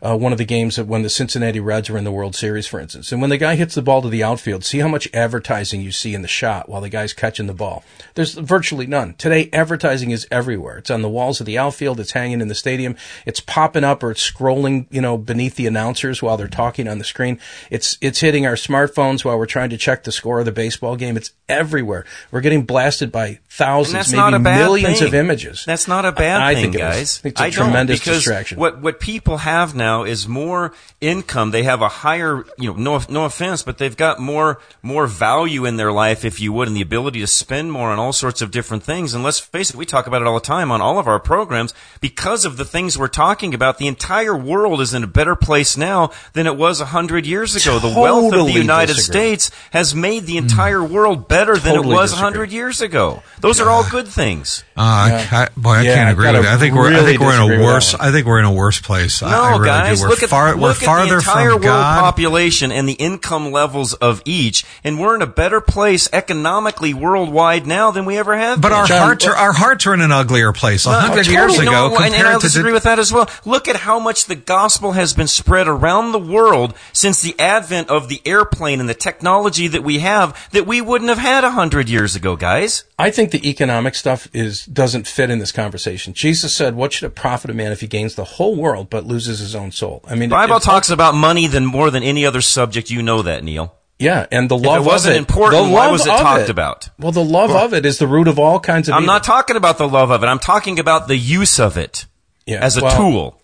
uh, 0.05 0.17
one 0.17 0.33
of 0.33 0.39
the 0.39 0.45
games 0.45 0.77
that 0.77 0.87
when 0.87 1.03
the 1.03 1.09
Cincinnati 1.09 1.61
Reds 1.61 1.89
were 1.89 1.97
in 1.97 2.05
the 2.05 2.11
World 2.11 2.35
Series, 2.35 2.67
for 2.67 2.81
instance. 2.81 3.13
And 3.13 3.21
when 3.21 3.31
the 3.31 3.39
guy 3.39 3.55
hits 3.55 3.77
the 3.77 3.83
ball 3.83 4.03
to 4.03 4.09
the 4.09 4.25
outfield, 4.25 4.65
see 4.65 4.81
how 4.81 4.89
much 4.89 5.09
advertising 5.15 5.81
you 5.81 5.93
see 5.93 6.13
in 6.13 6.23
the 6.23 6.29
shot 6.29 6.69
while 6.69 6.81
the 6.81 6.89
guy's 6.89 7.13
catching 7.13 7.47
the 7.47 7.55
ball. 7.55 7.85
There's 8.15 8.35
virtually 8.35 8.87
none. 8.87 9.15
Today, 9.15 9.49
advertising 9.53 10.11
is 10.11 10.27
everywhere. 10.31 10.79
It's 10.79 10.91
on 10.91 11.03
the 11.03 11.09
walls 11.09 11.39
of 11.39 11.47
the 11.47 11.57
outfield. 11.57 12.01
It's 12.01 12.13
hanging 12.13 12.41
in 12.41 12.49
the 12.49 12.55
stadium. 12.55 12.97
It's 13.27 13.41
popping 13.41 13.85
up 13.85 14.03
or 14.03 14.11
it's 14.11 14.29
scrolling, 14.29 14.87
you 14.91 15.01
know, 15.01 15.17
beneath 15.17 15.55
the 15.55 15.69
announcers 15.69 16.21
while 16.21 16.37
they're 16.37 16.49
talking 16.49 16.89
on 16.89 16.99
the 16.99 17.05
screen. 17.05 17.39
It's, 17.71 17.97
it's 18.01 18.21
hitting 18.21 18.45
our 18.45 18.55
smartphones 18.55 19.25
while 19.25 19.39
we're 19.39 19.47
trying 19.47 19.71
to 19.71 19.79
check 19.79 20.03
the 20.03 20.13
score 20.13 20.41
of 20.41 20.47
the 20.47 20.53
baseball 20.53 20.97
game. 20.97 21.17
It's 21.17 21.33
everywhere. 21.49 22.05
We're 22.33 22.41
getting 22.41 22.65
blasted 22.65 23.13
by 23.13 23.39
thousands, 23.53 24.11
maybe 24.11 24.17
not 24.17 24.33
a 24.35 24.39
bad 24.39 24.59
millions 24.59 24.99
thing. 24.99 25.09
of 25.09 25.15
images. 25.15 25.65
That's 25.67 25.87
not 25.87 26.07
a 26.07 26.13
bad 26.13 26.41
I 26.41 26.55
thing, 26.55 26.73
think 26.73 26.79
guys. 26.79 27.21
It's 27.23 27.39
a 27.39 27.45
I 27.45 27.51
tremendous 27.51 28.01
because 28.01 28.19
distraction. 28.19 28.59
What 28.59 28.81
what 28.81 28.99
people 28.99 29.39
have 29.39 29.75
now 29.75 30.05
is 30.05 30.27
more 30.27 30.73
income. 31.01 31.51
They 31.51 31.65
have 31.65 31.83
a 31.83 31.89
higher, 31.89 32.45
you 32.57 32.73
know, 32.73 32.77
no 32.77 33.03
no 33.11 33.25
offense, 33.27 33.63
but 33.63 33.77
they've 33.77 33.97
got 33.97 34.19
more 34.19 34.59
more 34.81 35.07
value 35.07 35.67
in 35.67 35.77
their 35.77 35.93
life, 35.93 36.25
if 36.25 36.41
you 36.41 36.53
would, 36.55 36.67
and 36.69 36.77
the 36.77 36.81
ability 36.81 37.21
to 37.21 37.27
spend 37.27 37.71
more 37.71 37.91
on 37.91 37.99
all 37.99 38.13
sorts 38.15 38.41
of 38.41 38.51
different 38.51 38.85
things. 38.85 39.13
And 39.13 39.23
let's 39.23 39.39
face 39.39 39.69
it, 39.69 39.77
we 39.77 39.85
talk 39.85 40.07
about 40.07 40.23
it 40.23 40.27
all 40.27 40.35
the 40.35 40.41
time 40.41 40.71
on 40.71 40.81
all 40.81 40.99
of 40.99 41.07
our 41.07 41.21
programs 41.21 41.75
because 42.01 42.47
of 42.47 42.57
the 42.57 42.65
things 42.65 42.99
we're 42.99 43.09
talking 43.09 43.53
about. 43.53 43.77
The 43.77 43.87
entire 43.87 44.37
world 44.37 44.81
is 44.81 44.95
in 44.95 45.05
a 45.05 45.07
better 45.07 45.37
place 45.37 45.77
now 45.77 46.11
than 46.33 46.47
it 46.47 46.57
was 46.57 46.81
a 46.81 46.87
hundred 46.87 47.27
years 47.27 47.55
ago. 47.55 47.79
the 47.79 48.01
wealth 48.01 48.33
of 48.33 48.47
the 48.47 48.53
United 48.53 48.95
disagree. 48.95 49.21
States 49.21 49.51
has 49.73 49.95
made 49.95 50.25
the 50.25 50.37
mm. 50.37 50.43
entire 50.43 50.83
world 50.83 51.29
better 51.29 51.57
than 51.57 51.75
Totally 51.75 51.95
it 51.95 51.99
was 51.99 52.13
a 52.15 52.17
hundred 52.17 52.51
years 52.51 52.81
ago. 52.81 53.23
Those 53.43 53.61
are 53.61 53.69
all 53.69 53.85
good 53.91 54.09
things. 54.09 54.65
Uh, 54.77 55.27
I, 55.31 55.49
boy, 55.57 55.71
I 55.73 55.83
Yeah, 55.83 55.95
can't 55.97 56.11
agree 56.13 56.25
gotta 56.25 56.39
with 56.39 56.47
that. 56.47 56.55
I 56.55 56.59
think 56.59 56.75
we're 56.75 56.95
I 56.95 57.03
think 57.05 57.21
we're 57.21 57.35
in 57.35 57.61
a 57.61 57.65
worse 57.65 57.93
one. 57.93 58.01
I 58.01 58.11
think 58.13 58.27
we're 58.27 58.39
in 58.39 58.45
a 58.47 58.53
worse 58.53 58.81
place. 58.81 59.23
I- 59.23 59.27
I 59.27 59.31
No, 59.33 59.59
really 59.59 59.67
guys. 59.67 60.01
We're, 60.01 60.09
look 60.09 60.23
at, 60.23 60.29
far, 60.31 60.53
look 60.53 60.61
we're 60.61 60.71
at 60.71 60.77
farther 60.77 61.09
the 61.09 61.17
entire 61.17 61.43
from 61.51 61.53
world 61.53 61.63
God. 61.63 62.01
population 62.01 62.71
and 62.73 62.89
the 62.89 62.93
income 62.95 63.51
levels 63.51 63.95
of 63.95 64.23
each, 64.25 64.65
and 64.85 64.99
we're 65.01 65.17
in 65.17 65.23
a 65.23 65.27
better 65.27 65.61
place 65.61 66.09
economically 66.13 66.95
worldwide 66.95 67.67
now 67.67 67.91
than 67.91 68.05
we 68.05 68.17
ever 68.17 68.37
have. 68.37 68.61
but 68.61 68.69
been. 68.69 68.79
our 68.79 68.87
John, 68.87 68.99
hearts 69.03 69.27
are 69.27 69.35
our 69.35 69.53
hearts 69.53 69.87
are 69.87 69.95
in 69.95 70.01
an 70.01 70.13
uglier 70.13 70.53
place. 70.53 70.87
A 70.87 70.93
hundred 70.93 71.25
totally, 71.27 71.35
years 71.35 71.59
ago, 71.59 71.71
no, 71.73 71.87
and, 71.89 71.97
compared 71.97 72.15
and 72.15 72.27
I 72.29 72.33
to 72.35 72.39
disagree 72.39 72.71
the, 72.71 72.75
with 72.75 72.85
that 72.85 72.99
as 73.01 73.13
well. 73.13 73.29
Look 73.45 73.67
at 73.67 73.77
how 73.77 73.99
much 73.99 74.27
the 74.27 74.37
gospel 74.37 74.93
has 74.93 75.15
been 75.15 75.27
spread 75.27 75.67
around 75.67 76.13
the 76.13 76.19
world 76.21 76.75
since 76.93 77.21
the 77.21 77.35
advent 77.41 77.91
of 77.91 78.09
the 78.09 78.23
airplane 78.25 78.79
and 78.79 78.89
the 78.89 78.95
technology 78.95 79.67
that 79.69 79.83
we 79.83 79.99
have 79.99 80.49
that 80.53 80.65
we 80.67 80.81
wouldn't 80.81 81.09
have 81.09 81.19
had 81.19 81.43
a 81.43 81.51
hundred 81.51 81.89
years 81.89 82.15
ago, 82.15 82.37
guys. 82.37 82.85
I 82.99 83.11
think 83.11 83.32
the 83.33 83.49
economic 83.49 83.95
stuff 83.97 84.29
is 84.33 84.65
doesn't 84.65 85.07
fit 85.09 85.29
in 85.29 85.41
this 85.41 85.51
conversation. 85.53 86.15
Jesus 86.15 86.55
said, 86.55 86.77
"What 86.77 86.93
should 86.93 87.07
it 87.07 87.15
profit 87.17 87.51
a 87.51 87.55
man 87.55 87.73
if 87.73 87.81
he 87.81 87.87
gains 87.89 88.15
the 88.15 88.25
whole 88.25 88.55
world 88.55 88.89
but 88.89 89.05
loses 89.05 89.41
his 89.41 89.55
own 89.57 89.73
soul?" 89.73 90.03
I 90.09 90.15
mean, 90.15 90.29
The 90.29 90.37
Bible 90.37 90.57
if- 90.59 90.63
talks 90.63 90.89
about 90.91 91.15
money 91.15 91.49
than 91.49 91.67
more 91.67 91.91
than 91.91 92.03
any 92.05 92.25
other 92.25 92.41
subject. 92.41 92.91
You 92.91 93.03
know 93.03 93.23
that, 93.23 93.43
Neil. 93.43 93.75
Yeah, 93.99 94.27
and 94.33 94.49
the 94.49 94.57
love 94.57 94.85
wasn't 94.87 95.13
of 95.13 95.17
it, 95.17 95.19
important, 95.21 95.71
why 95.71 95.91
was 95.91 96.07
it 96.07 96.11
talked 96.11 96.49
about? 96.49 96.89
Well, 96.99 97.13
the 97.13 97.23
love 97.25 97.51
of 97.51 97.73
it 97.75 97.85
is 97.87 97.99
the 97.99 98.07
root 98.09 98.27
of 98.29 98.39
all 98.39 98.59
kinds 98.59 98.89
of. 98.89 98.95
I'm 98.95 99.03
evil. 99.03 99.15
not 99.15 99.25
talking 99.25 99.57
about 99.57 99.79
the 99.79 99.87
love 99.89 100.11
of 100.11 100.23
it. 100.23 100.27
I'm 100.27 100.41
talking 100.41 100.79
about 100.81 101.07
the 101.09 101.17
use 101.17 101.61
of 101.61 101.77
it 101.77 102.07
Yeah, 102.47 102.59
as 102.61 102.77
a 102.77 102.83
well, 102.83 102.97
tool. 102.97 103.41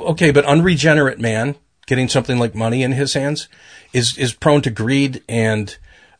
Okay, 0.00 0.30
but 0.32 0.44
unregenerate 0.44 1.18
man 1.18 1.56
getting 1.86 2.08
something 2.08 2.38
like 2.38 2.54
money 2.54 2.82
in 2.82 2.92
his 2.92 3.14
hands 3.14 3.48
is 3.92 4.16
is 4.18 4.32
prone 4.34 4.60
to 4.62 4.70
greed 4.70 5.22
and 5.28 5.76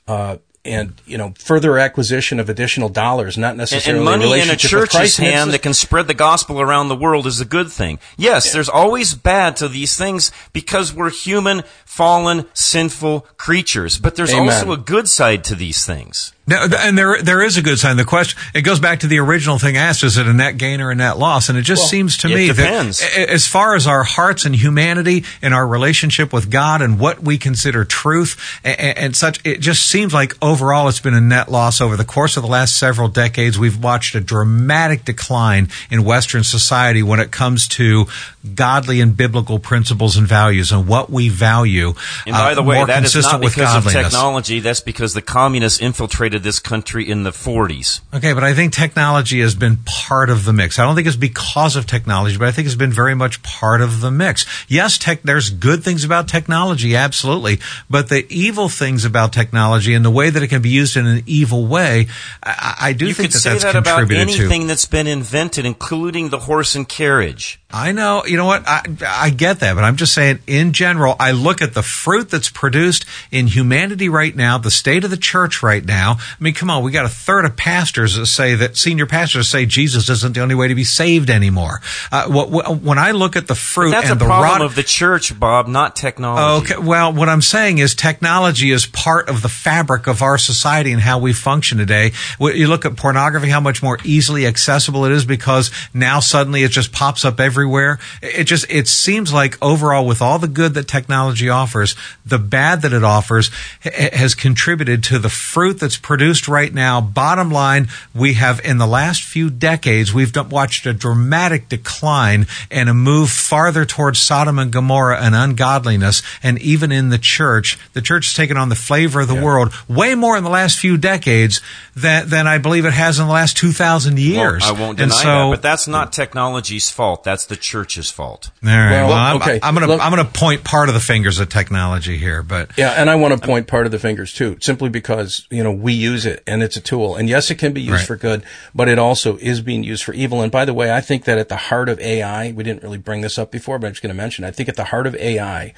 uh, 0.09 0.37
and 0.65 1.01
you 1.07 1.19
know 1.19 1.35
further 1.39 1.79
acquisition 1.79 2.41
of 2.41 2.49
additional 2.49 2.89
dollars, 2.89 3.39
not 3.39 3.57
necessarily 3.57 3.99
and 3.99 4.05
money 4.05 4.41
in 4.41 4.51
a 4.51 4.57
church's. 4.57 5.19
And 5.19 5.29
hand 5.29 5.51
that 5.53 5.63
can 5.63 5.75
spread 5.75 6.07
the 6.07 6.15
gospel 6.15 6.61
around 6.61 6.89
the 6.89 6.97
world 6.97 7.27
is 7.27 7.41
a 7.41 7.45
good 7.45 7.71
thing. 7.71 7.99
Yes, 8.17 8.53
there's 8.53 8.69
always 8.69 9.15
bad 9.15 9.57
to 9.57 9.69
these 9.69 9.97
things 9.97 10.33
because 10.53 10.93
we're 10.93 11.11
human, 11.11 11.63
fallen, 11.85 12.47
sinful 12.53 13.21
creatures. 13.37 13.99
But 13.99 14.17
there's 14.17 14.33
Amen. 14.33 14.51
also 14.51 14.73
a 14.73 14.77
good 14.77 15.09
side 15.09 15.45
to 15.45 15.55
these 15.55 15.87
things. 15.87 16.34
No, 16.47 16.67
and 16.79 16.99
there 16.99 17.23
there 17.23 17.43
is 17.43 17.57
a 17.57 17.63
good 17.63 17.79
sign. 17.79 17.97
The 17.97 18.05
question 18.05 18.39
it 18.55 18.63
goes 18.63 18.79
back 18.79 19.01
to 19.01 19.07
the 19.07 19.19
original 19.19 19.59
thing 19.59 19.79
asked: 19.79 20.05
Is 20.05 20.19
it 20.19 20.27
a 20.27 20.33
net 20.33 20.59
gain 20.59 20.83
or 20.83 20.91
a 20.91 20.95
net 20.95 21.17
loss? 21.17 21.49
And 21.49 21.57
it 21.57 21.63
just 21.63 21.89
seems 21.89 22.19
to 22.19 22.29
me 22.29 22.49
depends. 22.49 23.01
that 23.01 23.31
as 23.31 23.47
far 23.47 23.75
as 23.75 23.87
our 23.87 24.05
hearts 24.05 24.45
and 24.45 24.55
humanity 24.55 25.25
and 25.41 25.55
our 25.55 25.67
relationship 25.67 26.35
with 26.35 26.51
God 26.51 26.83
and 26.83 26.99
what 26.99 27.23
we 27.23 27.39
consider 27.39 27.87
truth 27.87 28.61
and, 28.63 28.99
and 28.99 29.17
such, 29.17 29.41
it 29.47 29.61
just 29.61 29.87
seems 29.87 30.13
like 30.13 30.35
overall 30.43 30.89
it's 30.89 31.01
been 31.01 31.15
a 31.15 31.21
net 31.21 31.51
loss 31.51 31.81
over 31.81 31.97
the 31.97 32.05
course 32.05 32.37
of 32.37 32.43
the 32.43 32.49
last 32.49 32.79
several 32.79 33.09
decades. 33.09 33.59
We've 33.59 33.83
watched 33.83 34.15
a 34.15 34.21
dramatic 34.21 35.07
decline 35.07 35.71
in 35.91 36.05
Western 36.05 36.45
society 36.45 37.03
when 37.03 37.21
it 37.21 37.31
comes 37.31 37.69
to 37.69 38.07
godly 38.55 39.01
and 39.01 39.17
biblical 39.17 39.59
principles 39.59 40.17
and 40.17 40.27
values 40.27 40.73
and 40.73 40.87
what 40.87 41.11
we 41.11 41.29
value. 41.29 41.95
And 42.27 42.35
by 42.35 42.53
uh, 42.53 42.55
the 42.55 42.63
way, 42.63 42.77
more 42.77 42.87
that 42.87 43.05
is 43.05 43.15
not 43.15 43.41
because 43.41 43.75
of 43.75 43.91
technology. 43.91 44.61
That's 44.61 44.81
because 44.81 45.15
the 45.15 45.23
communists 45.23 45.81
infiltrated 45.81 46.43
this 46.43 46.59
country 46.59 47.09
in 47.09 47.23
the 47.23 47.31
40s. 47.31 48.01
Okay, 48.13 48.33
but 48.33 48.45
I 48.45 48.55
think 48.55 48.73
technology 48.73 49.41
has 49.41 49.55
been 49.55 49.79
part 49.87 50.31
of 50.31 50.45
the 50.45 50.53
mix. 50.53 50.79
I 50.79 50.85
don't 50.85 50.95
think 50.95 51.07
it's 51.07 51.17
because 51.17 51.77
of 51.77 51.87
technology, 51.87 52.37
but 52.37 52.49
I 52.49 52.53
think 52.53 52.67
it's 52.67 52.75
been 52.75 52.93
very 52.93 53.15
much 53.15 53.43
part 53.43 53.81
of 53.81 54.01
the 54.01 54.11
mix. 54.11 54.45
Yes, 54.69 54.99
tech, 54.99 55.23
there's 55.23 55.51
good 55.51 55.83
things 55.83 56.05
about 56.05 56.29
technology, 56.29 56.95
absolutely, 56.97 57.61
but 57.89 58.09
the 58.09 58.27
evil 58.29 58.69
things 58.69 59.05
about 59.05 59.33
technology 59.33 59.95
and 59.95 60.05
the 60.05 60.11
way 60.11 60.31
that 60.31 60.43
it 60.43 60.49
can 60.49 60.63
be 60.63 60.71
used 60.71 60.97
in 60.97 61.07
an 61.07 61.23
evil 61.27 61.67
way, 61.67 62.07
I, 62.43 62.77
I 62.81 62.93
do 62.93 63.07
You 63.07 63.15
think 63.15 63.29
could 63.31 63.35
that 63.35 63.39
say 63.39 63.51
that's 63.53 63.65
that 63.65 63.77
about 63.77 63.99
contributed 63.99 64.35
to. 64.37 64.43
anything 64.43 64.67
that's 64.67 64.87
been 64.87 65.07
invented, 65.07 65.65
including 65.65 66.29
the 66.29 66.41
horse 66.41 66.75
and 66.75 66.89
carriage. 66.89 67.61
I 67.71 67.93
know, 67.93 68.25
you 68.35 68.39
know 68.39 68.47
what? 68.47 68.67
I, 68.67 68.83
I 69.07 69.31
get 69.31 69.61
that, 69.61 69.75
but 69.77 69.85
I'm 69.85 69.95
just 69.95 70.13
saying 70.13 70.41
in 70.49 70.73
general, 70.73 71.15
I 71.21 71.31
look 71.31 71.63
at 71.63 71.73
the 71.73 71.85
fruit 71.85 72.31
that's 72.31 72.51
produced 72.51 73.07
in 73.31 73.47
humanity 73.47 74.09
right 74.09 74.35
now, 74.35 74.59
the 74.59 74.73
state 74.73 75.05
of 75.05 75.11
the 75.11 75.17
church 75.17 75.63
right 75.63 75.85
now. 75.85 76.17
I 76.19 76.43
mean, 76.43 76.53
come 76.53 76.69
on, 76.69 76.83
we 76.83 76.91
got 76.91 77.05
a 77.05 77.09
third 77.09 77.45
of 77.45 77.57
pastors 77.57 78.17
that 78.17 78.27
say 78.27 78.57
that 78.57 78.77
senior 78.77 79.07
pastors 79.07 79.49
say 79.49 79.67
Jesus 79.67 80.09
isn't 80.09 80.35
the 80.35 80.41
only 80.41 80.57
way 80.57 80.67
to 80.67 80.75
be 80.75 80.83
saved 80.83 81.31
anymore. 81.31 81.81
Uh, 82.11 82.29
wh- 82.29 82.51
wh- 82.51 82.85
when 82.85 82.99
I 82.99 83.13
look 83.13 83.37
at 83.37 83.47
the 83.47 83.55
fruit 83.55 83.93
That's 83.93 84.09
a 84.09 84.13
and 84.13 84.21
the 84.21 84.25
problem 84.25 84.51
rot, 84.51 84.63
of 84.63 84.75
the 84.75 84.83
church, 84.83 85.39
Bob, 85.39 85.69
not 85.69 85.95
technology. 85.95 86.73
Okay, 86.73 86.83
well, 86.85 87.13
what 87.13 87.29
I'm 87.29 87.41
saying 87.41 87.79
is 87.79 87.95
technology 87.95 88.73
is 88.73 88.85
part 88.85 89.29
of 89.29 89.43
the 89.43 89.49
fabric 89.49 90.09
of 90.09 90.23
our 90.23 90.39
society 90.39 90.91
and 90.91 91.01
how 91.01 91.21
we 91.21 91.33
function 91.33 91.79
today. 91.79 92.11
You 92.41 92.67
look 92.67 92.85
at 92.85 92.97
pornography, 92.97 93.49
how 93.49 93.61
much 93.61 93.81
more 93.81 93.99
easily 94.03 94.45
accessible 94.45 95.05
it 95.05 95.13
is 95.13 95.25
because 95.25 95.71
now 95.95 96.19
suddenly 96.19 96.65
it 96.65 96.73
just 96.73 96.91
pops 96.91 97.25
up 97.25 97.39
everywhere. 97.39 98.01
It 98.25 98.45
just, 98.45 98.65
it 98.71 98.89
seems 98.89 99.33
like 99.33 99.63
overall 99.63 100.07
with 100.07 100.23
all 100.23 100.39
the 100.39 100.49
good 100.49 100.75
that 100.75 100.89
technology 100.89 101.49
offers, 101.49 101.95
the 102.25 102.39
bad 102.39 102.83
that 102.83 102.93
it 102.93 103.05
offers 103.05 103.51
ha- 103.83 104.11
has 104.13 104.35
contributed 104.35 105.05
to 105.05 105.19
the 105.19 105.29
fruit 105.29 105.79
that's 105.81 105.99
produced 105.99 106.49
right 106.49 106.73
now. 106.73 107.01
Bottom 107.01 107.51
line, 107.51 107.89
we 108.15 108.35
have 108.35 108.61
in 108.65 108.79
the 108.79 108.87
last 108.87 109.23
few 109.23 109.51
decades, 109.51 110.15
we've 110.15 110.35
watched 110.51 110.87
a 110.87 110.93
dramatic 110.95 111.69
decline 111.69 112.47
and 112.71 112.89
a 112.89 112.95
move 112.95 113.31
farther 113.31 113.85
towards 113.85 114.19
Sodom 114.19 114.59
and 114.59 114.73
Gomorrah 114.73 115.21
and 115.21 115.35
ungodliness. 115.35 116.23
And 116.43 116.59
even 116.61 116.91
in 116.93 117.11
the 117.11 117.19
church, 117.19 117.79
the 117.93 118.01
church 118.01 118.27
has 118.29 118.35
taken 118.35 118.57
on 118.57 118.71
the 118.71 118.75
flavor 118.75 119.21
of 119.21 119.29
the 119.29 119.35
world 119.35 119.73
way 119.87 120.15
more 120.15 120.37
in 120.37 120.45
the 120.45 120.51
last 120.51 120.79
few 120.79 120.97
decades 120.97 121.61
than, 121.95 122.29
than 122.29 122.47
I 122.47 122.59
believe 122.59 122.87
it 122.87 122.93
has 122.95 123.19
in 123.19 123.27
the 123.27 123.33
last 123.33 123.57
2,000 123.57 124.19
years. 124.19 124.63
Well, 124.63 124.75
I 124.75 124.81
won't 124.81 125.01
And 125.01 125.11
deny 125.11 125.23
so- 125.23 125.29
that, 125.51 125.57
but 125.57 125.63
that's 125.63 125.87
not 125.87 126.13
technology's 126.13 126.91
fault. 126.91 127.23
That's 127.25 127.45
the 127.45 127.57
church's 127.57 128.11
fault. 128.15 128.51
All 128.65 128.71
right. 128.71 128.91
Well, 128.93 129.09
Well, 129.09 129.17
I'm, 129.19 129.37
okay. 129.37 129.59
I'm 129.63 129.75
gonna 129.75 129.87
Look- 129.89 130.01
I'm 130.01 130.11
gonna 130.11 130.25
point 130.25 130.65
part 130.65 130.89
of 130.89 130.95
the 130.95 131.01
fingers 131.01 131.41
at 131.41 131.51
technology 131.51 132.17
here, 132.17 132.43
but 132.43 132.71
Yeah, 132.79 132.91
and 132.93 133.11
I 133.11 133.17
want 133.17 133.39
to 133.39 133.47
point 133.47 133.67
part 133.67 133.85
of 133.87 133.93
the 133.93 133.99
fingers 133.99 134.33
too, 134.33 134.57
simply 134.61 134.89
because, 134.89 135.47
you 135.51 135.63
know, 135.63 135.73
we 135.73 135.93
use 135.93 136.25
it 136.25 136.43
and 136.47 136.63
it's 136.63 136.77
a 136.77 136.81
tool. 136.81 137.17
And 137.17 137.29
yes, 137.29 137.51
it 137.51 137.57
can 137.57 137.73
be 137.73 137.81
used 137.83 137.93
Right. 137.93 138.07
for 138.07 138.17
good, 138.17 138.45
but 138.75 138.89
it 138.89 138.99
also 138.99 139.37
is 139.39 139.61
being 139.61 139.83
used 139.85 140.05
for 140.05 140.15
evil. 140.15 140.41
And 140.41 140.51
by 140.51 140.65
the 140.65 140.73
way, 140.75 140.93
I 140.93 141.01
think 141.01 141.25
that 141.25 141.37
at 141.39 141.49
the 141.49 141.57
heart 141.57 141.89
of 141.89 141.99
AI, 142.01 142.53
we 142.53 142.63
didn't 142.65 142.83
really 142.83 142.99
bring 142.99 143.21
this 143.21 143.39
up 143.39 143.51
before, 143.51 143.79
but 143.79 143.89
I'm 143.89 143.93
just 143.93 144.03
going 144.03 144.15
to 144.15 144.23
mention, 144.23 144.45
I 144.45 144.51
think 144.53 144.69
at 144.69 144.77
the 144.77 144.85
heart 144.85 145.07
of 145.07 145.15
AI 145.17 145.75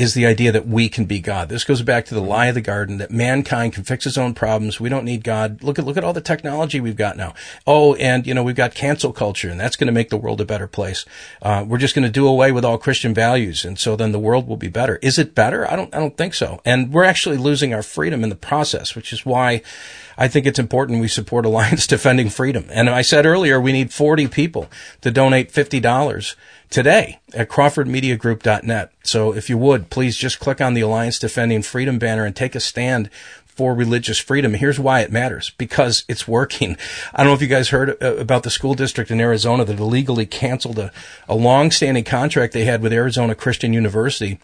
is 0.00 0.14
the 0.14 0.24
idea 0.24 0.50
that 0.50 0.66
we 0.66 0.88
can 0.88 1.04
be 1.04 1.20
God. 1.20 1.50
This 1.50 1.62
goes 1.62 1.82
back 1.82 2.06
to 2.06 2.14
the 2.14 2.22
lie 2.22 2.46
of 2.46 2.54
the 2.54 2.62
garden 2.62 2.96
that 2.96 3.10
mankind 3.10 3.74
can 3.74 3.84
fix 3.84 4.06
its 4.06 4.16
own 4.16 4.32
problems. 4.32 4.80
We 4.80 4.88
don't 4.88 5.04
need 5.04 5.22
God. 5.22 5.62
Look 5.62 5.78
at, 5.78 5.84
look 5.84 5.98
at 5.98 6.04
all 6.04 6.14
the 6.14 6.22
technology 6.22 6.80
we've 6.80 6.96
got 6.96 7.18
now. 7.18 7.34
Oh, 7.66 7.94
and, 7.96 8.26
you 8.26 8.32
know, 8.32 8.42
we've 8.42 8.56
got 8.56 8.74
cancel 8.74 9.12
culture 9.12 9.50
and 9.50 9.60
that's 9.60 9.76
going 9.76 9.88
to 9.88 9.92
make 9.92 10.08
the 10.08 10.16
world 10.16 10.40
a 10.40 10.46
better 10.46 10.66
place. 10.66 11.04
Uh, 11.42 11.66
we're 11.68 11.76
just 11.76 11.94
going 11.94 12.06
to 12.06 12.10
do 12.10 12.26
away 12.26 12.50
with 12.50 12.64
all 12.64 12.78
Christian 12.78 13.12
values. 13.12 13.62
And 13.62 13.78
so 13.78 13.94
then 13.94 14.12
the 14.12 14.18
world 14.18 14.48
will 14.48 14.56
be 14.56 14.68
better. 14.68 14.98
Is 15.02 15.18
it 15.18 15.34
better? 15.34 15.70
I 15.70 15.76
don't, 15.76 15.94
I 15.94 15.98
don't 15.98 16.16
think 16.16 16.32
so. 16.32 16.62
And 16.64 16.94
we're 16.94 17.04
actually 17.04 17.36
losing 17.36 17.74
our 17.74 17.82
freedom 17.82 18.24
in 18.24 18.30
the 18.30 18.36
process, 18.36 18.94
which 18.94 19.12
is 19.12 19.26
why 19.26 19.60
I 20.20 20.28
think 20.28 20.44
it's 20.44 20.58
important 20.58 21.00
we 21.00 21.08
support 21.08 21.46
Alliance 21.46 21.86
Defending 21.86 22.28
Freedom. 22.28 22.66
And 22.70 22.90
I 22.90 23.00
said 23.00 23.24
earlier, 23.24 23.58
we 23.58 23.72
need 23.72 23.92
40 23.92 24.28
people 24.28 24.68
to 25.00 25.10
donate 25.10 25.50
$50 25.50 26.36
today 26.68 27.18
at 27.32 27.48
crawfordmediagroup.net. 27.48 28.92
So 29.02 29.34
if 29.34 29.48
you 29.48 29.56
would, 29.56 29.88
please 29.88 30.16
just 30.16 30.38
click 30.38 30.60
on 30.60 30.74
the 30.74 30.82
Alliance 30.82 31.18
Defending 31.18 31.62
Freedom 31.62 31.98
banner 31.98 32.26
and 32.26 32.36
take 32.36 32.54
a 32.54 32.60
stand 32.60 33.08
for 33.46 33.74
religious 33.74 34.18
freedom. 34.18 34.54
Here's 34.54 34.78
why 34.78 35.00
it 35.00 35.10
matters 35.10 35.50
because 35.58 36.04
it's 36.08 36.28
working. 36.28 36.76
I 37.12 37.18
don't 37.18 37.26
know 37.26 37.34
if 37.34 37.42
you 37.42 37.48
guys 37.48 37.70
heard 37.70 38.02
uh, 38.02 38.16
about 38.16 38.42
the 38.42 38.50
school 38.50 38.74
district 38.74 39.10
in 39.10 39.20
Arizona 39.20 39.64
that 39.64 39.80
illegally 39.80 40.26
canceled 40.26 40.78
a, 40.78 40.92
a 41.28 41.34
long-standing 41.34 42.04
contract 42.04 42.52
they 42.52 42.64
had 42.64 42.82
with 42.82 42.92
Arizona 42.92 43.34
Christian 43.34 43.72
University. 43.72 44.38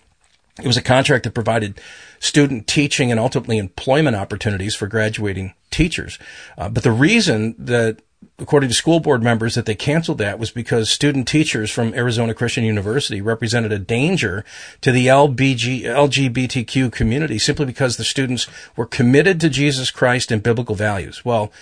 It 0.63 0.67
was 0.67 0.77
a 0.77 0.83
contract 0.83 1.25
that 1.25 1.35
provided 1.35 1.81
student 2.19 2.67
teaching 2.67 3.11
and 3.11 3.21
ultimately 3.21 3.59
employment 3.59 4.17
opportunities 4.17 4.75
for 4.75 4.87
graduating 4.87 5.55
teachers. 5.71 6.19
Uh, 6.57 6.69
but 6.69 6.83
the 6.83 6.93
reason 6.93 7.55
that 7.59 8.01
according 8.39 8.69
to 8.69 8.75
school 8.75 9.01
board 9.01 9.23
members 9.23 9.55
that 9.55 9.67
they 9.67 9.75
canceled 9.75 10.19
that 10.19 10.39
was 10.39 10.51
because 10.51 10.91
student 10.91 11.27
teachers 11.29 11.71
from 11.71 11.95
Arizona 11.95 12.35
Christian 12.35 12.65
University 12.65 13.21
represented 13.21 13.73
a 13.73 13.79
danger 13.79 14.45
to 14.81 14.93
the 14.93 15.07
LBG, 15.07 15.83
LGBTQ 15.83 16.93
community 16.93 17.39
simply 17.39 17.67
because 17.67 17.97
the 17.97 18.05
students 18.05 18.47
were 18.77 18.87
committed 18.87 19.41
to 19.41 19.49
Jesus 19.49 19.91
Christ 19.91 20.31
and 20.31 20.43
biblical 20.43 20.75
values. 20.75 21.25
Well, 21.25 21.53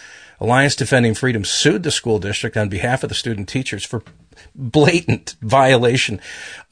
Alliance 0.40 0.74
Defending 0.74 1.14
Freedom 1.14 1.44
sued 1.44 1.84
the 1.84 1.90
school 1.90 2.18
district 2.18 2.56
on 2.56 2.68
behalf 2.68 3.02
of 3.02 3.08
the 3.08 3.14
student 3.14 3.48
teachers 3.48 3.84
for 3.84 4.02
blatant 4.54 5.36
violation 5.40 6.20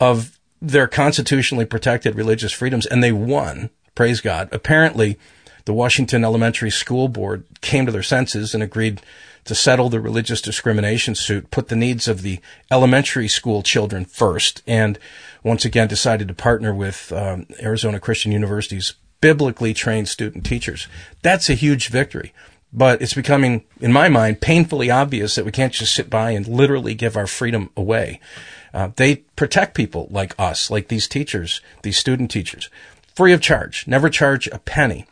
of 0.01 0.39
their 0.63 0.87
constitutionally 0.87 1.65
protected 1.65 2.15
religious 2.15 2.53
freedoms 2.53 2.87
and 2.87 3.03
they 3.03 3.11
won. 3.11 3.69
Praise 3.97 4.21
God. 4.21 4.49
Apparently, 4.53 5.19
the 5.65 5.73
Washington 5.73 6.25
Elementary 6.25 6.71
School 6.71 7.09
Board 7.09 7.45
came 7.61 7.85
to 7.85 7.93
their 7.93 8.03
senses 8.03 8.55
and 8.55 8.63
agreed 8.63 9.03
to 9.45 9.57
settle 9.57 9.89
the 9.89 10.01
religious 10.01 10.41
discrimination 10.41 11.17
suit, 11.17 11.51
put 11.51 11.67
the 11.67 11.77
needs 11.77 12.07
of 12.07 12.23
the 12.23 12.39
elementary 12.71 13.27
school 13.27 13.63
children 13.63 14.05
first, 14.05 14.63
and 14.69 15.01
once 15.43 15.65
again 15.65 15.89
decided 15.89 16.29
to 16.29 16.35
partner 16.35 16.73
with 16.73 17.13
um, 17.13 17.47
Arizona 17.61 17.99
Christian 17.99 18.31
University's 18.31 18.95
biblically 19.21 19.75
trained 19.75 20.09
student 20.09 20.47
teachers. 20.47 20.87
That's 21.23 21.51
a 21.51 21.55
huge 21.55 21.89
victory. 21.89 22.33
But 22.73 23.03
it's 23.03 23.15
becoming, 23.15 23.65
in 23.81 23.93
my 23.93 24.09
mind, 24.09 24.41
painfully 24.41 24.91
obvious 24.91 25.35
that 25.35 25.45
we 25.45 25.51
can't 25.51 25.75
just 25.75 25.95
sit 25.95 26.09
by 26.09 26.31
and 26.31 26.47
literally 26.47 26.95
give 26.95 27.17
our 27.17 27.27
freedom 27.27 27.69
away. 27.77 28.19
Uh, 28.75 28.91
they 28.97 29.16
protect 29.37 29.75
people 29.75 30.09
like 30.11 30.35
us, 30.39 30.70
like 30.70 30.89
these 30.89 31.07
teachers, 31.07 31.61
these 31.83 31.99
student 31.99 32.31
teachers, 32.31 32.70
free 33.14 33.33
of 33.33 33.41
charge, 33.41 33.87
never 33.87 34.09
charge 34.09 34.47
a 34.49 34.59
penny. 34.59 35.07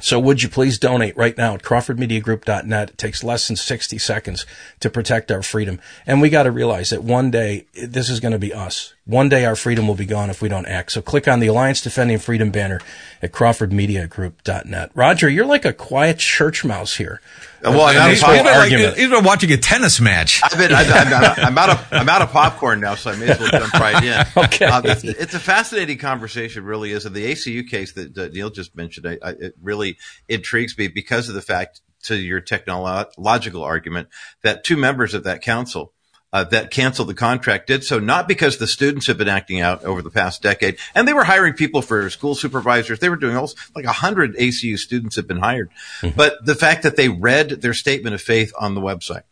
So 0.00 0.18
would 0.18 0.42
you 0.42 0.48
please 0.48 0.78
donate 0.78 1.16
right 1.16 1.36
now 1.36 1.54
at 1.54 1.62
crawfordmediagroup.net? 1.62 2.90
It 2.90 2.98
takes 2.98 3.22
less 3.22 3.46
than 3.46 3.56
60 3.56 3.98
seconds 3.98 4.46
to 4.80 4.90
protect 4.90 5.30
our 5.30 5.42
freedom. 5.42 5.78
And 6.06 6.20
we 6.20 6.30
got 6.30 6.44
to 6.44 6.50
realize 6.50 6.90
that 6.90 7.04
one 7.04 7.30
day 7.30 7.66
this 7.74 8.08
is 8.08 8.20
going 8.20 8.32
to 8.32 8.38
be 8.38 8.54
us. 8.54 8.94
One 9.10 9.28
day 9.28 9.44
our 9.44 9.56
freedom 9.56 9.88
will 9.88 9.96
be 9.96 10.06
gone 10.06 10.30
if 10.30 10.40
we 10.40 10.48
don't 10.48 10.66
act. 10.66 10.92
So 10.92 11.02
click 11.02 11.26
on 11.26 11.40
the 11.40 11.48
Alliance 11.48 11.80
Defending 11.80 12.20
Freedom 12.20 12.52
banner 12.52 12.80
at 13.20 13.32
crawfordmediagroup.net. 13.32 14.92
Roger, 14.94 15.28
you're 15.28 15.46
like 15.46 15.64
a 15.64 15.72
quiet 15.72 16.18
church 16.18 16.64
mouse 16.64 16.94
here. 16.94 17.20
Well, 17.60 17.80
I'm 17.82 18.10
He's 18.10 18.22
been, 18.22 18.44
like, 18.44 18.70
he's 18.70 19.10
been 19.10 19.24
watching 19.24 19.50
a 19.50 19.56
tennis 19.56 20.00
match. 20.00 20.40
I've 20.44 20.56
been, 20.56 20.72
I've, 20.72 20.88
I'm, 20.88 21.12
out, 21.12 21.38
I'm, 21.40 21.58
out 21.58 21.70
of, 21.70 21.88
I'm 21.90 22.08
out 22.08 22.22
of 22.22 22.30
popcorn 22.30 22.78
now, 22.78 22.94
so 22.94 23.10
I 23.10 23.16
may 23.16 23.30
as 23.30 23.40
well 23.40 23.50
jump 23.50 23.74
right 23.74 24.02
in. 24.02 24.26
okay. 24.44 24.66
Uh, 24.66 24.82
it's, 24.84 25.02
it's, 25.02 25.34
a 25.34 25.40
fascinating 25.40 25.98
conversation, 25.98 26.64
really 26.64 26.92
is. 26.92 27.04
And 27.04 27.12
the 27.12 27.32
ACU 27.32 27.68
case 27.68 27.94
that, 27.94 28.14
that 28.14 28.32
Neil 28.32 28.50
just 28.50 28.76
mentioned, 28.76 29.08
I, 29.08 29.18
I, 29.22 29.30
it 29.32 29.54
really 29.60 29.98
intrigues 30.28 30.78
me 30.78 30.86
because 30.86 31.28
of 31.28 31.34
the 31.34 31.42
fact, 31.42 31.80
to 32.04 32.16
your 32.16 32.40
technological 32.40 33.64
argument, 33.64 34.08
that 34.42 34.62
two 34.62 34.76
members 34.76 35.14
of 35.14 35.24
that 35.24 35.42
council 35.42 35.92
uh, 36.32 36.44
that 36.44 36.70
canceled 36.70 37.08
the 37.08 37.14
contract 37.14 37.66
did 37.66 37.82
so 37.82 37.98
not 37.98 38.28
because 38.28 38.58
the 38.58 38.66
students 38.66 39.06
have 39.08 39.18
been 39.18 39.28
acting 39.28 39.60
out 39.60 39.84
over 39.84 40.00
the 40.02 40.10
past 40.10 40.42
decade, 40.42 40.78
and 40.94 41.06
they 41.06 41.12
were 41.12 41.24
hiring 41.24 41.54
people 41.54 41.82
for 41.82 42.08
school 42.10 42.34
supervisors. 42.34 43.00
They 43.00 43.08
were 43.08 43.16
doing 43.16 43.36
all 43.36 43.50
like 43.74 43.84
a 43.84 43.92
hundred 43.92 44.36
ACU 44.36 44.78
students 44.78 45.16
have 45.16 45.26
been 45.26 45.38
hired, 45.38 45.70
mm-hmm. 46.00 46.16
but 46.16 46.44
the 46.44 46.54
fact 46.54 46.84
that 46.84 46.96
they 46.96 47.08
read 47.08 47.50
their 47.62 47.74
statement 47.74 48.14
of 48.14 48.20
faith 48.20 48.52
on 48.58 48.74
the 48.74 48.80
website, 48.80 49.24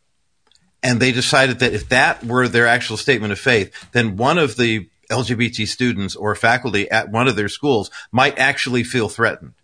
and 0.83 1.01
they 1.01 1.13
decided 1.13 1.61
that 1.61 1.73
if 1.73 1.89
that 1.91 2.25
were 2.25 2.49
their 2.49 2.67
actual 2.67 2.97
statement 2.97 3.33
of 3.33 3.39
faith, 3.39 3.73
then 3.93 4.17
one 4.17 4.39
of 4.39 4.57
the 4.57 4.89
LGBT 5.11 5.67
students 5.67 6.17
or 6.17 6.35
faculty 6.35 6.91
at 6.91 7.11
one 7.11 7.29
of 7.29 7.37
their 7.37 7.49
schools 7.49 7.91
might 8.13 8.39
actually 8.39 8.85
feel 8.85 9.09
threatened. 9.09 9.55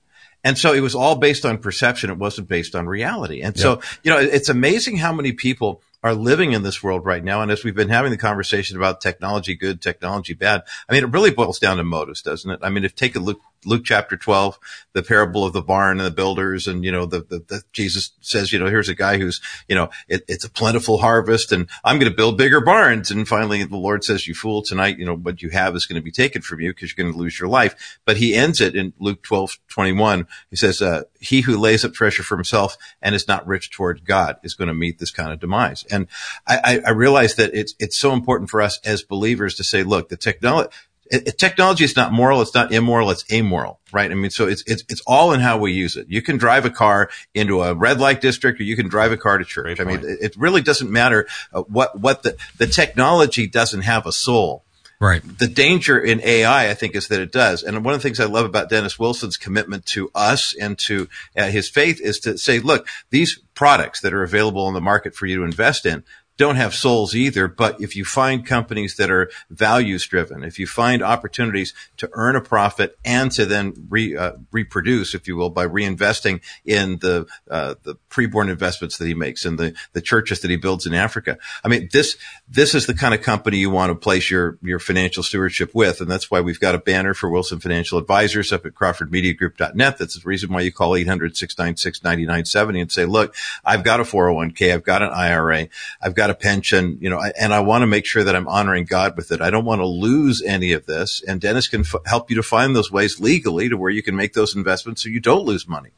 And 0.42 0.58
so 0.58 0.74
it 0.74 0.80
was 0.80 0.94
all 0.94 1.16
based 1.16 1.46
on 1.46 1.58
perception. 1.58 2.10
It 2.10 2.18
wasn't 2.18 2.48
based 2.48 2.74
on 2.74 2.86
reality. 2.86 3.40
And 3.40 3.56
yep. 3.56 3.62
so, 3.62 3.80
you 4.02 4.10
know, 4.10 4.18
it's 4.18 4.50
amazing 4.50 4.98
how 4.98 5.12
many 5.12 5.32
people 5.32 5.82
are 6.04 6.14
living 6.14 6.52
in 6.52 6.62
this 6.62 6.82
world 6.82 7.06
right 7.06 7.24
now. 7.24 7.40
And 7.40 7.50
as 7.50 7.64
we've 7.64 7.74
been 7.74 7.88
having 7.88 8.10
the 8.10 8.18
conversation 8.18 8.76
about 8.76 9.00
technology 9.00 9.56
good, 9.56 9.80
technology 9.80 10.34
bad, 10.34 10.62
I 10.86 10.92
mean, 10.92 11.02
it 11.02 11.10
really 11.10 11.30
boils 11.30 11.58
down 11.58 11.78
to 11.78 11.82
motives, 11.82 12.20
doesn't 12.20 12.50
it? 12.50 12.60
I 12.62 12.68
mean, 12.68 12.84
if 12.84 12.94
take 12.94 13.16
a 13.16 13.20
look, 13.20 13.40
Luke 13.66 13.82
chapter 13.84 14.16
12, 14.16 14.58
the 14.92 15.02
parable 15.02 15.44
of 15.44 15.52
the 15.52 15.62
barn 15.62 15.98
and 15.98 16.06
the 16.06 16.10
builders. 16.10 16.66
And, 16.66 16.84
you 16.84 16.92
know, 16.92 17.06
the, 17.06 17.20
the, 17.20 17.38
the 17.46 17.62
Jesus 17.72 18.12
says, 18.20 18.52
you 18.52 18.58
know, 18.58 18.66
here's 18.66 18.88
a 18.88 18.94
guy 18.94 19.18
who's, 19.18 19.40
you 19.68 19.74
know, 19.74 19.90
it, 20.08 20.24
it's 20.28 20.44
a 20.44 20.50
plentiful 20.50 20.98
harvest 20.98 21.52
and 21.52 21.68
I'm 21.84 21.98
going 21.98 22.10
to 22.10 22.16
build 22.16 22.38
bigger 22.38 22.60
barns. 22.60 23.10
And 23.10 23.26
finally 23.26 23.64
the 23.64 23.76
Lord 23.76 24.04
says, 24.04 24.26
you 24.26 24.34
fool 24.34 24.62
tonight, 24.62 24.98
you 24.98 25.04
know, 25.04 25.16
what 25.16 25.42
you 25.42 25.50
have 25.50 25.74
is 25.76 25.86
going 25.86 26.00
to 26.00 26.04
be 26.04 26.10
taken 26.10 26.42
from 26.42 26.60
you 26.60 26.72
because 26.72 26.94
you're 26.94 27.04
going 27.04 27.14
to 27.14 27.18
lose 27.18 27.38
your 27.38 27.48
life. 27.48 27.98
But 28.04 28.16
he 28.16 28.34
ends 28.34 28.60
it 28.60 28.74
in 28.74 28.92
Luke 28.98 29.22
12, 29.22 29.58
21. 29.68 30.26
He 30.50 30.56
says, 30.56 30.82
uh, 30.82 31.02
he 31.20 31.42
who 31.42 31.56
lays 31.56 31.84
up 31.84 31.92
treasure 31.92 32.22
for 32.22 32.36
himself 32.36 32.76
and 33.00 33.14
is 33.14 33.28
not 33.28 33.46
rich 33.46 33.70
toward 33.70 34.04
God 34.04 34.36
is 34.42 34.54
going 34.54 34.68
to 34.68 34.74
meet 34.74 34.98
this 34.98 35.10
kind 35.10 35.32
of 35.32 35.40
demise. 35.40 35.84
And 35.90 36.08
I, 36.46 36.80
I 36.86 36.90
realize 36.90 37.34
that 37.36 37.54
it's, 37.54 37.74
it's 37.78 37.98
so 37.98 38.12
important 38.12 38.50
for 38.50 38.60
us 38.60 38.80
as 38.84 39.02
believers 39.02 39.54
to 39.56 39.64
say, 39.64 39.82
look, 39.82 40.08
the 40.08 40.16
technology, 40.16 40.70
it, 41.06 41.38
technology 41.38 41.84
is 41.84 41.96
not 41.96 42.12
moral. 42.12 42.40
It's 42.40 42.54
not 42.54 42.72
immoral. 42.72 43.10
It's 43.10 43.30
amoral, 43.32 43.80
right? 43.92 44.10
I 44.10 44.14
mean, 44.14 44.30
so 44.30 44.46
it's, 44.46 44.62
it's, 44.66 44.84
it's 44.88 45.02
all 45.06 45.32
in 45.32 45.40
how 45.40 45.58
we 45.58 45.72
use 45.72 45.96
it. 45.96 46.06
You 46.08 46.22
can 46.22 46.36
drive 46.36 46.64
a 46.64 46.70
car 46.70 47.10
into 47.34 47.62
a 47.62 47.74
red 47.74 48.00
light 48.00 48.20
district 48.20 48.60
or 48.60 48.64
you 48.64 48.76
can 48.76 48.88
drive 48.88 49.12
a 49.12 49.16
car 49.16 49.38
to 49.38 49.44
church. 49.44 49.80
I 49.80 49.84
mean, 49.84 50.00
it, 50.00 50.18
it 50.20 50.36
really 50.36 50.62
doesn't 50.62 50.90
matter 50.90 51.26
uh, 51.52 51.62
what, 51.62 51.98
what 51.98 52.22
the, 52.22 52.36
the 52.58 52.66
technology 52.66 53.46
doesn't 53.46 53.82
have 53.82 54.06
a 54.06 54.12
soul. 54.12 54.64
Right. 55.00 55.22
The 55.38 55.48
danger 55.48 55.98
in 55.98 56.20
AI, 56.22 56.70
I 56.70 56.74
think, 56.74 56.94
is 56.94 57.08
that 57.08 57.20
it 57.20 57.32
does. 57.32 57.62
And 57.62 57.84
one 57.84 57.94
of 57.94 58.00
the 58.00 58.02
things 58.02 58.20
I 58.20 58.24
love 58.24 58.46
about 58.46 58.70
Dennis 58.70 58.98
Wilson's 58.98 59.36
commitment 59.36 59.84
to 59.86 60.10
us 60.14 60.54
and 60.54 60.78
to 60.78 61.08
uh, 61.36 61.48
his 61.48 61.68
faith 61.68 62.00
is 62.00 62.20
to 62.20 62.38
say, 62.38 62.60
look, 62.60 62.88
these 63.10 63.38
products 63.54 64.00
that 64.00 64.14
are 64.14 64.22
available 64.22 64.64
on 64.64 64.72
the 64.72 64.80
market 64.80 65.14
for 65.14 65.26
you 65.26 65.38
to 65.38 65.42
invest 65.42 65.84
in, 65.84 66.04
don't 66.36 66.56
have 66.56 66.74
souls 66.74 67.14
either. 67.14 67.48
But 67.48 67.80
if 67.80 67.96
you 67.96 68.04
find 68.04 68.46
companies 68.46 68.96
that 68.96 69.10
are 69.10 69.30
values 69.50 70.06
driven, 70.06 70.42
if 70.42 70.58
you 70.58 70.66
find 70.66 71.02
opportunities 71.02 71.74
to 71.98 72.08
earn 72.12 72.36
a 72.36 72.40
profit 72.40 72.98
and 73.04 73.30
to 73.32 73.46
then 73.46 73.74
re, 73.88 74.16
uh, 74.16 74.32
reproduce, 74.50 75.14
if 75.14 75.28
you 75.28 75.36
will, 75.36 75.50
by 75.50 75.66
reinvesting 75.66 76.40
in 76.64 76.98
the 76.98 77.26
uh, 77.50 77.74
the 77.82 77.96
preborn 78.10 78.50
investments 78.50 78.98
that 78.98 79.06
he 79.06 79.14
makes 79.14 79.44
and 79.44 79.58
the 79.58 79.74
the 79.92 80.00
churches 80.00 80.40
that 80.40 80.50
he 80.50 80.56
builds 80.56 80.86
in 80.86 80.94
Africa. 80.94 81.38
I 81.64 81.68
mean, 81.68 81.88
this 81.92 82.16
this 82.48 82.74
is 82.74 82.86
the 82.86 82.94
kind 82.94 83.14
of 83.14 83.22
company 83.22 83.58
you 83.58 83.70
want 83.70 83.90
to 83.90 83.94
place 83.94 84.30
your 84.30 84.58
your 84.62 84.78
financial 84.78 85.22
stewardship 85.22 85.74
with, 85.74 86.00
and 86.00 86.10
that's 86.10 86.30
why 86.30 86.40
we've 86.40 86.60
got 86.60 86.74
a 86.74 86.78
banner 86.78 87.14
for 87.14 87.28
Wilson 87.30 87.60
Financial 87.60 87.98
Advisors 87.98 88.52
up 88.52 88.66
at 88.66 88.74
CrawfordMediaGroup.net. 88.74 89.98
That's 89.98 90.14
the 90.14 90.22
reason 90.24 90.52
why 90.52 90.60
you 90.60 90.72
call 90.72 90.90
800-696-9970 90.92 92.80
and 92.80 92.92
say, 92.92 93.04
look, 93.04 93.34
I've 93.64 93.84
got 93.84 94.00
a 94.00 94.04
401k, 94.04 94.72
I've 94.72 94.84
got 94.84 95.02
an 95.02 95.10
IRA, 95.10 95.68
I've 96.00 96.14
got 96.14 96.23
got 96.24 96.30
a 96.30 96.34
pension, 96.34 96.96
you 97.02 97.10
know, 97.10 97.22
and 97.38 97.52
I 97.52 97.60
want 97.60 97.82
to 97.82 97.86
make 97.86 98.06
sure 98.06 98.24
that 98.24 98.34
I'm 98.34 98.48
honoring 98.48 98.86
God 98.86 99.14
with 99.14 99.30
it. 99.30 99.42
I 99.42 99.50
don't 99.50 99.66
want 99.66 99.82
to 99.82 99.86
lose 99.86 100.42
any 100.42 100.72
of 100.72 100.86
this. 100.86 101.22
And 101.22 101.38
Dennis 101.38 101.68
can 101.68 101.82
f- 101.82 101.96
help 102.06 102.30
you 102.30 102.36
to 102.36 102.42
find 102.42 102.74
those 102.74 102.90
ways 102.90 103.20
legally 103.20 103.68
to 103.68 103.76
where 103.76 103.90
you 103.90 104.02
can 104.02 104.16
make 104.16 104.32
those 104.32 104.56
investments 104.56 105.02
so 105.02 105.10
you 105.10 105.20
don't 105.20 105.44
lose 105.44 105.68
money. 105.68 105.90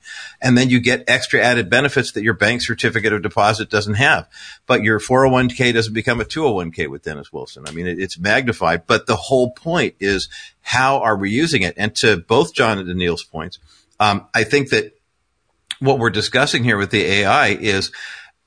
And 0.42 0.58
then 0.58 0.68
you 0.68 0.80
get 0.80 1.04
extra 1.06 1.40
added 1.40 1.70
benefits 1.70 2.10
that 2.12 2.24
your 2.24 2.34
bank 2.34 2.62
certificate 2.62 3.12
of 3.12 3.22
deposit 3.22 3.70
doesn't 3.70 3.94
have. 3.94 4.28
But 4.66 4.82
your 4.82 4.98
401k 4.98 5.72
doesn't 5.72 5.94
become 5.94 6.20
a 6.20 6.24
201k 6.24 6.88
with 6.90 7.04
Dennis 7.04 7.32
Wilson. 7.32 7.64
I 7.68 7.70
mean, 7.70 7.86
it, 7.86 8.00
it's 8.00 8.18
magnified, 8.18 8.88
but 8.88 9.06
the 9.06 9.16
whole 9.16 9.52
point 9.52 9.94
is 10.00 10.28
how 10.60 10.98
are 11.02 11.16
we 11.16 11.30
using 11.30 11.62
it? 11.62 11.74
And 11.76 11.94
to 11.96 12.16
both 12.16 12.52
John 12.52 12.80
and 12.80 12.94
Neil's 12.96 13.22
points, 13.22 13.60
um, 14.00 14.26
I 14.34 14.42
think 14.42 14.70
that 14.70 14.92
what 15.78 15.98
we're 16.00 16.10
discussing 16.10 16.64
here 16.64 16.78
with 16.78 16.90
the 16.90 17.04
AI 17.04 17.48
is 17.48 17.92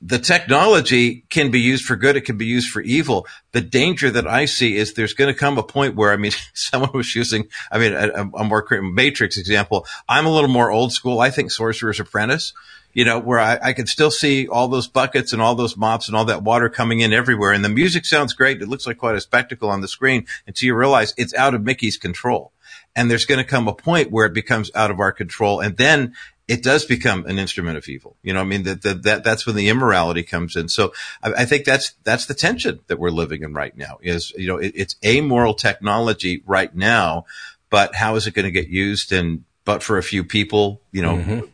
the 0.01 0.19
technology 0.19 1.25
can 1.29 1.51
be 1.51 1.59
used 1.59 1.83
for 1.83 1.97
good. 1.97 2.15
It 2.15 2.21
can 2.21 2.37
be 2.37 2.45
used 2.45 2.69
for 2.69 2.81
evil. 2.81 3.27
The 3.51 3.61
danger 3.61 4.09
that 4.11 4.27
I 4.27 4.45
see 4.45 4.77
is 4.77 4.93
there's 4.93 5.13
going 5.13 5.33
to 5.33 5.37
come 5.37 5.57
a 5.57 5.63
point 5.63 5.95
where, 5.95 6.13
I 6.13 6.17
mean, 6.17 6.31
someone 6.53 6.91
was 6.93 7.13
using, 7.15 7.47
I 7.71 7.79
mean, 7.79 7.93
a, 7.93 8.29
a 8.33 8.43
more 8.45 8.65
matrix 8.81 9.37
example. 9.37 9.85
I'm 10.07 10.25
a 10.25 10.31
little 10.31 10.49
more 10.49 10.71
old 10.71 10.93
school. 10.93 11.19
I 11.19 11.31
think 11.31 11.51
Sorcerer's 11.51 11.99
Apprentice, 11.99 12.53
you 12.93 13.03
know, 13.03 13.19
where 13.19 13.39
I, 13.39 13.59
I 13.61 13.73
can 13.73 13.87
still 13.87 14.11
see 14.11 14.47
all 14.47 14.69
those 14.69 14.87
buckets 14.87 15.33
and 15.33 15.41
all 15.41 15.55
those 15.55 15.75
mops 15.75 16.07
and 16.07 16.15
all 16.15 16.25
that 16.25 16.43
water 16.43 16.69
coming 16.69 17.01
in 17.01 17.11
everywhere. 17.11 17.51
And 17.51 17.63
the 17.63 17.69
music 17.69 18.05
sounds 18.05 18.33
great. 18.33 18.61
It 18.61 18.69
looks 18.69 18.87
like 18.87 18.97
quite 18.97 19.15
a 19.15 19.21
spectacle 19.21 19.69
on 19.69 19.81
the 19.81 19.87
screen 19.89 20.25
until 20.47 20.67
you 20.67 20.75
realize 20.75 21.13
it's 21.17 21.33
out 21.33 21.53
of 21.53 21.63
Mickey's 21.63 21.97
control. 21.97 22.53
And 22.95 23.11
there's 23.11 23.25
going 23.25 23.39
to 23.39 23.43
come 23.43 23.67
a 23.67 23.73
point 23.73 24.11
where 24.11 24.25
it 24.25 24.33
becomes 24.33 24.71
out 24.73 24.91
of 24.91 24.99
our 24.99 25.11
control. 25.11 25.59
And 25.59 25.75
then 25.75 26.15
it 26.49 26.63
does 26.63 26.83
become 26.83 27.27
an 27.27 27.37
instrument 27.37 27.77
of 27.77 27.87
evil. 27.87 28.17
You 28.23 28.33
know, 28.33 28.41
I 28.41 28.43
mean, 28.43 28.63
that, 28.63 28.81
that, 28.81 29.03
that, 29.03 29.23
that's 29.23 29.45
when 29.45 29.55
the 29.55 29.69
immorality 29.69 30.23
comes 30.23 30.55
in. 30.55 30.67
So 30.67 30.93
I, 31.21 31.33
I, 31.33 31.45
think 31.45 31.63
that's, 31.63 31.93
that's 32.03 32.25
the 32.25 32.33
tension 32.33 32.79
that 32.87 32.97
we're 32.97 33.11
living 33.11 33.43
in 33.43 33.53
right 33.53 33.77
now 33.77 33.99
is, 34.01 34.33
you 34.35 34.47
know, 34.47 34.57
it, 34.57 34.73
it's 34.75 34.95
amoral 35.05 35.53
technology 35.53 36.41
right 36.47 36.75
now, 36.75 37.25
but 37.69 37.93
how 37.93 38.15
is 38.15 38.25
it 38.25 38.33
going 38.33 38.45
to 38.45 38.51
get 38.51 38.67
used? 38.67 39.11
And, 39.11 39.43
but 39.63 39.83
for 39.83 39.99
a 39.99 40.03
few 40.03 40.23
people, 40.23 40.81
you 40.91 41.03
know, 41.03 41.17
mm-hmm. 41.17 41.45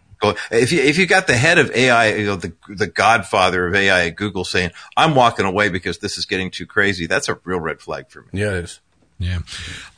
If 0.50 0.72
you 0.72 0.82
if 0.82 0.98
you 0.98 1.06
got 1.06 1.28
the 1.28 1.38
head 1.38 1.60
of 1.60 1.70
AI, 1.76 2.16
you 2.16 2.26
know, 2.26 2.36
the 2.36 2.54
the 2.68 2.88
godfather 2.88 3.68
of 3.68 3.76
AI 3.76 4.08
at 4.08 4.16
Google 4.16 4.44
saying, 4.44 4.72
"I'm 4.98 5.14
walking 5.14 5.46
away 5.46 5.70
because 5.70 6.00
this 6.00 6.18
is 6.18 6.26
getting 6.26 6.50
too 6.50 6.66
crazy," 6.66 7.06
that's 7.06 7.30
a 7.30 7.40
real 7.44 7.60
red 7.60 7.80
flag 7.80 8.10
for 8.10 8.22
me. 8.22 8.30
Yeah, 8.32 8.54
it 8.54 8.64
is. 8.64 8.80
Yeah. 9.18 9.40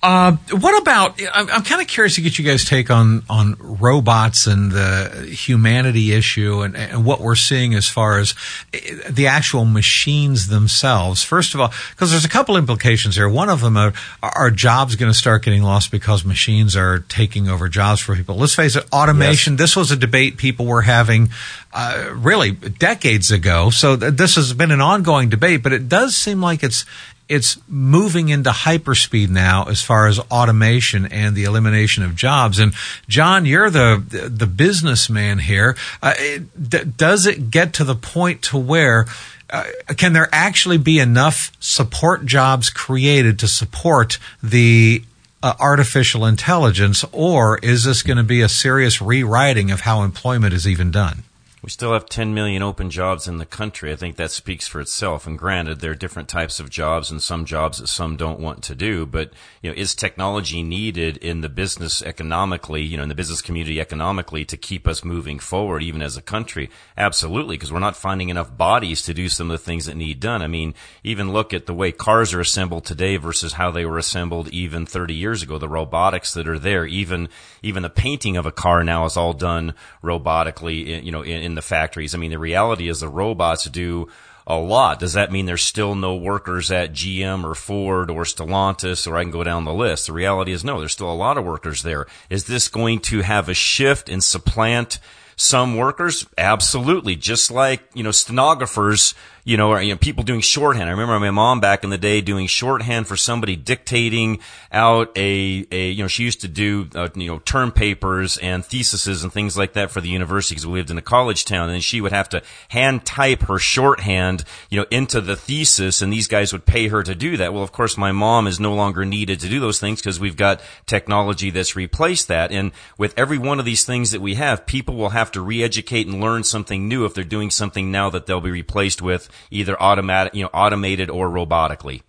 Uh, 0.04 0.34
what 0.52 0.80
about? 0.80 1.20
I'm, 1.34 1.50
I'm 1.50 1.64
kind 1.64 1.82
of 1.82 1.88
curious 1.88 2.16
to 2.16 2.22
get 2.22 2.38
you 2.38 2.46
guys' 2.46 2.64
take 2.64 2.92
on 2.92 3.24
on 3.28 3.56
robots 3.60 4.46
and 4.46 4.72
the 4.72 5.28
humanity 5.36 6.14
issue 6.14 6.62
and, 6.62 6.78
and 6.78 7.04
what 7.04 7.20
we're 7.20 7.36
seeing 7.36 7.74
as 7.74 7.90
far 7.90 8.20
as 8.20 8.36
eh, 8.76 9.10
the 9.10 9.26
actual 9.26 9.66
machines 9.66 10.50
themselves. 10.50 11.24
First 11.24 11.56
of 11.56 11.62
all, 11.62 11.74
because 11.90 12.12
there's 12.12 12.26
a 12.26 12.30
couple 12.30 12.58
implications 12.58 13.16
here. 13.16 13.28
One 13.28 13.50
of 13.50 13.62
them 13.62 13.76
are, 13.76 13.92
are 14.22 14.52
jobs 14.52 14.96
going 14.96 15.12
to 15.12 15.18
start 15.18 15.44
getting 15.44 15.64
lost 15.64 15.90
because 15.90 16.24
machines 16.24 16.76
are 16.76 17.00
taking 17.00 17.50
over 17.50 17.68
jobs 17.68 18.00
for 18.00 18.16
people. 18.16 18.36
Let's 18.36 18.54
face 18.54 18.76
it, 18.76 18.86
automation. 18.94 19.54
Yes. 19.54 19.60
This 19.62 19.76
was 19.76 19.90
a 19.90 19.96
debate 19.96 20.38
people 20.38 20.68
were 20.68 20.84
having 20.84 21.30
uh, 21.74 22.12
really 22.14 22.52
decades 22.52 23.32
ago. 23.32 23.72
So 23.72 23.98
th- 23.98 24.14
this 24.14 24.36
has 24.36 24.54
been 24.54 24.70
an 24.70 24.82
ongoing 24.82 25.30
debate, 25.30 25.64
but 25.64 25.74
it 25.74 25.90
does 25.90 26.16
seem 26.16 26.40
like 26.40 26.64
it's 26.64 26.86
it's 27.30 27.58
moving 27.68 28.30
into 28.30 28.52
hyperspeed 28.52 29.30
now 29.30 29.66
as 29.66 29.82
far 29.82 30.08
as 30.08 30.20
automation 30.20 31.06
and 31.06 31.36
the 31.36 31.44
elimination 31.44 32.04
of 32.04 32.16
jobs. 32.16 32.60
And 32.60 32.74
John, 33.08 33.46
you're 33.46 33.70
the 33.70 34.04
the 34.30 34.48
businessman 34.48 35.40
here. 35.40 35.76
Uh, 36.02 36.14
it, 36.18 36.70
d- 36.70 36.84
does 36.96 37.26
it 37.26 37.52
get 37.52 37.74
to 37.74 37.84
the 37.84 37.96
point 37.96 38.42
to 38.44 38.58
where 38.58 39.06
uh, 39.50 39.66
can 39.96 40.14
there 40.14 40.30
actually 40.32 40.78
be 40.78 41.00
enough 41.00 41.52
support 41.60 42.26
jobs 42.26 42.70
created 42.70 43.40
to 43.40 43.48
support 43.48 44.20
the 44.44 45.04
uh, 45.42 45.54
artificial 45.60 46.26
intelligence, 46.26 47.06
or 47.12 47.58
is 47.60 47.84
this 47.84 48.04
going 48.04 48.18
to 48.18 48.24
be 48.24 48.42
a 48.42 48.50
serious 48.50 49.02
rewriting 49.02 49.72
of 49.72 49.82
how 49.82 50.02
employment 50.02 50.54
is 50.54 50.68
even 50.68 50.92
done? 50.92 51.24
We 51.64 51.72
still 51.72 51.94
have 51.94 52.06
10 52.06 52.36
million 52.36 52.62
open 52.62 52.92
jobs 52.92 53.28
in 53.28 53.38
the 53.38 53.46
country. 53.46 53.92
I 53.92 53.96
think 53.96 54.16
that 54.16 54.30
speaks 54.30 54.68
for 54.68 54.80
itself. 54.80 55.26
And 55.26 55.40
granted, 55.40 55.80
there 55.80 55.90
are 55.90 55.96
different 55.96 56.30
types 56.30 56.60
of 56.60 56.70
jobs 56.70 57.10
and 57.10 57.20
some 57.20 57.46
jobs 57.46 57.80
that 57.80 57.88
some 57.88 58.16
don't 58.16 58.40
want 58.40 58.62
to 58.66 58.76
do. 58.76 59.08
But, 59.08 59.34
you 59.64 59.72
know, 59.72 59.76
is 59.76 59.96
technology 59.96 60.62
needed 60.62 61.18
in 61.18 61.42
the 61.42 61.50
business 61.50 62.04
economically, 62.04 62.84
you 62.84 62.96
know, 62.96 63.02
in 63.04 63.10
the 63.10 63.16
business 63.16 63.42
community 63.42 63.82
economically 63.82 64.46
to 64.46 64.56
keep 64.56 64.88
us 64.88 65.04
moving 65.04 65.40
forward, 65.40 65.82
even 65.82 66.04
as 66.04 66.16
a 66.16 66.22
country? 66.22 66.70
Absolutely, 66.96 67.56
because 67.56 67.74
we're 67.74 67.80
not 67.80 67.98
finding 67.98 68.30
enough 68.30 68.56
bodies 68.56 69.02
to 69.02 69.14
do 69.16 69.28
some 69.28 69.50
of 69.50 69.60
the 69.60 69.66
things 69.66 69.88
that 69.88 69.98
need 69.98 70.20
done. 70.20 70.44
I 70.44 70.48
mean, 70.48 70.76
even 71.04 71.34
look 71.34 71.56
at 71.56 71.66
the 71.66 71.74
way 71.74 71.92
cars 71.92 72.36
are 72.36 72.40
assembled 72.40 72.86
today 72.86 73.18
versus 73.18 73.54
how 73.54 73.72
they 73.72 73.84
were 73.84 73.98
assembled 73.98 74.48
even 74.50 74.86
30 74.86 75.16
years 75.16 75.42
ago. 75.42 75.58
The 75.58 75.68
robotics 75.68 76.36
that 76.36 76.48
are 76.48 76.60
there, 76.60 76.86
even, 76.86 77.30
even 77.64 77.82
the 77.82 77.90
painting 77.90 78.38
of 78.38 78.46
a 78.46 78.52
car 78.52 78.84
now 78.84 79.06
is 79.06 79.18
all 79.18 79.34
done 79.34 79.74
robotically, 80.04 81.04
you 81.04 81.12
know, 81.12 81.24
in, 81.24 81.47
in 81.48 81.56
the 81.56 81.64
factories. 81.64 82.14
I 82.14 82.20
mean, 82.20 82.30
the 82.30 82.38
reality 82.38 82.88
is 82.88 83.00
the 83.00 83.10
robots 83.10 83.66
do 83.66 84.08
a 84.46 84.58
lot. 84.58 85.00
Does 85.00 85.14
that 85.14 85.32
mean 85.32 85.46
there's 85.46 85.64
still 85.64 85.96
no 85.96 86.16
workers 86.16 86.72
at 86.72 86.94
GM 86.94 87.44
or 87.44 87.56
Ford 87.56 88.12
or 88.12 88.24
Stellantis 88.24 89.08
or 89.08 89.18
I 89.18 89.24
can 89.24 89.32
go 89.32 89.44
down 89.44 89.66
the 89.66 89.74
list? 89.74 90.08
The 90.08 90.14
reality 90.14 90.52
is 90.52 90.64
no, 90.64 90.80
there's 90.80 90.94
still 90.94 91.12
a 91.12 91.14
lot 91.14 91.38
of 91.38 91.46
workers 91.46 91.82
there. 91.82 92.06
Is 92.30 92.46
this 92.46 92.68
going 92.68 93.00
to 93.02 93.22
have 93.22 93.50
a 93.50 93.54
shift 93.54 94.08
and 94.08 94.24
supplant 94.24 95.00
some 95.36 95.76
workers? 95.76 96.26
Absolutely. 96.38 97.16
Just 97.16 97.50
like, 97.50 97.82
you 97.94 98.04
know, 98.04 98.12
stenographers 98.12 99.16
you 99.48 99.56
know, 99.56 99.70
or, 99.70 99.82
you 99.82 99.94
know, 99.94 99.98
people 99.98 100.26
doing 100.26 100.42
shorthand. 100.42 100.90
I 100.90 100.92
remember 100.92 101.18
my 101.22 101.32
mom 101.32 101.62
back 101.62 101.86
in 101.86 101.90
the 101.90 101.98
day 101.98 102.20
doing 102.20 102.48
shorthand 102.48 103.08
for 103.08 103.16
somebody 103.16 103.56
dictating 103.56 104.40
out 104.74 105.18
a, 105.18 105.66
a 105.72 105.92
you 105.92 106.04
know, 106.04 106.10
she 106.10 106.24
used 106.24 106.42
to 106.42 106.50
do, 106.50 106.90
uh, 106.94 107.08
you 107.16 107.28
know, 107.28 107.40
term 107.40 107.72
papers 107.72 108.38
and 108.40 108.66
theses 108.66 109.24
and 109.24 109.32
things 109.32 109.58
like 109.58 109.72
that 109.72 109.90
for 109.90 110.02
the 110.02 110.10
university 110.10 110.56
because 110.56 110.68
we 110.68 110.74
lived 110.74 110.92
in 110.92 110.98
a 110.98 111.02
college 111.02 111.46
town. 111.46 111.70
And 111.70 111.82
she 111.82 112.02
would 112.02 112.12
have 112.12 112.28
to 112.30 112.44
hand 112.68 113.06
type 113.06 113.44
her 113.44 113.58
shorthand, 113.58 114.44
you 114.70 114.82
know, 114.82 114.86
into 114.92 115.22
the 115.22 115.38
thesis 115.38 116.02
and 116.02 116.12
these 116.12 116.28
guys 116.28 116.52
would 116.52 116.66
pay 116.66 116.90
her 116.90 117.02
to 117.02 117.16
do 117.16 117.38
that. 117.38 117.54
Well, 117.54 117.64
of 117.64 117.72
course, 117.72 117.96
my 117.96 118.12
mom 118.12 118.48
is 118.48 118.60
no 118.60 118.76
longer 118.76 119.06
needed 119.06 119.40
to 119.40 119.48
do 119.48 119.62
those 119.62 119.80
things 119.80 120.02
because 120.02 120.20
we've 120.20 120.36
got 120.36 120.60
technology 120.88 121.52
that's 121.52 121.74
replaced 121.74 122.28
that. 122.28 122.52
And 122.52 122.74
with 122.98 123.14
every 123.16 123.38
one 123.38 123.60
of 123.60 123.66
these 123.66 123.86
things 123.86 124.12
that 124.12 124.20
we 124.20 124.36
have, 124.36 124.66
people 124.66 124.96
will 124.96 125.12
have 125.12 125.32
to 125.32 125.40
re-educate 125.40 126.06
and 126.06 126.20
learn 126.20 126.44
something 126.44 126.90
new 126.90 127.06
if 127.06 127.14
they're 127.14 127.24
doing 127.24 127.50
something 127.50 127.90
now 127.90 128.10
that 128.10 128.26
they'll 128.26 128.42
be 128.42 128.52
replaced 128.52 129.02
with 129.02 129.30
either 129.52 129.82
automatic, 129.82 130.36
you 130.36 130.44
know, 130.44 130.50
automated 130.54 131.10
or 131.10 131.30
robotically. 131.30 132.02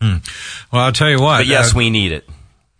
Hmm. 0.00 0.16
Well, 0.72 0.84
I'll 0.84 0.92
tell 0.92 1.10
you 1.10 1.20
what. 1.20 1.38
But 1.38 1.46
yes, 1.46 1.74
uh, 1.74 1.78
we 1.78 1.90
need 1.90 2.12
it. 2.12 2.28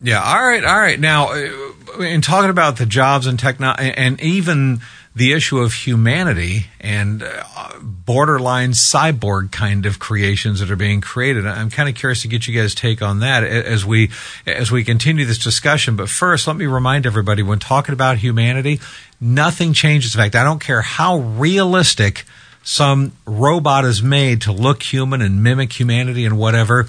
Yeah. 0.01 0.22
All 0.22 0.45
right. 0.45 0.64
All 0.64 0.78
right. 0.78 1.01
Now, 1.01 1.32
uh, 1.32 2.01
in 2.01 2.20
talking 2.20 2.51
about 2.51 2.76
the 2.76 2.86
jobs 2.86 3.26
and 3.26 3.38
technology, 3.38 3.92
and 3.97 4.20
even 4.20 4.80
the 5.14 5.32
issue 5.32 5.59
of 5.59 5.72
humanity 5.72 6.66
and 6.80 7.22
uh, 7.22 7.78
borderline 7.80 8.72
cyborg 8.72 9.53
kind 9.53 9.86
of 9.86 10.01
creations 10.01 10.59
that 10.59 10.70
are 10.70 10.76
being 10.76 11.01
created. 11.01 11.47
I'm 11.47 11.70
kind 11.70 11.88
of 11.88 11.95
curious 11.95 12.22
to 12.22 12.28
get 12.28 12.49
you 12.49 12.61
guys' 12.61 12.74
take 12.74 13.01
on 13.01 13.20
that 13.20 13.45
as 13.45 13.86
we 13.86 14.11
as 14.47 14.72
we 14.72 14.82
continue 14.82 15.24
this 15.24 15.38
discussion. 15.38 15.95
But 15.95 16.09
first, 16.09 16.47
let 16.49 16.57
me 16.57 16.66
remind 16.66 17.07
everybody 17.07 17.42
when 17.42 17.61
talking 17.61 17.92
about 17.92 18.18
humanity, 18.18 18.80
nothing 19.20 19.72
changes. 19.72 20.14
In 20.14 20.20
fact, 20.20 20.34
I 20.34 20.42
don't 20.42 20.61
care 20.61 20.82
how 20.82 21.18
realistic 21.18 22.24
some 22.65 23.12
robot 23.27 23.85
is 23.85 24.03
made 24.03 24.41
to 24.43 24.53
look 24.53 24.83
human 24.83 25.21
and 25.21 25.43
mimic 25.43 25.79
humanity 25.79 26.25
and 26.25 26.39
whatever. 26.39 26.87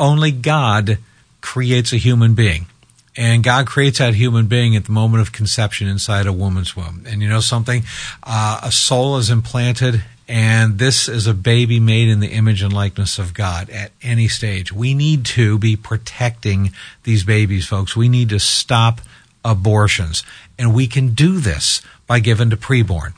Only 0.00 0.32
God 0.32 0.98
creates 1.42 1.92
a 1.92 1.98
human 1.98 2.34
being. 2.34 2.66
And 3.14 3.44
God 3.44 3.66
creates 3.66 3.98
that 3.98 4.14
human 4.14 4.46
being 4.46 4.74
at 4.74 4.86
the 4.86 4.92
moment 4.92 5.20
of 5.20 5.32
conception 5.32 5.86
inside 5.86 6.26
a 6.26 6.32
woman's 6.32 6.74
womb. 6.74 7.04
And 7.06 7.20
you 7.20 7.28
know 7.28 7.40
something? 7.40 7.82
Uh, 8.22 8.60
a 8.62 8.72
soul 8.72 9.18
is 9.18 9.28
implanted, 9.28 10.02
and 10.26 10.78
this 10.78 11.10
is 11.10 11.26
a 11.26 11.34
baby 11.34 11.78
made 11.78 12.08
in 12.08 12.20
the 12.20 12.28
image 12.28 12.62
and 12.62 12.72
likeness 12.72 13.18
of 13.18 13.34
God 13.34 13.68
at 13.68 13.92
any 14.00 14.28
stage. 14.28 14.72
We 14.72 14.94
need 14.94 15.26
to 15.26 15.58
be 15.58 15.76
protecting 15.76 16.72
these 17.02 17.22
babies, 17.22 17.66
folks. 17.66 17.94
We 17.94 18.08
need 18.08 18.30
to 18.30 18.40
stop 18.40 19.02
abortions. 19.44 20.22
And 20.58 20.74
we 20.74 20.86
can 20.86 21.12
do 21.12 21.38
this 21.38 21.82
by 22.06 22.20
giving 22.20 22.48
to 22.48 22.56
preborn. 22.56 23.12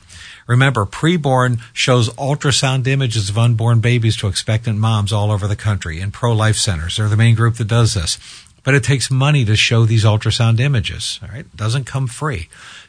Remember, 0.46 0.84
preborn 0.84 1.60
shows 1.72 2.08
ultrasound 2.10 2.86
images 2.86 3.28
of 3.28 3.38
unborn 3.38 3.80
babies 3.80 4.16
to 4.18 4.28
expectant 4.28 4.78
moms 4.78 5.12
all 5.12 5.30
over 5.30 5.46
the 5.46 5.56
country 5.56 6.00
in 6.00 6.10
pro 6.10 6.34
life 6.34 6.56
centers. 6.56 6.96
They're 6.96 7.08
the 7.08 7.16
main 7.16 7.34
group 7.34 7.56
that 7.56 7.68
does 7.68 7.94
this. 7.94 8.18
But 8.62 8.74
it 8.74 8.82
takes 8.82 9.10
money 9.10 9.44
to 9.44 9.56
show 9.56 9.84
these 9.84 10.04
ultrasound 10.04 10.58
images. 10.58 11.20
All 11.22 11.28
right. 11.28 11.40
It 11.40 11.56
doesn't 11.56 11.84
come 11.84 12.06
free. 12.06 12.48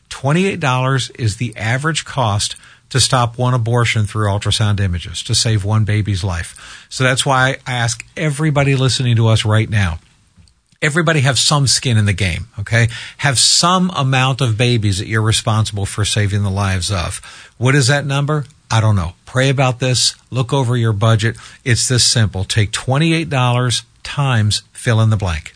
$28 0.10 1.20
is 1.20 1.38
the 1.38 1.56
average 1.58 2.06
cost 2.06 2.56
to 2.90 3.00
stop 3.00 3.38
one 3.38 3.54
abortion 3.54 4.06
through 4.06 4.30
ultrasound 4.30 4.80
images 4.80 5.22
to 5.24 5.36
save 5.36 5.66
one 5.66 5.84
baby's 5.84 6.24
life. 6.24 6.88
So 6.90 7.04
that's 7.04 7.26
why 7.26 7.58
I 7.68 7.72
ask 7.72 8.06
everybody 8.16 8.76
listening 8.76 9.16
to 9.18 9.28
us 9.28 9.44
right 9.44 9.70
now 9.70 10.00
everybody 10.86 11.22
have 11.22 11.40
some 11.40 11.68
skin 11.68 11.98
in 11.98 12.06
the 12.06 12.14
game, 12.14 12.48
okay? 12.60 12.88
Have 13.18 13.40
some 13.40 13.90
amount 13.96 14.40
of 14.40 14.58
babies 14.58 15.00
that 15.00 15.08
you're 15.08 15.22
responsible 15.22 15.86
for 15.86 16.06
saving 16.06 16.44
the 16.44 16.52
lives 16.52 16.92
of. 16.92 17.18
What 17.58 17.76
is 17.76 17.88
that 17.88 18.06
number? 18.06 18.46
I 18.70 18.82
don't 18.82 18.96
know. 18.96 19.14
Pray 19.26 19.50
about 19.50 19.80
this. 19.80 20.16
Look 20.30 20.54
over 20.54 20.78
your 20.78 20.94
budget. 20.94 21.38
It's 21.64 21.88
this 21.88 22.04
simple. 22.04 22.44
Take 22.44 22.72
$28 22.72 23.84
times 24.04 24.64
fill 24.72 25.02
in 25.02 25.10
the 25.10 25.18
blank. 25.18 25.54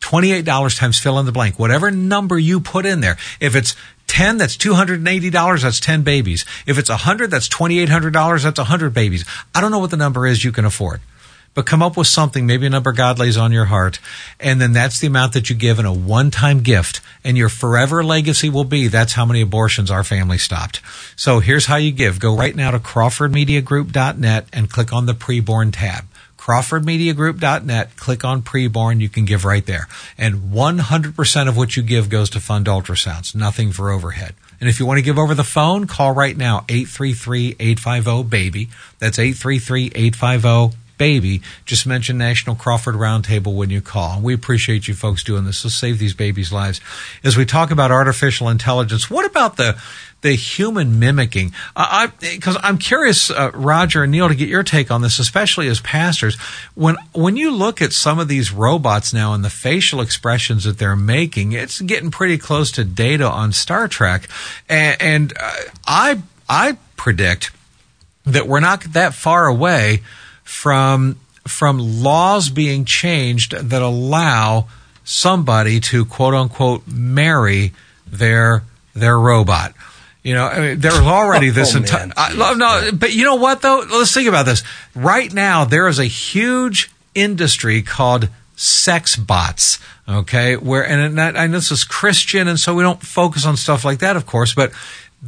$28 0.00 0.78
times 0.78 0.98
fill 0.98 1.18
in 1.18 1.26
the 1.26 1.32
blank. 1.32 1.58
Whatever 1.58 1.90
number 1.90 2.38
you 2.38 2.60
put 2.60 2.84
in 2.84 3.00
there. 3.00 3.16
If 3.40 3.56
it's 3.56 3.74
10, 4.08 4.38
that's 4.38 4.56
$280. 4.56 5.62
That's 5.62 5.80
10 5.80 6.02
babies. 6.02 6.44
If 6.66 6.78
it's 6.78 6.90
100, 6.90 7.30
that's 7.30 7.48
$2,800. 7.48 8.42
That's 8.42 8.58
100 8.58 8.92
babies. 8.92 9.24
I 9.54 9.60
don't 9.60 9.70
know 9.70 9.78
what 9.78 9.90
the 9.90 9.96
number 9.96 10.26
is 10.26 10.44
you 10.44 10.52
can 10.52 10.64
afford 10.64 11.00
but 11.54 11.66
come 11.66 11.82
up 11.82 11.96
with 11.96 12.08
something, 12.08 12.46
maybe 12.46 12.66
a 12.66 12.70
number 12.70 12.92
God 12.92 13.18
lays 13.18 13.36
on 13.36 13.50
your 13.52 13.66
heart, 13.66 14.00
and 14.38 14.60
then 14.60 14.72
that's 14.72 15.00
the 15.00 15.06
amount 15.06 15.32
that 15.32 15.48
you 15.48 15.56
give 15.56 15.78
in 15.78 15.86
a 15.86 15.92
one-time 15.92 16.60
gift, 16.60 17.00
and 17.22 17.38
your 17.38 17.48
forever 17.48 18.02
legacy 18.04 18.50
will 18.50 18.64
be 18.64 18.88
that's 18.88 19.12
how 19.14 19.24
many 19.24 19.40
abortions 19.40 19.90
our 19.90 20.04
family 20.04 20.38
stopped. 20.38 20.80
So 21.16 21.40
here's 21.40 21.66
how 21.66 21.76
you 21.76 21.92
give. 21.92 22.18
Go 22.20 22.36
right 22.36 22.56
now 22.56 22.72
to 22.72 22.78
crawfordmediagroup.net 22.78 24.48
and 24.52 24.70
click 24.70 24.92
on 24.92 25.06
the 25.06 25.14
preborn 25.14 25.72
tab. 25.72 26.04
CrawfordMediaGroup.net, 26.36 27.96
click 27.96 28.22
on 28.22 28.42
preborn, 28.42 29.00
you 29.00 29.08
can 29.08 29.24
give 29.24 29.46
right 29.46 29.64
there. 29.64 29.88
And 30.18 30.52
100% 30.52 31.48
of 31.48 31.56
what 31.56 31.74
you 31.74 31.82
give 31.82 32.10
goes 32.10 32.28
to 32.30 32.38
fund 32.38 32.66
ultrasounds, 32.66 33.34
nothing 33.34 33.72
for 33.72 33.90
overhead. 33.90 34.34
And 34.60 34.68
if 34.68 34.78
you 34.78 34.84
want 34.84 34.98
to 34.98 35.02
give 35.02 35.18
over 35.18 35.34
the 35.34 35.42
phone, 35.42 35.86
call 35.86 36.12
right 36.12 36.36
now, 36.36 36.66
833-850-BABY. 36.68 38.68
That's 38.98 39.16
833-850 39.16 40.74
baby, 40.98 41.42
just 41.64 41.86
mention 41.86 42.18
National 42.18 42.56
Crawford 42.56 42.94
Roundtable 42.94 43.54
when 43.54 43.70
you 43.70 43.80
call. 43.80 44.20
We 44.20 44.34
appreciate 44.34 44.88
you 44.88 44.94
folks 44.94 45.24
doing 45.24 45.44
this. 45.44 45.64
Let's 45.64 45.74
save 45.74 45.98
these 45.98 46.14
babies' 46.14 46.52
lives. 46.52 46.80
As 47.22 47.36
we 47.36 47.44
talk 47.44 47.70
about 47.70 47.90
artificial 47.90 48.48
intelligence, 48.48 49.10
what 49.10 49.26
about 49.26 49.56
the 49.56 49.80
the 50.24 50.32
human 50.32 50.98
mimicking? 50.98 51.52
Because 52.18 52.56
I'm 52.62 52.78
curious, 52.78 53.30
uh, 53.30 53.50
Roger 53.52 54.04
and 54.04 54.10
Neil, 54.10 54.28
to 54.28 54.34
get 54.34 54.48
your 54.48 54.62
take 54.62 54.90
on 54.90 55.02
this, 55.02 55.18
especially 55.18 55.68
as 55.68 55.80
pastors. 55.80 56.36
When 56.74 56.96
when 57.12 57.36
you 57.36 57.50
look 57.50 57.82
at 57.82 57.92
some 57.92 58.18
of 58.18 58.26
these 58.26 58.50
robots 58.50 59.12
now 59.12 59.34
and 59.34 59.44
the 59.44 59.50
facial 59.50 60.00
expressions 60.00 60.64
that 60.64 60.78
they're 60.78 60.96
making, 60.96 61.52
it's 61.52 61.80
getting 61.80 62.10
pretty 62.10 62.38
close 62.38 62.70
to 62.72 62.84
data 62.84 63.28
on 63.28 63.52
Star 63.52 63.86
Trek, 63.86 64.28
and, 64.68 64.96
and 65.00 65.32
uh, 65.38 65.52
I 65.86 66.22
I 66.48 66.78
predict 66.96 67.50
that 68.24 68.46
we're 68.46 68.60
not 68.60 68.82
that 68.94 69.12
far 69.12 69.46
away 69.46 70.00
from 70.44 71.18
from 71.46 72.02
laws 72.02 72.48
being 72.48 72.84
changed 72.84 73.52
that 73.52 73.82
allow 73.82 74.66
somebody 75.04 75.80
to 75.80 76.04
quote 76.04 76.34
unquote 76.34 76.86
marry 76.86 77.72
their 78.06 78.62
their 78.94 79.18
robot. 79.18 79.74
You 80.22 80.34
know, 80.34 80.46
I 80.46 80.60
mean, 80.60 80.80
there's 80.80 80.94
already 80.94 81.50
this 81.50 81.74
oh, 81.74 81.78
entire. 81.78 82.10
No, 82.56 82.90
but 82.94 83.12
you 83.12 83.24
know 83.24 83.34
what 83.36 83.60
though? 83.60 83.84
Let's 83.90 84.14
think 84.14 84.28
about 84.28 84.46
this. 84.46 84.62
Right 84.94 85.32
now, 85.32 85.64
there 85.64 85.86
is 85.88 85.98
a 85.98 86.06
huge 86.06 86.90
industry 87.14 87.82
called 87.82 88.28
sex 88.56 89.16
bots. 89.16 89.78
Okay, 90.06 90.56
where 90.56 90.86
and 90.86 91.18
I 91.20 91.46
know 91.46 91.58
this 91.58 91.70
is 91.70 91.84
Christian, 91.84 92.48
and 92.48 92.60
so 92.60 92.74
we 92.74 92.82
don't 92.82 93.02
focus 93.02 93.46
on 93.46 93.56
stuff 93.56 93.84
like 93.84 94.00
that, 94.00 94.16
of 94.16 94.26
course, 94.26 94.54
but 94.54 94.70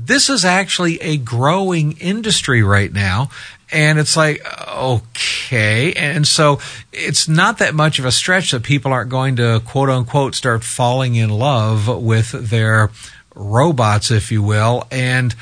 this 0.05 0.28
is 0.28 0.44
actually 0.44 1.01
a 1.01 1.16
growing 1.16 1.92
industry 1.99 2.62
right 2.62 2.92
now. 2.92 3.30
And 3.72 3.99
it's 3.99 4.16
like, 4.16 4.47
okay. 4.68 5.92
And 5.94 6.26
so 6.26 6.61
it's 6.92 7.26
not 7.26 7.59
that 7.59 7.74
much 7.74 7.99
of 7.99 8.05
a 8.05 8.12
stretch 8.12 8.53
that 8.53 8.62
people 8.62 8.92
aren't 8.92 9.11
going 9.11 9.36
to 9.36 9.61
quote 9.64 9.90
unquote 9.90 10.34
start 10.34 10.62
falling 10.62 11.16
in 11.16 11.30
love 11.30 11.88
with 11.88 12.30
their 12.30 12.90
robots, 13.34 14.11
if 14.11 14.30
you 14.30 14.42
will. 14.42 14.86
And 14.90 15.34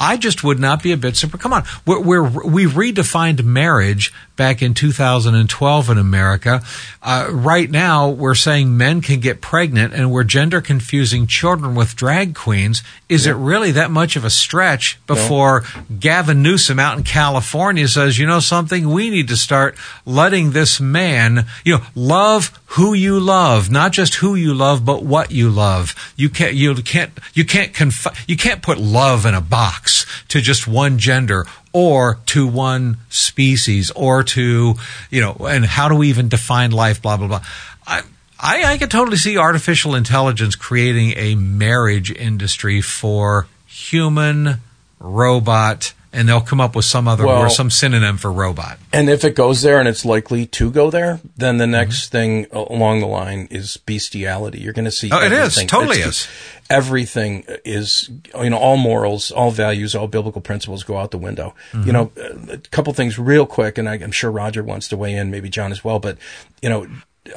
I 0.00 0.16
just 0.16 0.42
would 0.42 0.58
not 0.58 0.82
be 0.82 0.92
a 0.92 0.96
bit 0.96 1.16
surprised. 1.16 1.42
Come 1.42 1.52
on, 1.52 1.64
we're, 1.86 2.00
we're, 2.00 2.46
we 2.46 2.64
redefined 2.64 3.44
marriage 3.44 4.12
back 4.42 4.60
in 4.60 4.74
2012 4.74 5.88
in 5.88 5.98
America. 5.98 6.60
Uh, 7.00 7.28
right 7.30 7.70
now, 7.70 8.08
we're 8.08 8.34
saying 8.34 8.76
men 8.76 9.00
can 9.00 9.20
get 9.20 9.40
pregnant 9.40 9.94
and 9.94 10.10
we're 10.10 10.24
gender 10.24 10.60
confusing 10.60 11.28
children 11.28 11.76
with 11.76 11.94
drag 11.94 12.34
queens. 12.34 12.82
Is 13.08 13.24
it 13.24 13.34
really 13.34 13.70
that 13.70 13.92
much 13.92 14.16
of 14.16 14.24
a 14.24 14.30
stretch 14.30 14.98
before 15.06 15.62
Gavin 16.00 16.42
Newsom 16.42 16.80
out 16.80 16.98
in 16.98 17.04
California 17.04 17.86
says, 17.86 18.18
you 18.18 18.26
know 18.26 18.40
something, 18.40 18.90
we 18.90 19.10
need 19.10 19.28
to 19.28 19.36
start 19.36 19.76
letting 20.04 20.50
this 20.50 20.80
man, 20.80 21.46
you 21.64 21.76
know, 21.76 21.84
love 21.94 22.58
who 22.66 22.94
you 22.94 23.20
love, 23.20 23.70
not 23.70 23.92
just 23.92 24.16
who 24.16 24.34
you 24.34 24.54
love, 24.54 24.84
but 24.84 25.04
what 25.04 25.30
you 25.30 25.50
love. 25.50 25.94
You 26.16 26.28
can't, 26.28 26.54
you 26.54 26.74
can't, 26.74 27.12
you 27.32 27.44
can't 27.44 27.72
conf- 27.72 28.24
you 28.26 28.36
can't 28.36 28.60
put 28.60 28.78
love 28.78 29.24
in 29.24 29.34
a 29.34 29.40
box 29.40 30.04
to 30.28 30.40
just 30.40 30.66
one 30.66 30.98
gender 30.98 31.46
or 31.72 32.18
to 32.26 32.46
one 32.46 32.98
species 33.08 33.90
or 33.92 34.22
to, 34.22 34.74
you 35.10 35.20
know, 35.20 35.34
and 35.48 35.64
how 35.64 35.88
do 35.88 35.94
we 35.96 36.08
even 36.08 36.28
define 36.28 36.70
life, 36.70 37.00
blah, 37.02 37.16
blah, 37.16 37.28
blah. 37.28 37.42
I, 37.86 38.02
I, 38.38 38.64
I 38.64 38.78
could 38.78 38.90
totally 38.90 39.16
see 39.16 39.38
artificial 39.38 39.94
intelligence 39.94 40.56
creating 40.56 41.14
a 41.16 41.34
marriage 41.34 42.10
industry 42.10 42.80
for 42.80 43.46
human 43.66 44.58
robot 44.98 45.94
and 46.12 46.28
they'll 46.28 46.40
come 46.40 46.60
up 46.60 46.76
with 46.76 46.84
some 46.84 47.08
other 47.08 47.26
Well- 47.26 47.38
or 47.42 47.48
some 47.48 47.70
synonym 47.70 48.16
for 48.18 48.30
robot. 48.30 48.78
And 48.92 49.08
if 49.08 49.24
it 49.24 49.34
goes 49.34 49.62
there 49.62 49.78
and 49.78 49.88
it's 49.88 50.04
likely 50.04 50.46
to 50.46 50.70
go 50.70 50.90
there, 50.90 51.20
then 51.36 51.52
Mm-hmm. 51.54 51.58
the 51.58 51.66
next 51.66 52.08
thing 52.12 52.46
along 52.52 53.00
the 53.00 53.06
line 53.06 53.48
is 53.50 53.76
bestiality. 53.78 54.60
You're 54.60 54.72
going 54.74 54.84
to 54.84 54.90
see. 54.90 55.10
Oh, 55.10 55.22
it 55.22 55.32
is. 55.32 55.56
Totally 55.66 55.98
It's- 56.00 56.08
is. 56.08 56.28
Everything 56.70 57.44
is, 57.66 58.08
you 58.40 58.48
know, 58.50 58.56
all 58.56 58.76
morals, 58.78 59.30
all 59.30 59.50
values, 59.50 59.94
all 59.94 60.06
biblical 60.08 60.40
principles 60.40 60.84
go 60.84 60.96
out 60.96 61.10
the 61.10 61.18
window. 61.18 61.54
Mm-hmm. 61.72 61.86
You 61.86 61.92
know, 61.92 62.12
a 62.50 62.56
couple 62.70 62.92
things 62.94 63.18
real 63.18 63.44
quick, 63.44 63.76
and 63.76 63.88
I, 63.88 63.94
I'm 63.94 64.12
sure 64.12 64.30
Roger 64.30 64.62
wants 64.62 64.88
to 64.88 64.96
weigh 64.96 65.14
in, 65.14 65.30
maybe 65.30 65.50
John 65.50 65.70
as 65.70 65.84
well. 65.84 65.98
But 65.98 66.16
you 66.62 66.70
know, 66.70 66.86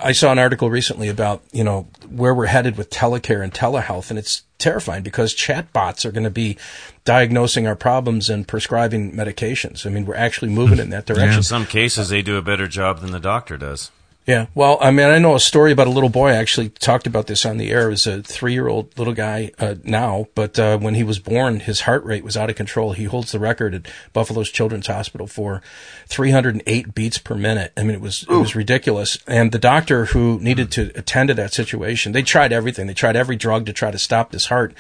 I 0.02 0.14
saw 0.14 0.32
an 0.32 0.40
article 0.40 0.70
recently 0.70 1.10
about 1.10 1.44
you 1.52 1.64
know 1.64 1.88
where 2.10 2.34
we're 2.34 2.48
headed 2.48 2.78
with 2.78 2.90
telecare 2.90 3.44
and 3.44 3.54
telehealth, 3.54 4.10
and 4.10 4.18
it's 4.18 4.44
terrifying 4.58 5.04
because 5.04 5.36
chatbots 5.36 6.06
are 6.06 6.12
going 6.12 6.24
to 6.24 6.30
be 6.30 6.58
diagnosing 7.04 7.68
our 7.68 7.76
problems 7.76 8.30
and 8.30 8.48
prescribing 8.48 9.12
medications. 9.12 9.86
I 9.86 9.90
mean, 9.90 10.06
we're 10.06 10.16
actually 10.16 10.50
moving 10.50 10.80
in 10.80 10.90
that 10.90 11.06
direction. 11.06 11.38
In 11.38 11.44
some 11.44 11.66
cases, 11.66 12.10
they 12.10 12.22
do 12.22 12.38
a 12.38 12.42
better 12.42 12.68
job 12.68 13.00
than 13.02 13.12
the 13.12 13.20
doctor 13.20 13.58
does. 13.58 13.92
Yeah. 14.26 14.48
Well, 14.56 14.80
I 14.82 14.90
mean, 14.90 15.08
I 15.08 15.20
know 15.20 15.36
a 15.36 15.40
story 15.40 15.72
about 15.72 15.86
a 15.86 15.92
little 15.92 16.10
boy. 16.10 16.30
I 16.30 16.36
actually 16.38 16.70
talked 16.70 17.06
about 17.06 17.28
this 17.28 17.46
on 17.46 17.58
the 17.58 17.70
air. 17.70 17.88
It 17.88 17.92
was 17.92 18.08
a 18.08 18.24
three-year-old 18.24 18.98
little 18.98 19.14
guy 19.14 19.52
uh, 19.60 19.76
now, 19.84 20.28
but 20.34 20.58
uh, 20.58 20.80
when 20.80 20.96
he 20.96 21.04
was 21.04 21.20
born, 21.20 21.60
his 21.60 21.82
heart 21.82 22.04
rate 22.04 22.24
was 22.24 22.36
out 22.36 22.50
of 22.50 22.56
control. 22.56 22.94
He 22.94 23.04
holds 23.04 23.32
the 23.32 23.40
record 23.40 23.76
at 23.76 23.88
Buffalo's 24.14 24.50
Children's 24.50 24.88
Hospital 24.88 25.28
for 25.28 25.62
308 26.08 26.96
beats 26.96 27.20
per 27.20 27.36
minute. 27.36 27.72
I 27.78 27.84
mean, 27.84 27.94
it 27.94 28.02
was 28.02 28.24
it 28.24 28.30
was 28.30 28.56
ridiculous. 28.56 29.20
And 29.28 29.52
the 29.52 29.60
doctor 29.60 30.06
who 30.06 30.40
needed 30.42 30.72
to 30.72 30.92
attend 30.96 31.28
to 31.28 31.36
that 31.36 31.54
situation, 31.54 32.12
they 32.12 32.24
tried 32.24 32.52
everything. 32.52 32.88
They 32.88 32.96
tried 32.96 33.16
every 33.16 33.36
drug 33.36 33.68
to 33.68 33.74
try 33.74 33.92
to 33.92 34.00
stop 34.00 34.32
this 34.32 34.48
heart. 34.48 34.74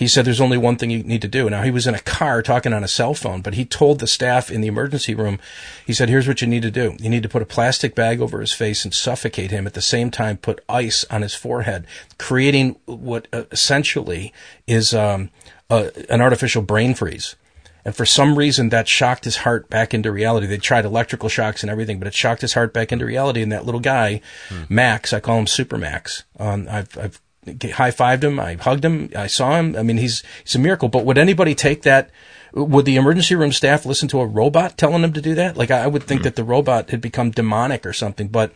He 0.00 0.08
said 0.08 0.24
there's 0.24 0.40
only 0.40 0.56
one 0.56 0.76
thing 0.76 0.88
you 0.88 1.02
need 1.02 1.20
to 1.20 1.28
do. 1.28 1.50
Now 1.50 1.62
he 1.62 1.70
was 1.70 1.86
in 1.86 1.94
a 1.94 2.00
car 2.00 2.40
talking 2.40 2.72
on 2.72 2.82
a 2.82 2.88
cell 2.88 3.12
phone, 3.12 3.42
but 3.42 3.52
he 3.52 3.66
told 3.66 3.98
the 3.98 4.06
staff 4.06 4.50
in 4.50 4.62
the 4.62 4.66
emergency 4.66 5.14
room, 5.14 5.38
he 5.86 5.92
said, 5.92 6.08
here's 6.08 6.26
what 6.26 6.40
you 6.40 6.46
need 6.46 6.62
to 6.62 6.70
do. 6.70 6.96
You 6.98 7.10
need 7.10 7.22
to 7.22 7.28
put 7.28 7.42
a 7.42 7.46
plastic 7.46 7.94
bag 7.94 8.18
over 8.18 8.40
his 8.40 8.54
face 8.54 8.82
and 8.82 8.94
suffocate 8.94 9.50
him. 9.50 9.66
At 9.66 9.74
the 9.74 9.82
same 9.82 10.10
time, 10.10 10.38
put 10.38 10.64
ice 10.70 11.04
on 11.10 11.20
his 11.20 11.34
forehead, 11.34 11.86
creating 12.16 12.76
what 12.86 13.28
uh, 13.30 13.42
essentially 13.52 14.32
is 14.66 14.94
um, 14.94 15.28
uh, 15.68 15.90
an 16.08 16.22
artificial 16.22 16.62
brain 16.62 16.94
freeze. 16.94 17.36
And 17.84 17.94
for 17.94 18.06
some 18.06 18.38
reason, 18.38 18.70
that 18.70 18.88
shocked 18.88 19.24
his 19.26 19.36
heart 19.36 19.68
back 19.68 19.92
into 19.92 20.10
reality. 20.10 20.46
They 20.46 20.56
tried 20.56 20.86
electrical 20.86 21.28
shocks 21.28 21.62
and 21.62 21.68
everything, 21.68 21.98
but 21.98 22.08
it 22.08 22.14
shocked 22.14 22.40
his 22.40 22.54
heart 22.54 22.72
back 22.72 22.90
into 22.90 23.04
reality. 23.04 23.42
And 23.42 23.52
that 23.52 23.66
little 23.66 23.82
guy, 23.82 24.22
Max, 24.70 25.12
I 25.12 25.20
call 25.20 25.38
him 25.38 25.46
Super 25.46 25.76
Max. 25.76 26.24
Um, 26.38 26.66
I've, 26.70 26.96
I've 26.96 27.20
high 27.46 27.90
fived 27.90 28.22
him. 28.22 28.38
I 28.38 28.54
hugged 28.54 28.84
him. 28.84 29.10
I 29.16 29.26
saw 29.26 29.58
him. 29.58 29.76
I 29.76 29.82
mean, 29.82 29.96
he's 29.96 30.22
he's 30.44 30.54
a 30.54 30.58
miracle. 30.58 30.88
But 30.88 31.04
would 31.04 31.18
anybody 31.18 31.54
take 31.54 31.82
that? 31.82 32.10
Would 32.52 32.84
the 32.84 32.96
emergency 32.96 33.34
room 33.34 33.52
staff 33.52 33.86
listen 33.86 34.08
to 34.08 34.20
a 34.20 34.26
robot 34.26 34.76
telling 34.76 35.02
them 35.02 35.12
to 35.12 35.20
do 35.20 35.34
that? 35.36 35.56
Like 35.56 35.70
I, 35.70 35.84
I 35.84 35.86
would 35.86 36.02
think 36.02 36.20
hmm. 36.20 36.24
that 36.24 36.36
the 36.36 36.44
robot 36.44 36.90
had 36.90 37.00
become 37.00 37.30
demonic 37.30 37.86
or 37.86 37.92
something. 37.92 38.28
But 38.28 38.52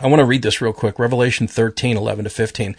I 0.00 0.06
want 0.06 0.20
to 0.20 0.24
read 0.24 0.42
this 0.42 0.60
real 0.60 0.72
quick. 0.72 0.98
Revelation 0.98 1.46
13, 1.46 1.96
11 1.96 2.24
to 2.24 2.30
15. 2.30 2.76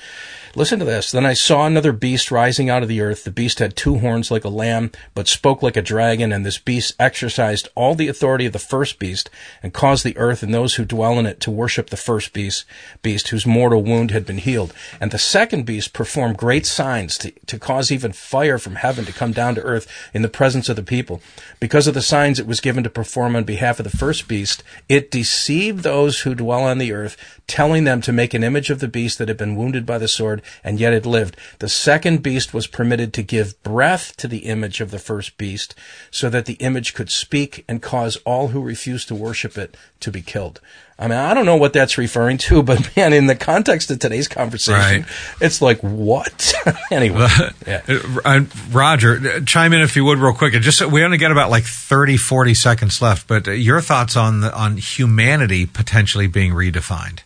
Listen 0.59 0.79
to 0.79 0.83
this. 0.83 1.09
Then 1.09 1.25
I 1.25 1.35
saw 1.35 1.65
another 1.65 1.93
beast 1.93 2.31
rising 2.31 2.69
out 2.69 2.83
of 2.83 2.89
the 2.89 2.99
earth. 2.99 3.23
The 3.23 3.31
beast 3.31 3.59
had 3.59 3.77
two 3.77 3.99
horns 3.99 4.29
like 4.29 4.43
a 4.43 4.49
lamb, 4.49 4.91
but 5.15 5.29
spoke 5.29 5.63
like 5.63 5.77
a 5.77 5.81
dragon, 5.81 6.33
and 6.33 6.45
this 6.45 6.57
beast 6.57 6.95
exercised 6.99 7.69
all 7.75 7.95
the 7.95 8.09
authority 8.09 8.45
of 8.45 8.51
the 8.51 8.59
first 8.59 8.99
beast, 8.99 9.29
and 9.63 9.73
caused 9.73 10.03
the 10.03 10.17
earth 10.17 10.43
and 10.43 10.53
those 10.53 10.75
who 10.75 10.83
dwell 10.83 11.17
in 11.17 11.25
it 11.25 11.39
to 11.39 11.49
worship 11.49 11.89
the 11.89 11.95
first 11.95 12.33
beast, 12.33 12.65
beast 13.01 13.29
whose 13.29 13.45
mortal 13.45 13.81
wound 13.81 14.11
had 14.11 14.25
been 14.25 14.37
healed. 14.37 14.73
And 14.99 15.11
the 15.11 15.17
second 15.17 15.65
beast 15.65 15.93
performed 15.93 16.35
great 16.35 16.65
signs 16.65 17.17
to, 17.19 17.31
to 17.31 17.57
cause 17.57 17.89
even 17.89 18.11
fire 18.11 18.57
from 18.57 18.75
heaven 18.75 19.05
to 19.05 19.13
come 19.13 19.31
down 19.31 19.55
to 19.55 19.61
earth 19.61 19.87
in 20.13 20.23
the 20.23 20.27
presence 20.27 20.67
of 20.67 20.75
the 20.75 20.83
people. 20.83 21.21
Because 21.61 21.87
of 21.87 21.93
the 21.93 22.01
signs 22.01 22.37
it 22.37 22.45
was 22.45 22.59
given 22.59 22.83
to 22.83 22.89
perform 22.89 23.37
on 23.37 23.45
behalf 23.45 23.79
of 23.79 23.89
the 23.89 23.97
first 23.97 24.27
beast, 24.27 24.61
it 24.89 25.09
deceived 25.09 25.83
those 25.83 26.19
who 26.19 26.35
dwell 26.35 26.65
on 26.65 26.79
the 26.79 26.91
earth, 26.91 27.38
telling 27.49 27.83
them 27.83 27.99
to 28.01 28.13
make 28.13 28.33
an 28.33 28.43
image 28.43 28.69
of 28.69 28.79
the 28.79 28.87
beast 28.87 29.17
that 29.17 29.27
had 29.27 29.37
been 29.37 29.55
wounded 29.55 29.85
by 29.85 29.97
the 29.97 30.07
sword, 30.07 30.41
and 30.63 30.79
yet 30.79 30.93
it 30.93 31.05
lived. 31.05 31.35
The 31.59 31.67
second 31.69 32.23
beast 32.23 32.53
was 32.53 32.67
permitted 32.67 33.11
to 33.13 33.23
give 33.23 33.61
breath 33.63 34.15
to 34.17 34.27
the 34.27 34.39
image 34.45 34.79
of 34.79 34.91
the 34.91 34.99
first 34.99 35.37
beast, 35.37 35.75
so 36.11 36.29
that 36.29 36.45
the 36.45 36.53
image 36.53 36.93
could 36.93 37.09
speak 37.09 37.65
and 37.67 37.81
cause 37.81 38.15
all 38.25 38.49
who 38.49 38.61
refused 38.61 39.07
to 39.09 39.15
worship 39.15 39.57
it 39.57 39.75
to 39.99 40.11
be 40.11 40.21
killed. 40.21 40.61
I 41.01 41.07
mean, 41.07 41.17
I 41.17 41.33
don't 41.33 41.45
know 41.45 41.55
what 41.55 41.71
that's 41.71 41.97
referring 41.97 42.37
to, 42.39 42.61
but 42.69 42.95
man, 42.97 43.13
in 43.13 43.27
the 43.27 43.35
context 43.35 43.89
of 43.89 43.99
today's 43.99 44.27
conversation, 44.27 44.79
Right. 45.03 45.05
it's 45.41 45.61
like, 45.61 45.79
what? 45.79 46.53
anyway. 46.91 47.27
yeah. 47.65 47.81
Uh, 48.25 48.41
Roger, 48.71 49.15
uh, 49.15 49.39
chime 49.45 49.71
in 49.73 49.81
if 49.81 49.95
you 49.95 50.03
would 50.05 50.19
real 50.19 50.33
quick. 50.33 50.53
And 50.53 50.61
just 50.63 50.85
we 50.85 51.03
only 51.03 51.17
got 51.17 51.31
about 51.31 51.49
like 51.49 51.63
30, 51.63 52.17
40 52.17 52.53
seconds 52.53 53.01
left, 53.01 53.27
but 53.27 53.47
uh, 53.47 53.51
your 53.51 53.79
thoughts 53.81 54.17
on 54.17 54.41
the, 54.41 54.53
on 54.53 54.75
humanity 54.77 55.65
potentially 55.65 56.27
being 56.27 56.51
redefined. 56.53 57.19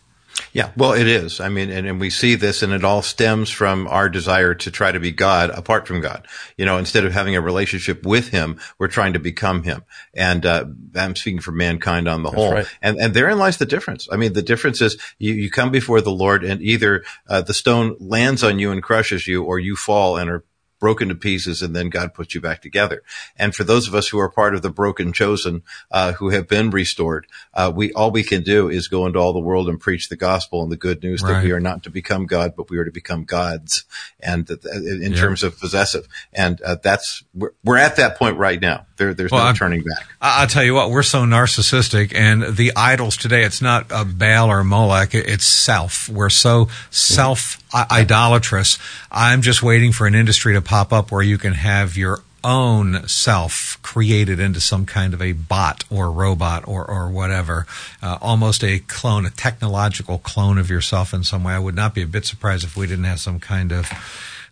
Yeah, 0.52 0.70
well, 0.76 0.92
it 0.92 1.06
is. 1.08 1.40
I 1.40 1.48
mean, 1.48 1.70
and, 1.70 1.86
and 1.86 2.00
we 2.00 2.10
see 2.10 2.36
this, 2.36 2.62
and 2.62 2.72
it 2.72 2.84
all 2.84 3.02
stems 3.02 3.50
from 3.50 3.88
our 3.88 4.08
desire 4.08 4.54
to 4.54 4.70
try 4.70 4.92
to 4.92 5.00
be 5.00 5.10
God 5.10 5.50
apart 5.50 5.86
from 5.86 6.00
God. 6.00 6.26
You 6.56 6.64
know, 6.64 6.78
instead 6.78 7.04
of 7.04 7.12
having 7.12 7.34
a 7.34 7.40
relationship 7.40 8.06
with 8.06 8.28
Him, 8.28 8.60
we're 8.78 8.88
trying 8.88 9.14
to 9.14 9.18
become 9.18 9.64
Him. 9.64 9.82
And 10.14 10.46
uh, 10.46 10.66
I'm 10.94 11.16
speaking 11.16 11.40
for 11.40 11.52
mankind 11.52 12.08
on 12.08 12.22
the 12.22 12.30
whole. 12.30 12.52
right. 12.52 12.66
And 12.80 12.98
and 12.98 13.14
therein 13.14 13.38
lies 13.38 13.58
the 13.58 13.66
difference. 13.66 14.08
I 14.10 14.16
mean, 14.16 14.32
the 14.32 14.42
difference 14.42 14.80
is 14.80 14.96
you, 15.18 15.34
you 15.34 15.50
come 15.50 15.70
before 15.70 16.00
the 16.00 16.12
Lord, 16.12 16.44
and 16.44 16.62
either 16.62 17.04
uh, 17.28 17.42
the 17.42 17.54
stone 17.54 17.96
lands 17.98 18.44
on 18.44 18.58
you 18.58 18.70
and 18.70 18.82
crushes 18.82 19.26
you, 19.26 19.42
or 19.42 19.58
you 19.58 19.76
fall 19.76 20.16
and 20.16 20.30
are 20.30 20.44
broken 20.84 21.08
to 21.08 21.14
pieces 21.14 21.62
and 21.62 21.74
then 21.74 21.88
God 21.88 22.12
puts 22.12 22.34
you 22.34 22.42
back 22.42 22.60
together. 22.60 23.02
And 23.38 23.54
for 23.54 23.64
those 23.64 23.88
of 23.88 23.94
us 23.94 24.08
who 24.08 24.18
are 24.18 24.28
part 24.28 24.54
of 24.54 24.60
the 24.60 24.68
broken 24.68 25.14
chosen, 25.14 25.62
uh, 25.90 26.12
who 26.12 26.28
have 26.28 26.46
been 26.46 26.68
restored, 26.68 27.26
uh, 27.54 27.72
we, 27.74 27.90
all 27.94 28.10
we 28.10 28.22
can 28.22 28.42
do 28.42 28.68
is 28.68 28.86
go 28.88 29.06
into 29.06 29.18
all 29.18 29.32
the 29.32 29.38
world 29.38 29.66
and 29.70 29.80
preach 29.80 30.10
the 30.10 30.16
gospel 30.16 30.62
and 30.62 30.70
the 30.70 30.76
good 30.76 31.02
news 31.02 31.22
that 31.22 31.42
we 31.42 31.52
are 31.52 31.60
not 31.60 31.84
to 31.84 31.90
become 31.90 32.26
God, 32.26 32.52
but 32.54 32.68
we 32.68 32.76
are 32.76 32.84
to 32.84 32.90
become 32.90 33.24
gods 33.24 33.84
and 34.20 34.46
that- 34.48 34.62
in 34.66 35.12
Yeah. 35.12 35.18
terms 35.18 35.42
of 35.42 35.58
possessive. 35.58 36.06
And, 36.34 36.60
uh, 36.60 36.76
that's, 36.82 37.24
we're, 37.32 37.52
we're 37.64 37.78
at 37.78 37.96
that 37.96 38.18
point 38.18 38.36
right 38.36 38.60
now. 38.60 38.84
There, 38.98 39.14
there's 39.14 39.30
Well, 39.30 39.40
no 39.40 39.46
I'm- 39.46 39.56
turning 39.56 39.84
back. 39.84 40.06
I- 40.20 40.42
I'll 40.42 40.46
tell 40.48 40.64
you 40.64 40.74
what, 40.74 40.90
we're 40.90 41.02
so 41.02 41.24
narcissistic, 41.24 42.14
and 42.14 42.56
the 42.56 42.72
idols 42.76 43.16
today, 43.16 43.42
it's 43.44 43.62
not 43.62 43.86
a 43.90 44.04
Baal 44.04 44.50
or 44.50 44.62
Molech, 44.64 45.14
it- 45.14 45.26
it's 45.28 45.46
self. 45.46 46.10
We're 46.10 46.28
so 46.28 46.68
self 46.90 47.58
idolatrous. 47.74 48.78
I'm 49.10 49.42
just 49.42 49.62
waiting 49.62 49.92
for 49.92 50.06
an 50.06 50.14
industry 50.14 50.54
to 50.54 50.62
pop 50.62 50.92
up 50.92 51.10
where 51.10 51.22
you 51.22 51.38
can 51.38 51.54
have 51.54 51.96
your 51.96 52.20
own 52.44 53.08
self 53.08 53.78
created 53.82 54.38
into 54.38 54.60
some 54.60 54.84
kind 54.84 55.14
of 55.14 55.22
a 55.22 55.32
bot 55.32 55.82
or 55.90 56.10
robot 56.10 56.68
or, 56.68 56.88
or 56.88 57.08
whatever, 57.08 57.66
uh, 58.02 58.18
almost 58.20 58.62
a 58.62 58.78
clone, 58.80 59.24
a 59.24 59.30
technological 59.30 60.18
clone 60.18 60.58
of 60.58 60.68
yourself 60.68 61.14
in 61.14 61.24
some 61.24 61.42
way. 61.42 61.54
I 61.54 61.58
would 61.58 61.74
not 61.74 61.94
be 61.94 62.02
a 62.02 62.06
bit 62.06 62.26
surprised 62.26 62.64
if 62.64 62.76
we 62.76 62.86
didn't 62.86 63.04
have 63.04 63.20
some 63.20 63.40
kind 63.40 63.72
of 63.72 63.90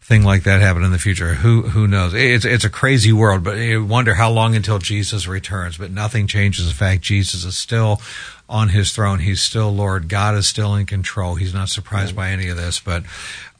thing 0.03 0.25
like 0.25 0.43
that 0.43 0.61
happen 0.61 0.83
in 0.83 0.91
the 0.91 0.99
future. 0.99 1.35
Who 1.35 1.63
who 1.63 1.87
knows? 1.87 2.13
It's 2.13 2.45
it's 2.45 2.65
a 2.65 2.71
crazy 2.71 3.13
world, 3.13 3.45
but 3.45 3.57
you 3.59 3.85
wonder 3.85 4.15
how 4.15 4.31
long 4.31 4.57
until 4.57 4.79
Jesus 4.79 5.27
returns. 5.27 5.79
But 5.79 5.91
nothing 5.91 6.27
changes 6.27 6.67
the 6.69 6.75
fact 6.75 7.03
Jesus 7.03 7.45
is 7.45 7.57
still 7.57 8.03
on 8.49 8.71
his 8.71 8.93
throne. 8.93 9.21
He's 9.21 9.41
still 9.41 9.73
Lord. 9.73 10.09
God 10.09 10.35
is 10.35 10.47
still 10.47 10.75
in 10.75 10.87
control. 10.87 11.37
He's 11.37 11.55
not 11.55 11.69
surprised 11.69 12.17
by 12.17 12.31
any 12.31 12.49
of 12.49 12.57
this, 12.57 12.81
but. 12.81 13.05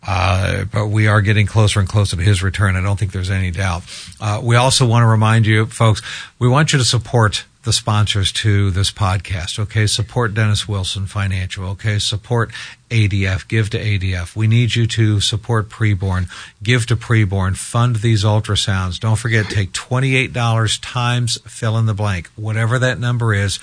Uh, 0.05 0.65
but 0.65 0.89
we 0.89 1.07
are 1.07 1.21
getting 1.21 1.47
closer 1.47 1.79
and 1.79 1.89
closer 1.89 2.17
to 2.17 2.23
his 2.23 2.43
return. 2.43 2.75
I 2.75 2.81
don't 2.81 2.99
think 2.99 3.13
there's 3.13 3.31
any 3.31 3.53
doubt. 3.53 3.85
Uh, 4.21 4.41
we 4.43 4.57
also 4.57 4.85
want 4.85 5.05
to 5.05 5.07
remind 5.07 5.47
you, 5.47 5.67
folks, 5.67 6.03
we 6.41 6.49
want 6.49 6.73
you 6.73 6.81
to 6.81 6.85
support 6.85 7.45
the 7.65 7.73
sponsors 7.73 8.33
to 8.33 8.71
this 8.71 8.91
podcast. 8.91 9.59
Okay. 9.59 9.87
Support 9.87 10.35
Dennis 10.35 10.67
Wilson 10.67 11.07
Financial. 11.07 11.65
Okay. 11.71 11.99
Support 11.99 12.51
ADF. 12.91 13.47
Give 13.47 13.71
to 13.71 13.79
ADF. 13.79 14.35
We 14.35 14.47
need 14.47 14.75
you 14.75 14.87
to 14.89 15.21
support 15.21 15.69
preborn. 15.69 16.29
Give 16.63 16.85
to 16.87 16.97
preborn. 16.97 17.57
Fund 17.57 17.97
these 17.97 18.25
ultrasounds. 18.25 18.99
Don't 18.99 19.19
forget, 19.19 19.47
take 19.47 19.73
$28 19.73 20.79
times 20.83 21.39
fill 21.47 21.79
in 21.79 21.87
the 21.87 21.95
blank. 21.95 22.29
Whatever 22.37 22.79
that 22.81 22.99
number 22.99 23.33
is, 23.33 23.59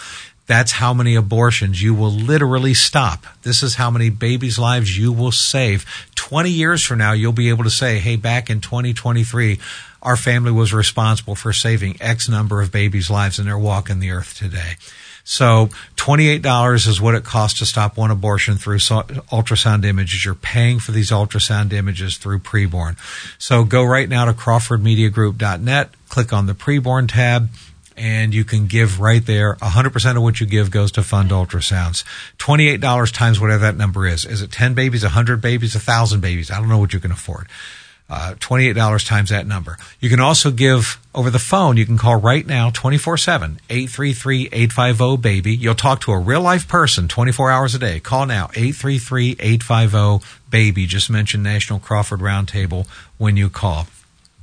That's 0.49 0.71
how 0.71 0.95
many 0.95 1.13
abortions 1.13 1.79
you 1.79 1.93
will 1.93 2.09
literally 2.09 2.73
stop. 2.73 3.23
This 3.43 3.61
is 3.61 3.75
how 3.75 3.91
many 3.91 4.09
babies' 4.09 4.57
lives 4.57 4.97
you 4.97 5.13
will 5.13 5.31
save. 5.31 5.85
20 6.15 6.49
years 6.49 6.83
from 6.83 6.97
now, 6.97 7.11
you'll 7.11 7.33
be 7.33 7.49
able 7.49 7.65
to 7.65 7.69
say, 7.69 7.99
hey, 7.99 8.15
back 8.15 8.49
in 8.49 8.59
2023, 8.59 9.59
our 10.01 10.17
family 10.17 10.51
was 10.51 10.73
responsible 10.73 11.35
for 11.35 11.53
saving 11.53 11.97
X 11.99 12.29
number 12.29 12.61
of 12.61 12.71
babies' 12.71 13.09
lives 13.09 13.39
and 13.39 13.47
they're 13.47 13.57
walking 13.57 13.99
the 13.99 14.11
earth 14.11 14.37
today. 14.37 14.75
So 15.23 15.69
$28 15.95 16.87
is 16.87 16.99
what 16.99 17.13
it 17.13 17.23
costs 17.23 17.59
to 17.59 17.65
stop 17.67 17.97
one 17.97 18.09
abortion 18.09 18.55
through 18.55 18.77
ultrasound 18.77 19.85
images. 19.85 20.25
You're 20.25 20.33
paying 20.33 20.79
for 20.79 20.91
these 20.91 21.11
ultrasound 21.11 21.71
images 21.71 22.17
through 22.17 22.39
preborn. 22.39 22.97
So 23.37 23.63
go 23.63 23.83
right 23.83 24.09
now 24.09 24.25
to 24.25 24.33
crawfordmediagroup.net, 24.33 25.89
click 26.09 26.33
on 26.33 26.47
the 26.47 26.53
preborn 26.53 27.07
tab, 27.07 27.49
and 27.95 28.33
you 28.33 28.43
can 28.43 28.65
give 28.65 28.99
right 28.99 29.23
there. 29.23 29.55
100% 29.55 30.15
of 30.15 30.23
what 30.23 30.39
you 30.39 30.47
give 30.47 30.71
goes 30.71 30.91
to 30.93 31.03
fund 31.03 31.29
ultrasounds. 31.29 32.03
$28 32.39 33.13
times 33.13 33.39
whatever 33.39 33.65
that 33.65 33.77
number 33.77 34.07
is. 34.07 34.25
Is 34.25 34.41
it 34.41 34.51
10 34.51 34.73
babies, 34.73 35.03
100 35.03 35.41
babies, 35.41 35.75
1,000 35.75 36.21
babies? 36.21 36.49
I 36.49 36.57
don't 36.57 36.69
know 36.69 36.79
what 36.79 36.93
you 36.93 36.99
can 36.99 37.11
afford. 37.11 37.47
Uh, 38.09 38.33
$28 38.39 39.05
times 39.05 39.29
that 39.29 39.45
number. 39.45 39.77
You 39.99 40.09
can 40.09 40.19
also 40.19 40.49
give 40.49 40.99
over 41.13 41.29
the 41.29 41.37
phone. 41.37 41.77
You 41.77 41.85
can 41.85 41.99
call 41.99 42.15
right 42.15 42.45
now 42.45 42.71
24 42.71 43.17
7 43.17 43.59
833 43.69 44.49
850 44.51 45.17
BABY. 45.17 45.55
You'll 45.55 45.75
talk 45.75 46.01
to 46.01 46.11
a 46.13 46.17
real 46.17 46.41
life 46.41 46.67
person 46.67 47.07
24 47.07 47.51
hours 47.51 47.75
a 47.75 47.79
day. 47.79 47.99
Call 47.99 48.25
now 48.25 48.45
833 48.55 49.35
850 49.39 50.27
BABY. 50.49 50.87
Just 50.87 51.11
mention 51.11 51.43
National 51.43 51.77
Crawford 51.77 52.21
Roundtable 52.21 52.87
when 53.19 53.37
you 53.37 53.49
call. 53.49 53.85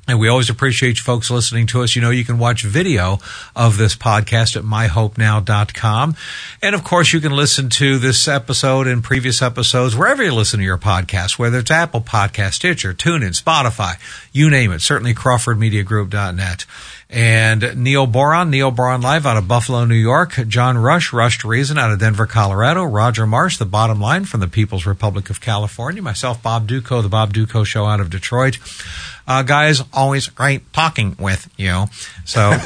And 0.08 0.20
we 0.20 0.28
always 0.28 0.48
appreciate 0.48 0.98
you 0.98 1.02
folks 1.02 1.30
listening 1.30 1.66
to 1.68 1.82
us. 1.82 1.96
You 1.96 2.02
know, 2.02 2.10
you 2.10 2.24
can 2.24 2.38
watch 2.38 2.62
video 2.62 3.18
of 3.56 3.76
this 3.76 3.96
podcast 3.96 4.56
at 4.56 4.62
myhopenow.com. 4.62 6.14
And 6.62 6.74
of 6.76 6.84
course, 6.84 7.12
you 7.12 7.20
can 7.20 7.32
listen 7.32 7.68
to 7.70 7.98
this 7.98 8.28
episode 8.28 8.86
and 8.86 9.02
previous 9.02 9.42
episodes 9.42 9.96
wherever 9.96 10.22
you 10.22 10.32
listen 10.32 10.60
to 10.60 10.64
your 10.64 10.78
podcast, 10.78 11.40
whether 11.40 11.58
it's 11.58 11.72
Apple 11.72 12.00
Podcast, 12.00 12.54
Stitcher, 12.54 12.94
TuneIn, 12.94 13.40
Spotify, 13.40 13.98
you 14.32 14.48
name 14.48 14.70
it. 14.70 14.80
Certainly 14.80 15.14
CrawfordMediaGroup.net. 15.14 16.66
And 17.08 17.76
Neil 17.76 18.06
Boron, 18.06 18.50
Neil 18.50 18.72
Boron 18.72 19.00
Live 19.00 19.26
out 19.26 19.36
of 19.36 19.46
Buffalo, 19.46 19.84
New 19.84 19.94
York. 19.94 20.34
John 20.48 20.76
Rush, 20.76 21.12
Rush 21.12 21.38
to 21.38 21.48
Reason 21.48 21.78
out 21.78 21.92
of 21.92 22.00
Denver, 22.00 22.26
Colorado. 22.26 22.82
Roger 22.82 23.26
Marsh, 23.26 23.58
The 23.58 23.64
Bottom 23.64 24.00
Line 24.00 24.24
from 24.24 24.40
the 24.40 24.48
People's 24.48 24.86
Republic 24.86 25.30
of 25.30 25.40
California. 25.40 26.02
Myself, 26.02 26.42
Bob 26.42 26.68
Dutko, 26.68 27.02
The 27.02 27.08
Bob 27.08 27.32
Dutko 27.32 27.64
Show 27.64 27.86
out 27.86 28.00
of 28.00 28.10
Detroit. 28.10 28.58
Uh, 29.26 29.42
guys, 29.42 29.82
always 29.92 30.28
great 30.28 30.72
talking 30.72 31.16
with 31.18 31.50
you. 31.56 31.86
So, 32.24 32.52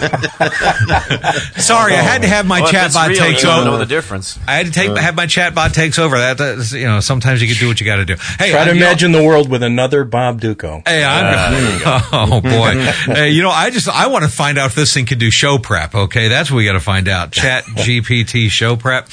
sorry, 1.57 1.95
I 1.95 2.03
had 2.03 2.23
to 2.23 2.29
have 2.29 2.47
my 2.47 2.61
well, 2.61 2.73
chatbot 2.73 3.09
real, 3.09 3.19
takes 3.19 3.43
you 3.43 3.49
over. 3.49 3.65
Know 3.65 3.79
the 3.79 3.87
difference. 3.87 4.39
I 4.47 4.57
had 4.57 4.67
to 4.67 4.73
take 4.73 4.95
have 4.97 5.15
my 5.15 5.27
chatbot 5.27 5.73
takes 5.73 5.99
over. 5.99 6.19
That 6.19 6.39
that's, 6.39 6.73
you 6.73 6.87
know, 6.87 7.01
sometimes 7.01 7.41
you 7.41 7.49
can 7.49 7.57
do 7.57 7.69
what 7.69 7.81
you 7.81 7.87
got 7.87 7.97
to 7.97 8.05
do. 8.05 8.17
Hey, 8.39 8.51
try 8.51 8.65
to 8.65 8.73
I, 8.73 8.75
imagine 8.75 9.13
the 9.13 9.23
world 9.23 9.49
with 9.49 9.63
another 9.63 10.05
Bob 10.05 10.41
Dutko. 10.41 10.87
Hey, 10.87 11.03
I'm. 11.03 11.81
oh 12.13 12.41
boy, 12.41 12.75
hey, 13.15 13.31
you 13.31 13.43
know, 13.43 13.51
I 13.51 13.71
just 13.71 13.89
I 13.89 14.09
want 14.09 14.25
to 14.25 14.31
find 14.31 14.59
out 14.59 14.67
if 14.67 14.75
this 14.75 14.93
thing 14.93 15.07
can 15.07 15.19
do 15.19 15.31
show 15.31 15.59
prep. 15.59 15.95
Okay, 15.95 16.29
that's 16.29 16.51
what 16.51 16.59
we 16.59 16.67
got 16.67 16.73
to 16.73 16.81
find 16.81 17.09
out. 17.09 17.33
Chat 17.33 17.65
GPT 17.65 18.51
show 18.51 18.77
prep. 18.77 19.09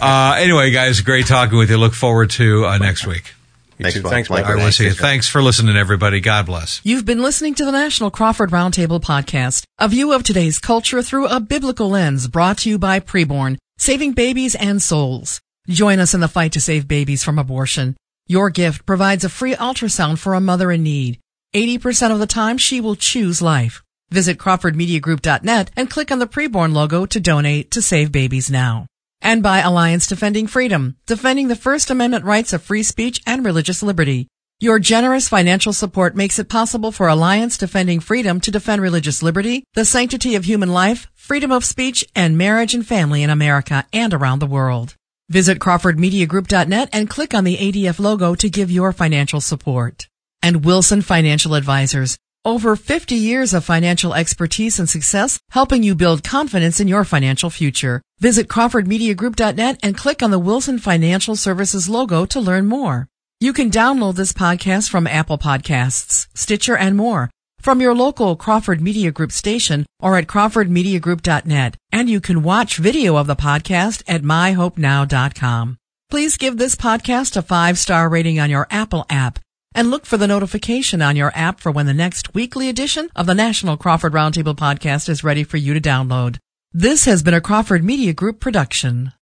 Uh, 0.00 0.36
anyway, 0.38 0.72
guys, 0.72 1.00
great 1.00 1.26
talking 1.26 1.58
with 1.58 1.70
you. 1.70 1.76
Look 1.76 1.94
forward 1.94 2.30
to 2.30 2.66
uh, 2.66 2.78
next 2.78 3.06
week. 3.06 3.34
Thanks, 3.78 3.94
too. 3.94 4.02
Thanks, 4.02 4.30
Mike. 4.30 4.44
I 4.44 4.56
will 4.56 4.72
see 4.72 4.84
you. 4.84 4.92
Thanks 4.92 5.28
for 5.28 5.42
listening, 5.42 5.76
everybody. 5.76 6.20
God 6.20 6.46
bless. 6.46 6.80
You've 6.84 7.04
been 7.04 7.22
listening 7.22 7.54
to 7.54 7.64
the 7.64 7.72
National 7.72 8.10
Crawford 8.10 8.50
Roundtable 8.50 9.00
podcast, 9.00 9.64
a 9.78 9.88
view 9.88 10.12
of 10.12 10.22
today's 10.22 10.58
culture 10.58 11.02
through 11.02 11.28
a 11.28 11.40
biblical 11.40 11.90
lens 11.90 12.26
brought 12.26 12.58
to 12.58 12.70
you 12.70 12.78
by 12.78 13.00
Preborn, 13.00 13.56
saving 13.78 14.12
babies 14.12 14.54
and 14.54 14.82
souls. 14.82 15.40
Join 15.68 16.00
us 16.00 16.14
in 16.14 16.20
the 16.20 16.28
fight 16.28 16.52
to 16.52 16.60
save 16.60 16.88
babies 16.88 17.22
from 17.22 17.38
abortion. 17.38 17.96
Your 18.26 18.50
gift 18.50 18.84
provides 18.84 19.24
a 19.24 19.28
free 19.28 19.54
ultrasound 19.54 20.18
for 20.18 20.34
a 20.34 20.40
mother 20.40 20.70
in 20.70 20.82
need. 20.82 21.20
80% 21.54 22.10
of 22.10 22.18
the 22.18 22.26
time 22.26 22.58
she 22.58 22.80
will 22.80 22.96
choose 22.96 23.40
life. 23.40 23.82
Visit 24.10 24.38
crawfordmediagroup.net 24.38 25.70
and 25.76 25.90
click 25.90 26.10
on 26.10 26.18
the 26.18 26.26
Preborn 26.26 26.72
logo 26.74 27.06
to 27.06 27.20
donate 27.20 27.70
to 27.70 27.82
save 27.82 28.10
babies 28.10 28.50
now 28.50 28.86
and 29.20 29.42
by 29.42 29.60
Alliance 29.60 30.06
Defending 30.06 30.46
Freedom, 30.46 30.96
defending 31.06 31.48
the 31.48 31.56
First 31.56 31.90
Amendment 31.90 32.24
rights 32.24 32.52
of 32.52 32.62
free 32.62 32.82
speech 32.82 33.20
and 33.26 33.44
religious 33.44 33.82
liberty. 33.82 34.28
Your 34.60 34.78
generous 34.78 35.28
financial 35.28 35.72
support 35.72 36.16
makes 36.16 36.38
it 36.38 36.48
possible 36.48 36.90
for 36.90 37.06
Alliance 37.06 37.56
Defending 37.56 38.00
Freedom 38.00 38.40
to 38.40 38.50
defend 38.50 38.82
religious 38.82 39.22
liberty, 39.22 39.64
the 39.74 39.84
sanctity 39.84 40.34
of 40.34 40.44
human 40.44 40.70
life, 40.70 41.06
freedom 41.14 41.52
of 41.52 41.64
speech, 41.64 42.04
and 42.16 42.36
marriage 42.36 42.74
and 42.74 42.86
family 42.86 43.22
in 43.22 43.30
America 43.30 43.84
and 43.92 44.12
around 44.12 44.40
the 44.40 44.46
world. 44.46 44.96
Visit 45.28 45.58
crawfordmediagroup.net 45.58 46.88
and 46.92 47.08
click 47.08 47.34
on 47.34 47.44
the 47.44 47.56
ADF 47.56 48.00
logo 48.00 48.34
to 48.34 48.48
give 48.48 48.70
your 48.70 48.92
financial 48.92 49.40
support. 49.40 50.08
And 50.42 50.64
Wilson 50.64 51.02
Financial 51.02 51.54
Advisors, 51.54 52.18
over 52.44 52.76
50 52.76 53.14
years 53.14 53.52
of 53.52 53.64
financial 53.64 54.14
expertise 54.14 54.78
and 54.78 54.88
success, 54.88 55.38
helping 55.50 55.82
you 55.82 55.94
build 55.94 56.24
confidence 56.24 56.80
in 56.80 56.88
your 56.88 57.04
financial 57.04 57.50
future. 57.50 58.00
Visit 58.20 58.48
crawfordmediagroup.net 58.48 59.78
and 59.82 59.96
click 59.96 60.22
on 60.22 60.30
the 60.30 60.38
Wilson 60.38 60.78
Financial 60.78 61.36
Services 61.36 61.88
logo 61.88 62.26
to 62.26 62.40
learn 62.40 62.66
more. 62.66 63.06
You 63.40 63.52
can 63.52 63.70
download 63.70 64.16
this 64.16 64.32
podcast 64.32 64.90
from 64.90 65.06
Apple 65.06 65.38
Podcasts, 65.38 66.26
Stitcher, 66.34 66.76
and 66.76 66.96
more 66.96 67.30
from 67.60 67.80
your 67.80 67.94
local 67.94 68.34
Crawford 68.34 68.80
Media 68.80 69.12
Group 69.12 69.30
station 69.30 69.86
or 70.00 70.16
at 70.16 70.26
crawfordmediagroup.net. 70.26 71.76
And 71.92 72.10
you 72.10 72.20
can 72.20 72.42
watch 72.42 72.78
video 72.78 73.16
of 73.16 73.28
the 73.28 73.36
podcast 73.36 74.02
at 74.08 74.22
myhopenow.com. 74.22 75.76
Please 76.10 76.36
give 76.36 76.56
this 76.56 76.74
podcast 76.74 77.36
a 77.36 77.42
five-star 77.42 78.08
rating 78.08 78.40
on 78.40 78.50
your 78.50 78.66
Apple 78.70 79.06
app 79.10 79.38
and 79.74 79.90
look 79.90 80.06
for 80.06 80.16
the 80.16 80.26
notification 80.26 81.02
on 81.02 81.14
your 81.14 81.30
app 81.34 81.60
for 81.60 81.70
when 81.70 81.86
the 81.86 81.94
next 81.94 82.34
weekly 82.34 82.68
edition 82.68 83.10
of 83.14 83.26
the 83.26 83.34
National 83.34 83.76
Crawford 83.76 84.12
Roundtable 84.14 84.56
podcast 84.56 85.08
is 85.08 85.22
ready 85.22 85.44
for 85.44 85.58
you 85.58 85.74
to 85.74 85.80
download. 85.80 86.38
This 86.78 87.06
has 87.06 87.24
been 87.24 87.34
a 87.34 87.40
Crawford 87.40 87.82
Media 87.82 88.12
Group 88.12 88.38
production. 88.38 89.10